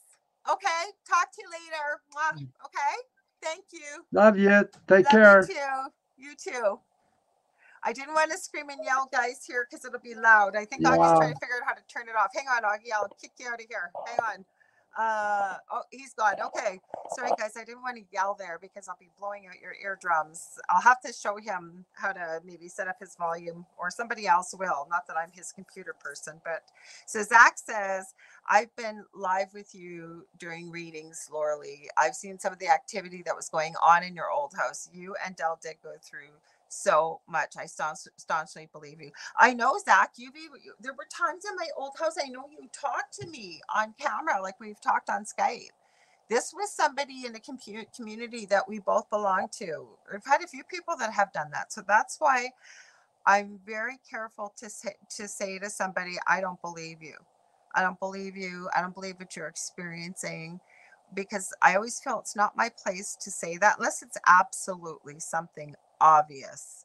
[0.50, 0.82] Okay.
[1.08, 2.00] Talk to you later.
[2.64, 2.94] Okay.
[3.42, 4.04] Thank you.
[4.12, 4.68] Love you.
[4.88, 5.40] Take Love care.
[5.40, 5.90] you too.
[6.16, 6.80] You too.
[7.84, 10.54] I didn't want to scream and yell, guys, here because it'll be loud.
[10.54, 12.30] I think Augie's trying to figure out how to turn it off.
[12.34, 12.92] Hang on, Augie.
[12.94, 13.90] I'll kick you out of here.
[14.06, 14.44] Hang on.
[14.98, 16.34] Uh oh, he's gone.
[16.46, 16.80] Okay.
[17.16, 17.52] Sorry, guys.
[17.56, 20.58] I didn't want to yell there because I'll be blowing out your eardrums.
[20.70, 24.54] I'll have to show him how to maybe set up his volume, or somebody else
[24.58, 24.86] will.
[24.90, 26.62] Not that I'm his computer person, but
[27.06, 28.14] so Zach says,
[28.50, 31.88] I've been live with you during readings, Laura Lee.
[31.98, 34.90] I've seen some of the activity that was going on in your old house.
[34.92, 36.30] You and Dell did go through
[36.72, 37.54] so much.
[37.58, 39.12] I staunch, staunchly believe you.
[39.38, 40.34] I know, Zach, you've
[40.80, 44.42] there were times in my old house, I know you talked to me on camera,
[44.42, 45.70] like we've talked on Skype.
[46.30, 49.88] This was somebody in the compu- community that we both belong to.
[50.12, 51.72] We've had a few people that have done that.
[51.72, 52.50] So that's why
[53.26, 57.14] I'm very careful to say, to say to somebody, I don't believe you.
[57.74, 58.68] I don't believe you.
[58.76, 60.60] I don't believe what you're experiencing
[61.14, 65.74] because I always feel it's not my place to say that unless it's absolutely something
[66.02, 66.84] obvious.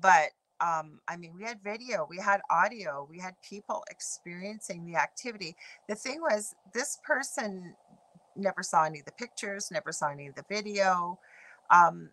[0.00, 0.30] But
[0.60, 5.56] um, I mean, we had video, we had audio, we had people experiencing the activity.
[5.88, 7.74] The thing was, this person
[8.36, 11.18] never saw any of the pictures, never saw any of the video.
[11.70, 12.10] Um,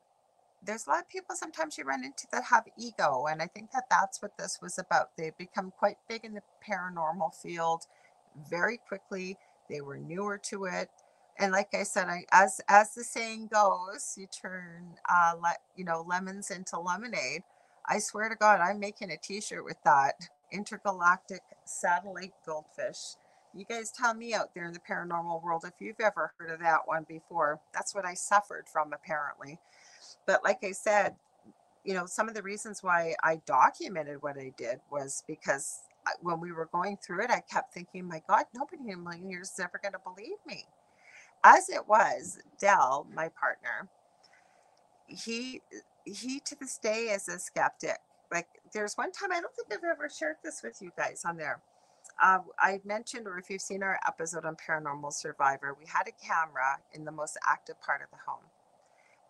[0.64, 3.72] there's a lot of people sometimes you run into that have ego, and I think
[3.72, 5.16] that that's what this was about.
[5.18, 7.84] They've become quite big in the paranormal field
[8.50, 9.38] very quickly.
[9.70, 10.90] They were newer to it,
[11.40, 15.34] and like I said, I, as as the saying goes, you turn uh,
[15.78, 17.44] you know lemons into lemonade.
[17.88, 20.16] I swear to God, I'm making a T-shirt with that
[20.52, 23.18] intergalactic satellite goldfish.
[23.56, 26.62] You guys tell me out there in the paranormal world if you've ever heard of
[26.62, 27.62] that one before.
[27.74, 29.60] That's what I suffered from apparently.
[30.28, 31.16] But like I said,
[31.86, 35.82] you know, some of the reasons why I documented what I did was because
[36.22, 39.30] when we were going through it, I kept thinking, my God, nobody in a million
[39.30, 40.66] years is ever going to believe me.
[41.44, 43.90] As it was, Dell, my partner,
[45.07, 45.62] he
[46.06, 47.98] he to this day is a skeptic.
[48.32, 51.38] Like there's one time I don't think I've ever shared this with you guys on
[51.38, 51.62] there.
[52.22, 56.26] Uh, I mentioned, or if you've seen our episode on Paranormal Survivor, we had a
[56.26, 58.44] camera in the most active part of the home.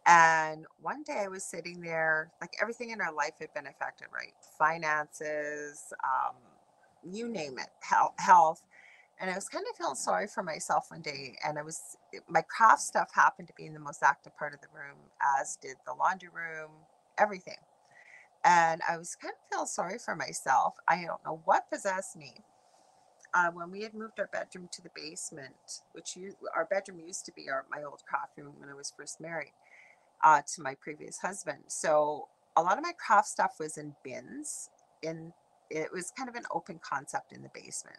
[0.05, 4.07] And one day I was sitting there, like everything in our life had been affected,
[4.13, 4.33] right?
[4.57, 6.35] Finances, um,
[7.11, 8.61] you name it, health, health.
[9.21, 11.37] And I was kind of feeling sorry for myself one day.
[11.45, 11.97] And I was,
[12.29, 14.97] my craft stuff happened to be in the most active part of the room,
[15.41, 16.71] as did the laundry room,
[17.17, 17.57] everything.
[18.45, 20.75] and I was kind of feeling sorry for myself.
[20.89, 22.33] I don't know what possessed me.
[23.33, 27.25] Uh, when we had moved our bedroom to the basement, which you, our bedroom used
[27.25, 29.53] to be our, my old craft room when I was first married
[30.23, 31.59] uh, to my previous husband.
[31.67, 34.69] So a lot of my craft stuff was in bins.
[35.03, 35.33] In
[35.69, 37.97] it was kind of an open concept in the basement,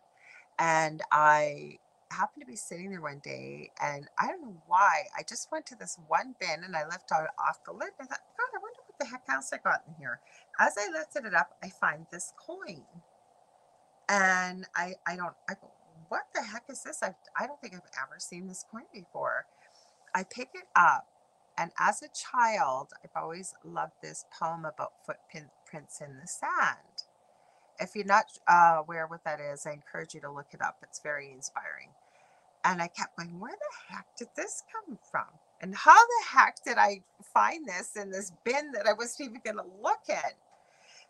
[0.58, 1.78] and I
[2.12, 5.04] happened to be sitting there one day, and I don't know why.
[5.18, 7.90] I just went to this one bin and I lifted out off the lid.
[7.98, 10.20] And I thought, God, I wonder what the heck else I got in here.
[10.60, 12.84] As I lifted it up, I find this coin,
[14.08, 15.72] and I I don't I go,
[16.08, 17.02] what the heck is this?
[17.02, 19.46] I I don't think I've ever seen this coin before.
[20.14, 21.06] I pick it up,
[21.58, 27.05] and as a child, I've always loved this poem about footprints in the sand.
[27.80, 30.78] If you're not uh, aware what that is, I encourage you to look it up.
[30.82, 31.90] It's very inspiring.
[32.64, 35.26] And I kept going, where the heck did this come from?
[35.60, 39.40] And how the heck did I find this in this bin that I wasn't even
[39.44, 40.34] going to look at?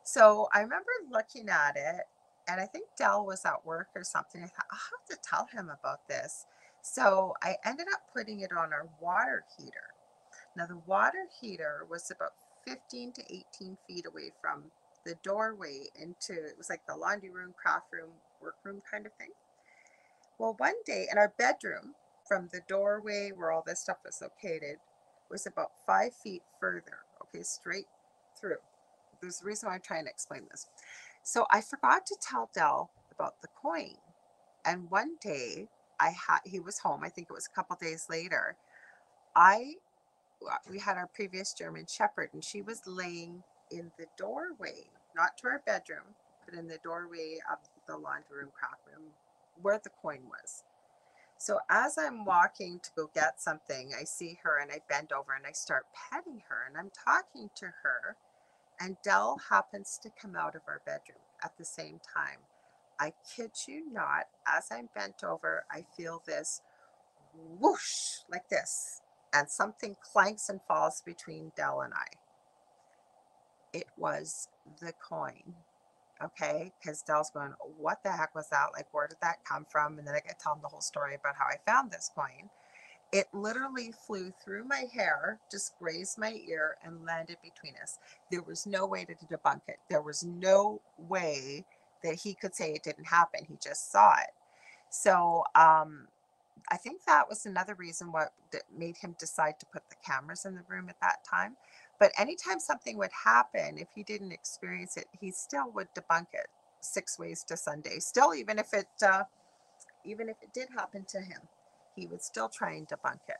[0.02, 2.02] So I remember looking at it,
[2.48, 4.42] and I think Dell was at work or something.
[4.42, 6.46] I thought, I'll have to tell him about this.
[6.82, 9.94] So I ended up putting it on our water heater.
[10.56, 12.32] Now, the water heater was about
[12.66, 13.22] 15 to
[13.56, 14.64] 18 feet away from
[15.06, 18.10] the doorway into it was like the laundry room, craft room,
[18.42, 19.30] workroom kind of thing.
[20.38, 21.94] Well, one day in our bedroom,
[22.28, 24.78] from the doorway where all this stuff was located,
[25.30, 27.86] was about five feet further, okay, straight
[28.40, 28.56] through.
[29.22, 30.66] There's a reason why I'm trying to explain this.
[31.24, 33.94] So I forgot to tell Dell about the coin.
[34.64, 35.68] And one day
[36.00, 38.56] I had he was home, I think it was a couple days later.
[39.36, 39.74] I
[40.70, 45.48] we had our previous German Shepherd and she was laying in the doorway not to
[45.48, 46.14] our bedroom,
[46.44, 49.08] but in the doorway of the laundry room, craft room,
[49.62, 50.64] where the coin was.
[51.38, 55.34] So as I'm walking to go get something, I see her and I bend over
[55.34, 58.16] and I start petting her and I'm talking to her.
[58.80, 62.38] And Dell happens to come out of our bedroom at the same time.
[63.00, 66.62] I kid you not, as I'm bent over, I feel this
[67.60, 69.02] whoosh like this,
[69.32, 72.06] and something clanks and falls between Dell and I
[73.76, 74.48] it was
[74.80, 75.54] the coin.
[76.24, 78.68] Okay, because Dell's going, What the heck was that?
[78.72, 79.98] Like, where did that come from?
[79.98, 82.48] And then I get tell him the whole story about how I found this coin.
[83.12, 87.98] It literally flew through my hair, just grazed my ear, and landed between us.
[88.30, 89.78] There was no way to debunk it.
[89.90, 91.64] There was no way
[92.02, 93.40] that he could say it didn't happen.
[93.46, 94.32] He just saw it.
[94.90, 96.08] So um,
[96.70, 100.44] I think that was another reason what that made him decide to put the cameras
[100.46, 101.56] in the room at that time
[101.98, 106.48] but anytime something would happen, if he didn't experience it, he still would debunk it
[106.80, 107.98] six ways to Sunday.
[107.98, 109.24] Still, even if it, uh,
[110.04, 111.40] even if it did happen to him,
[111.94, 113.36] he would still try and debunk it.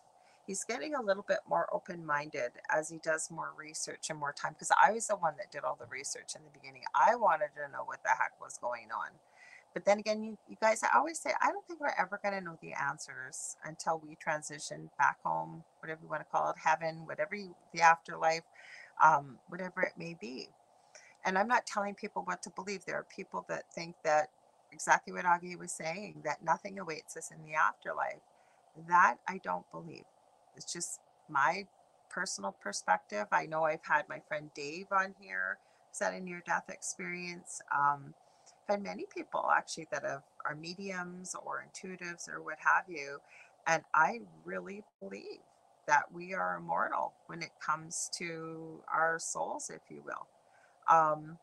[0.47, 4.53] He's getting a little bit more open-minded as he does more research and more time.
[4.53, 6.83] Because I was the one that did all the research in the beginning.
[6.95, 9.11] I wanted to know what the heck was going on.
[9.77, 12.35] But then again, you, you guys, I always say, I don't think we're ever going
[12.35, 16.57] to know the answers until we transition back home, whatever you want to call it,
[16.65, 18.45] heaven, whatever you, the afterlife,
[19.05, 20.49] um, whatever it may be.
[21.27, 22.87] And I'm not telling people what to believe.
[22.87, 24.29] There are people that think that
[24.73, 28.23] exactly what Augie was saying, that nothing awaits us in the afterlife.
[28.89, 30.05] That I don't believe.
[30.57, 31.67] It's just my
[32.11, 33.27] personal perspective.
[33.31, 35.59] I know I've had my friend Dave on here,
[35.93, 37.61] said a near death experience.
[37.77, 38.15] Um,
[38.69, 43.19] had many people actually that have are mediums or intuitives or what have you.
[43.67, 45.41] And I really believe
[45.87, 50.27] that we are immortal when it comes to our souls, if you will.
[50.89, 51.39] Um,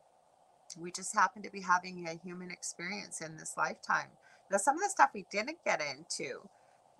[0.78, 4.08] we just happen to be having a human experience in this lifetime.
[4.50, 6.40] Now, some of the stuff we didn't get into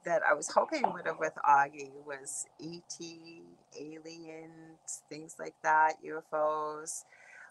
[0.04, 2.98] that I was hoping would have with Augie was ET,
[3.78, 7.04] aliens, things like that, UFOs.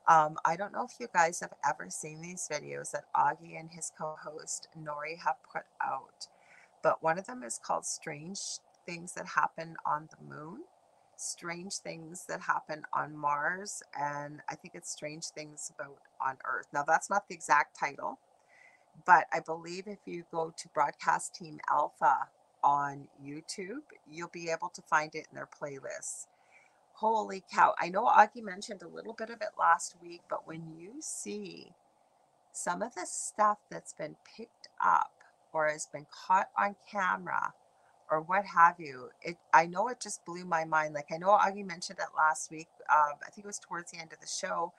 [0.08, 3.70] Um, I don't know if you guys have ever seen these videos that Augie and
[3.72, 6.28] his co-host Nori have put out,
[6.82, 8.40] but one of them is called Strange
[8.86, 10.64] Things That Happen on the Moon,
[11.16, 16.68] Strange Things That Happen on Mars, and I think it's Strange Things About on Earth.
[16.74, 18.20] Now, that's not the exact title,
[19.06, 22.28] but I believe if you go to Broadcast Team Alpha
[22.62, 26.28] on YouTube, you'll be able to find it in their playlists.
[26.94, 27.76] Holy cow.
[27.80, 31.74] I know Augie mentioned a little bit of it last week, but when you see
[32.54, 35.12] some of the stuff that's been picked up
[35.54, 37.54] or has been caught on camera
[38.12, 40.94] or what have you, it I know it just blew my mind.
[40.96, 42.70] Like I know Augie mentioned it last week.
[42.92, 44.74] Um, I think it was towards the end of the show.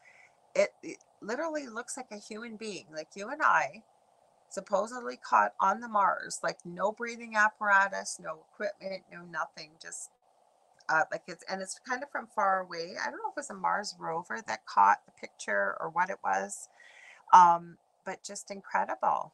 [0.55, 3.83] It, it literally looks like a human being, like you and I,
[4.51, 10.11] supposedly caught on the Mars, like no breathing apparatus, no equipment, no nothing, just
[10.89, 12.95] uh, like it's and it's kind of from far away.
[13.01, 16.11] I don't know if it was a Mars rover that caught the picture or what
[16.11, 16.69] it was,
[17.33, 19.33] um, but just incredible.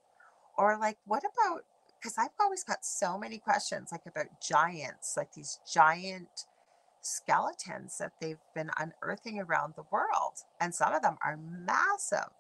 [0.57, 1.65] Or like, what about?
[1.99, 6.47] Because I've always got so many questions, like about giants, like these giant
[7.03, 12.31] skeletons that they've been unearthing around the world, and some of them are massive.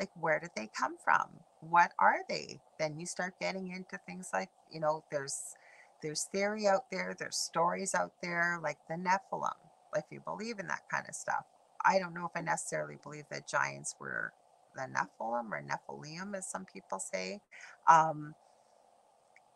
[0.00, 1.28] Like, where did they come from?
[1.60, 2.60] What are they?
[2.78, 5.54] Then you start getting into things like, you know, there's
[6.02, 9.52] there's theory out there, there's stories out there, like the Nephilim,
[9.96, 11.44] if you believe in that kind of stuff.
[11.84, 14.32] I don't know if I necessarily believe that giants were
[14.76, 17.40] the Nephilim or Nephilim, as some people say.
[17.88, 18.34] Um,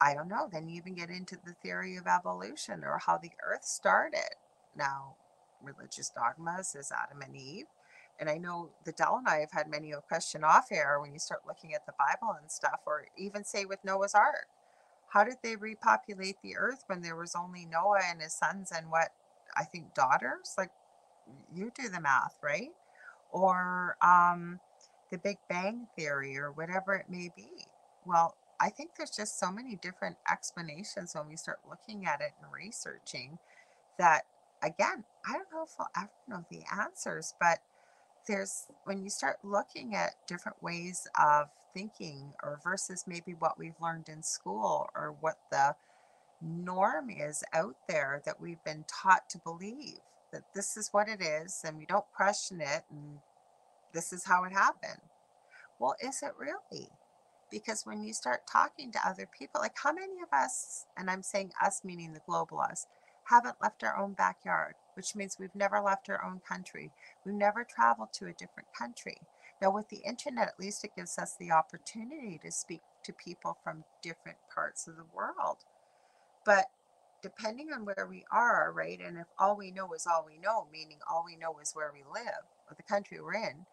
[0.01, 0.48] I don't know.
[0.52, 4.36] Then you even get into the theory of evolution or how the earth started.
[4.77, 5.16] Now,
[5.62, 7.66] religious dogmas is Adam and Eve.
[8.20, 11.12] And I know the Dell and I have had many a question off air when
[11.12, 14.47] you start looking at the Bible and stuff, or even say with Noah's Ark.
[15.08, 18.90] How did they repopulate the earth when there was only Noah and his sons and
[18.90, 19.08] what
[19.56, 20.54] I think daughters?
[20.58, 20.70] Like
[21.54, 22.70] you do the math, right?
[23.30, 24.60] Or um,
[25.10, 27.48] the Big Bang Theory or whatever it may be.
[28.04, 32.32] Well, I think there's just so many different explanations when we start looking at it
[32.42, 33.38] and researching
[33.98, 34.22] that,
[34.62, 37.58] again, I don't know if I'll ever know the answers, but
[38.26, 43.80] there's when you start looking at different ways of thinking or versus maybe what we've
[43.82, 45.74] learned in school or what the
[46.40, 49.98] norm is out there that we've been taught to believe
[50.32, 53.18] that this is what it is and we don't question it and
[53.92, 55.00] this is how it happened.
[55.78, 56.88] Well, is it really?
[57.50, 61.22] Because when you start talking to other people, like how many of us, and I'm
[61.22, 62.86] saying us meaning the global us,
[63.24, 66.90] haven't left our own backyard, which means we've never left our own country.
[67.24, 69.18] We've never traveled to a different country.
[69.60, 73.56] Now, with the internet, at least it gives us the opportunity to speak to people
[73.64, 75.58] from different parts of the world.
[76.44, 76.66] But
[77.22, 80.66] depending on where we are, right, and if all we know is all we know,
[80.70, 83.64] meaning all we know is where we live or the country we're in,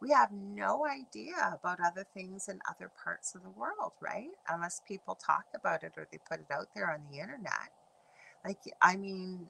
[0.00, 4.28] we have no idea about other things in other parts of the world, right?
[4.48, 7.70] Unless people talk about it or they put it out there on the internet.
[8.44, 9.48] Like, I mean,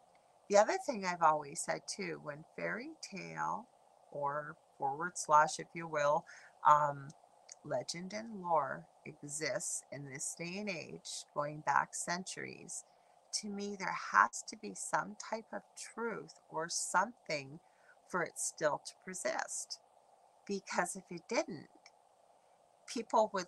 [0.49, 3.67] the other thing I've always said too, when fairy tale
[4.13, 6.25] or forward slash, if you will,
[6.69, 7.09] um,
[7.65, 12.85] legend and lore exists in this day and age, going back centuries,
[13.41, 17.59] to me, there has to be some type of truth or something
[18.09, 19.81] for it still to persist.
[20.47, 21.69] Because if it didn't,
[22.87, 23.47] people would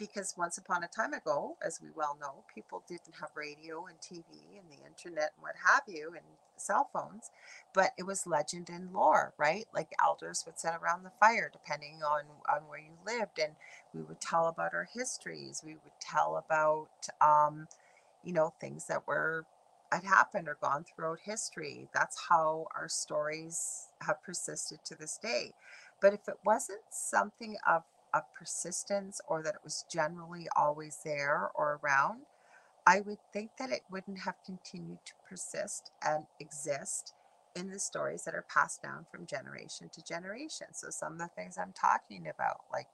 [0.00, 4.00] because once upon a time ago, as we well know, people didn't have radio and
[4.00, 6.24] TV and the internet and what have you and
[6.56, 7.30] cell phones,
[7.74, 9.66] but it was legend and lore, right?
[9.74, 13.52] Like elders would sit around the fire depending on, on where you lived, and
[13.94, 15.62] we would tell about our histories.
[15.64, 16.88] We would tell about,
[17.20, 17.68] um,
[18.24, 19.44] you know, things that were
[19.92, 21.88] had happened or gone throughout history.
[21.92, 25.52] That's how our stories have persisted to this day.
[26.00, 27.82] But if it wasn't something of
[28.14, 32.22] of persistence or that it was generally always there or around,
[32.86, 37.14] I would think that it wouldn't have continued to persist and exist
[37.56, 40.68] in the stories that are passed down from generation to generation.
[40.72, 42.86] So, some of the things I'm talking about, like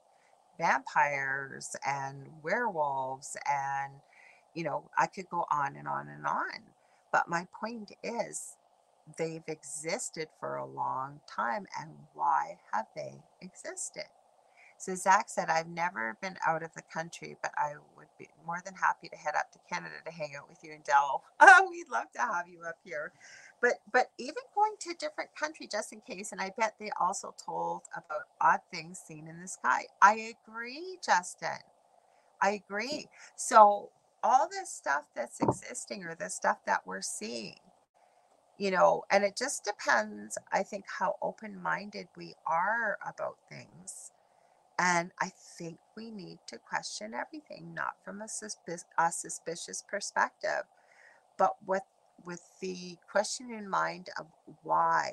[0.59, 3.93] vampires and werewolves, and
[4.53, 6.61] you know, I could go on and on and on.
[7.11, 8.57] But my point is,
[9.17, 14.05] they've existed for a long time, and why have they existed?
[14.77, 18.61] So Zach said, I've never been out of the country, but I would be more
[18.65, 21.23] than happy to head up to Canada to hang out with you and Dell.
[21.41, 23.13] Oh, we'd love to have you up here.
[23.61, 26.91] But but even going to a different country just in case, and I bet they
[26.99, 29.83] also told about odd things seen in the sky.
[30.01, 31.59] I agree, Justin.
[32.41, 33.07] I agree.
[33.37, 33.91] So
[34.23, 37.57] all this stuff that's existing or the stuff that we're seeing,
[38.57, 44.11] you know, and it just depends, I think, how open-minded we are about things
[44.79, 48.25] and I think we need to question everything, not from a,
[48.99, 50.63] a suspicious perspective,
[51.37, 51.83] but with
[52.25, 54.27] with the question in mind of
[54.63, 55.11] why.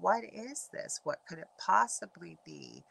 [0.00, 1.00] What is this?
[1.04, 2.84] What could it possibly be?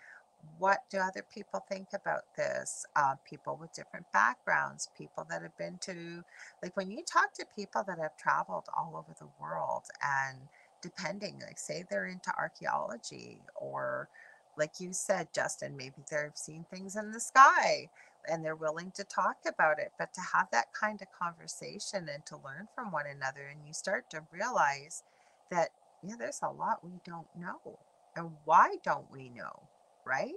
[0.60, 2.86] What do other people think about this?
[2.96, 6.24] Uh, people with different backgrounds, people that have been to,
[6.64, 10.40] like when you talk to people that have traveled all over the world, and
[10.82, 14.10] depending, like say they're into archaeology or
[14.58, 17.90] like you said, Justin, maybe they've seen things in the sky
[18.30, 19.92] and they're willing to talk about it.
[20.00, 23.74] But to have that kind of conversation and to learn from one another, and you
[23.74, 25.04] start to realize
[25.52, 25.70] that,
[26.04, 27.80] yeah, there's a lot we don't know.
[28.16, 29.70] And why don't we know?
[30.06, 30.34] Right?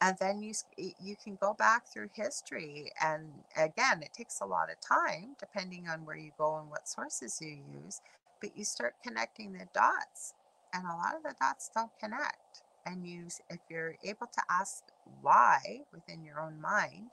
[0.00, 4.70] And then you you can go back through history, and again, it takes a lot
[4.70, 8.02] of time, depending on where you go and what sources you use,
[8.40, 10.34] but you start connecting the dots,
[10.74, 12.63] and a lot of the dots don't connect.
[12.86, 14.84] And you, if you're able to ask
[15.22, 17.08] why within your own mind,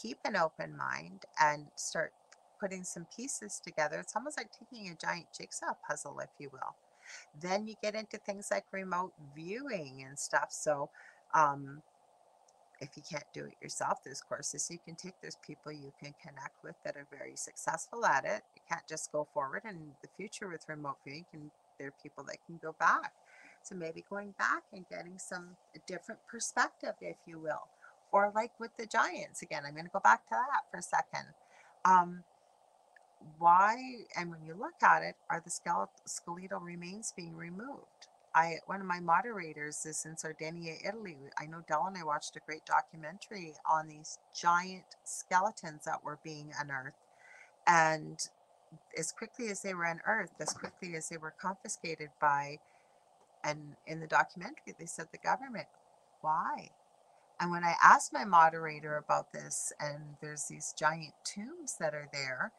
[0.00, 2.12] keep an open mind and start
[2.60, 3.98] putting some pieces together.
[4.00, 6.76] It's almost like taking a giant jigsaw puzzle, if you will.
[7.40, 10.48] Then you get into things like remote viewing and stuff.
[10.50, 10.88] So,
[11.34, 11.82] um,
[12.80, 15.14] if you can't do it yourself, there's courses you can take.
[15.20, 18.42] There's people you can connect with that are very successful at it.
[18.56, 19.62] You can't just go forward.
[19.68, 23.12] In the future with remote viewing, can there are people that can go back.
[23.64, 25.56] So maybe going back and getting some
[25.86, 27.68] different perspective, if you will.
[28.12, 30.82] Or like with the giants again, I'm going to go back to that for a
[30.82, 31.28] second.
[31.84, 32.24] Um,
[33.38, 33.76] why,
[34.16, 35.50] and when you look at it, are the
[36.06, 38.08] skeletal remains being removed?
[38.34, 41.18] I one of my moderators is in Sardinia, Italy.
[41.38, 46.18] I know Dell and I watched a great documentary on these giant skeletons that were
[46.24, 46.96] being unearthed,
[47.66, 48.18] and
[48.98, 52.58] as quickly as they were unearthed, as quickly as they were confiscated by,
[53.44, 55.66] and in the documentary they said the government.
[56.20, 56.70] Why?
[57.40, 62.08] And when I asked my moderator about this, and there's these giant tombs that are
[62.12, 62.52] there,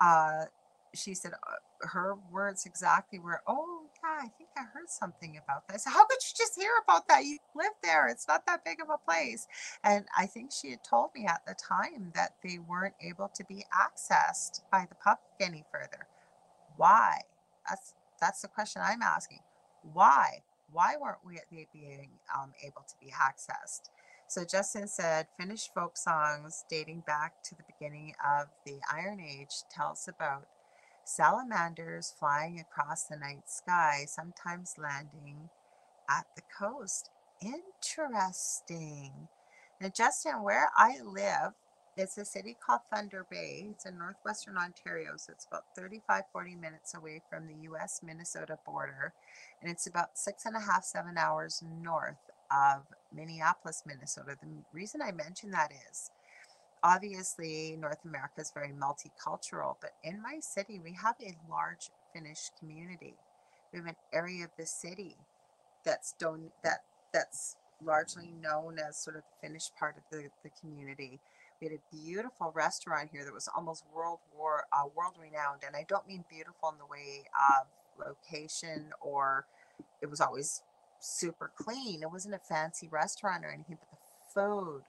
[0.00, 0.46] uh,
[0.94, 5.68] she said uh, her words exactly were, "Oh yeah, I think I heard something about
[5.68, 7.24] that." I "How could you just hear about that?
[7.24, 8.08] You live there.
[8.08, 9.46] It's not that big of a place."
[9.84, 13.44] And I think she had told me at the time that they weren't able to
[13.44, 16.08] be accessed by the public any further.
[16.76, 17.22] Why?
[17.68, 19.40] That's that's the question I'm asking.
[19.82, 20.42] Why?
[20.72, 21.40] Why weren't we
[21.72, 23.90] being um, able to be accessed?
[24.28, 29.54] So Justin said, Finnish folk songs dating back to the beginning of the Iron Age
[29.70, 30.46] tells about
[31.04, 35.50] salamanders flying across the night sky, sometimes landing
[36.08, 37.10] at the coast.
[37.42, 39.28] Interesting.
[39.80, 41.54] Now, Justin, where I live,
[42.00, 43.66] it's a city called Thunder Bay.
[43.70, 48.58] It's in northwestern Ontario, so it's about 35, 40 minutes away from the US Minnesota
[48.64, 49.12] border.
[49.60, 52.82] And it's about six and a half, seven hours north of
[53.14, 54.36] Minneapolis, Minnesota.
[54.40, 56.10] The reason I mention that is
[56.82, 62.50] obviously North America is very multicultural, but in my city, we have a large Finnish
[62.58, 63.14] community.
[63.72, 65.16] We have an area of the city
[65.84, 66.80] that's don- that
[67.12, 71.20] that's largely known as sort of the Finnish part of the, the community.
[71.60, 75.76] We had a beautiful restaurant here that was almost world war uh, world renowned, and
[75.76, 77.66] I don't mean beautiful in the way of
[77.98, 79.46] location or
[80.02, 80.62] it was always
[81.00, 82.02] super clean.
[82.02, 84.82] It wasn't a fancy restaurant or anything, but the food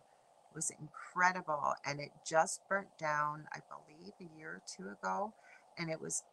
[0.56, 1.76] was incredible.
[1.85, 5.34] And it just burnt down, I believe, a year or two ago.
[5.77, 6.23] And it was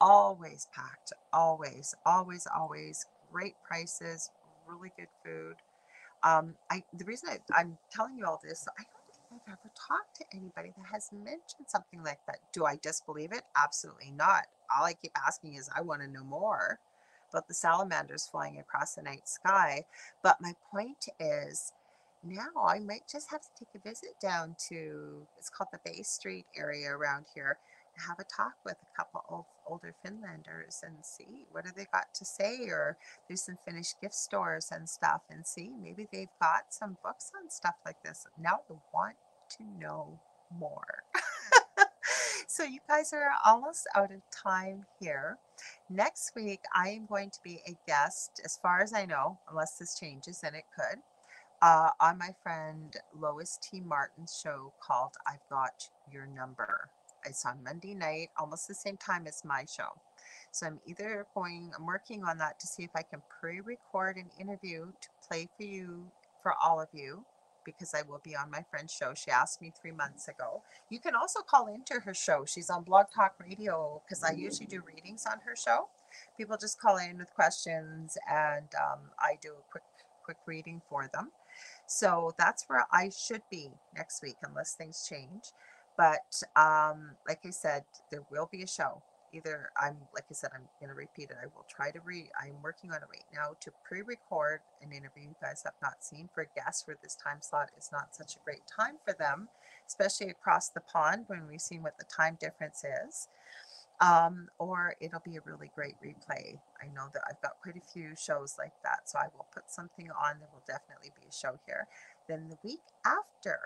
[0.00, 3.06] always packed, always, always, always.
[3.32, 4.30] Great prices,
[4.68, 5.56] really good food.
[6.22, 8.84] Um, I the reason I, I'm telling you all this, I
[9.34, 12.38] I've ever talked to anybody that has mentioned something like that.
[12.52, 13.42] Do I disbelieve it?
[13.56, 14.44] Absolutely not.
[14.74, 16.78] All I keep asking is, I want to know more
[17.30, 19.84] about the salamanders flying across the night sky.
[20.22, 21.72] But my point is,
[22.22, 26.02] now I might just have to take a visit down to it's called the Bay
[26.02, 27.58] Street area around here
[27.94, 31.86] and have a talk with a couple of older Finlanders and see what have they
[31.92, 32.96] got to say or
[33.28, 37.50] there's some Finnish gift stores and stuff and see maybe they've got some books on
[37.50, 38.26] stuff like this.
[38.40, 39.16] Now I want
[39.50, 40.18] to know
[40.58, 41.02] more.
[42.46, 45.38] so you guys are almost out of time here.
[45.90, 49.78] Next week, I am going to be a guest, as far as I know, unless
[49.78, 50.98] this changes, and it could,
[51.62, 53.80] uh, on my friend Lois T.
[53.80, 56.88] Martin's show called I've Got Your Number.
[57.26, 59.88] It's on Monday night, almost the same time as my show.
[60.52, 64.16] So I'm either going, I'm working on that to see if I can pre record
[64.16, 66.04] an interview to play for you,
[66.42, 67.24] for all of you,
[67.64, 69.14] because I will be on my friend's show.
[69.14, 70.62] She asked me three months ago.
[70.90, 72.44] You can also call into her show.
[72.46, 75.88] She's on Blog Talk Radio because I usually do readings on her show.
[76.36, 79.82] People just call in with questions and um, I do a quick
[80.24, 81.30] quick reading for them.
[81.86, 85.52] So that's where I should be next week unless things change.
[85.96, 89.02] But um, like I said, there will be a show
[89.34, 91.36] either I'm like I said, I'm gonna repeat it.
[91.42, 95.24] I will try to re I'm working on it right now to pre-record an interview
[95.24, 98.44] you guys have not seen for guests where this time slot is not such a
[98.44, 99.48] great time for them,
[99.86, 103.28] especially across the pond when we've seen what the time difference is.
[104.00, 106.58] Um, or it'll be a really great replay.
[106.82, 109.70] I know that I've got quite a few shows like that, so I will put
[109.70, 110.40] something on.
[110.40, 111.86] There will definitely be a show here.
[112.28, 113.60] Then the week after,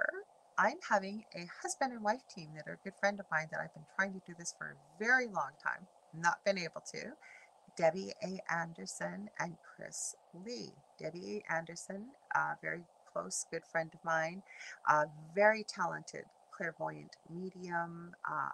[0.58, 3.60] I'm having a husband and wife team that are a good friend of mine that
[3.60, 7.12] I've been trying to do this for a very long time, not been able to.
[7.76, 8.40] Debbie A.
[8.52, 10.72] Anderson and Chris Lee.
[10.98, 11.54] Debbie A.
[11.54, 12.82] Anderson, a very
[13.12, 14.42] close, good friend of mine,
[14.88, 18.14] a very talented clairvoyant medium.
[18.28, 18.50] Um,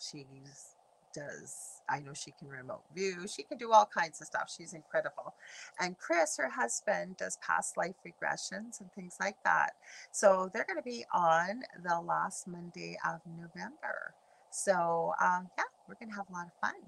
[0.00, 0.73] she's
[1.14, 3.26] does, I know she can remote view.
[3.28, 4.52] She can do all kinds of stuff.
[4.54, 5.34] She's incredible.
[5.80, 9.72] And Chris, her husband, does past life regressions and things like that.
[10.12, 14.14] So they're going to be on the last Monday of November.
[14.50, 16.80] So um, yeah, we're going to have a lot of fun.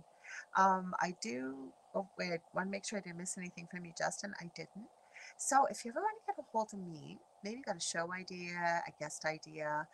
[0.57, 1.55] Um, I do,
[1.95, 4.35] oh, wait, I want to make sure I didn't miss anything from you, Justin.
[4.41, 4.89] I didn't.
[5.37, 7.81] So if you ever want to get a hold of me, maybe you got a
[7.81, 9.87] show idea, a guest idea,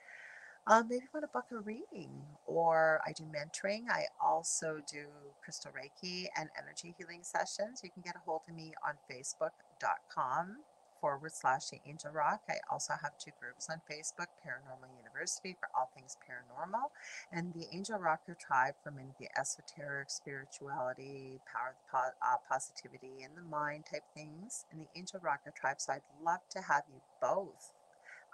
[0.66, 2.10] um, maybe want to book a reading,
[2.47, 3.90] or I do mentoring.
[3.90, 5.06] I also do
[5.43, 7.80] crystal Reiki and energy healing sessions.
[7.82, 10.59] You can get a hold of me on Facebook.com
[11.01, 12.43] forward slash the Angel Rock.
[12.48, 16.90] I also have two groups on Facebook Paranormal University for all things paranormal,
[17.32, 23.24] and the Angel Rocker Tribe for many of the esoteric, spirituality, power, po- uh, positivity,
[23.24, 25.80] and the mind type things, and the Angel Rocker Tribe.
[25.80, 27.72] So I'd love to have you both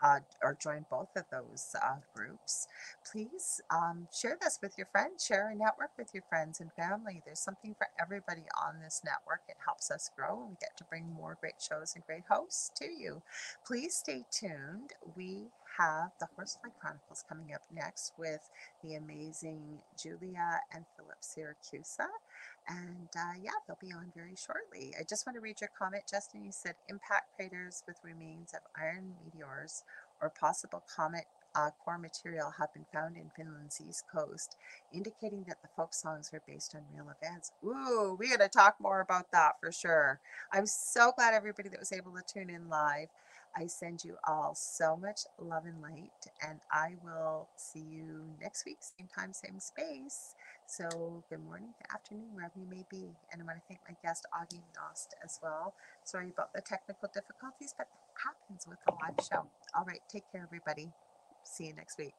[0.02, 2.68] uh, or join both of those uh, groups,
[3.10, 5.24] please um, share this with your friends.
[5.24, 7.22] Share a network with your friends and family.
[7.24, 9.40] There's something for everybody on this network.
[9.48, 12.70] It helps us grow and we get to bring more great shows and great hosts
[12.76, 13.22] to you.
[13.66, 14.92] Please stay tuned.
[15.16, 15.46] We
[15.78, 18.50] have the Horsefly Chronicles coming up next with
[18.82, 22.06] the amazing Julia and Philip Syracusa.
[22.68, 24.94] And uh, yeah, they'll be on very shortly.
[24.98, 26.44] I just want to read your comment, Justin.
[26.44, 29.84] You said impact craters with remains of iron meteors
[30.22, 31.24] or possible comet
[31.54, 34.56] uh, core material have been found in Finland's east coast,
[34.92, 37.52] indicating that the folk songs were based on real events.
[37.64, 40.20] Ooh, we got to talk more about that for sure.
[40.52, 43.08] I'm so glad everybody that was able to tune in live.
[43.56, 46.10] I send you all so much love and light,
[46.46, 50.34] and I will see you next week, same time, same space.
[50.70, 53.08] So, good morning, good afternoon, wherever you may be.
[53.32, 55.72] And I want to thank my guest, Augie Nost, as well.
[56.04, 59.48] Sorry about the technical difficulties, but that happens with a live show.
[59.74, 60.92] All right, take care, everybody.
[61.42, 62.12] See you next week.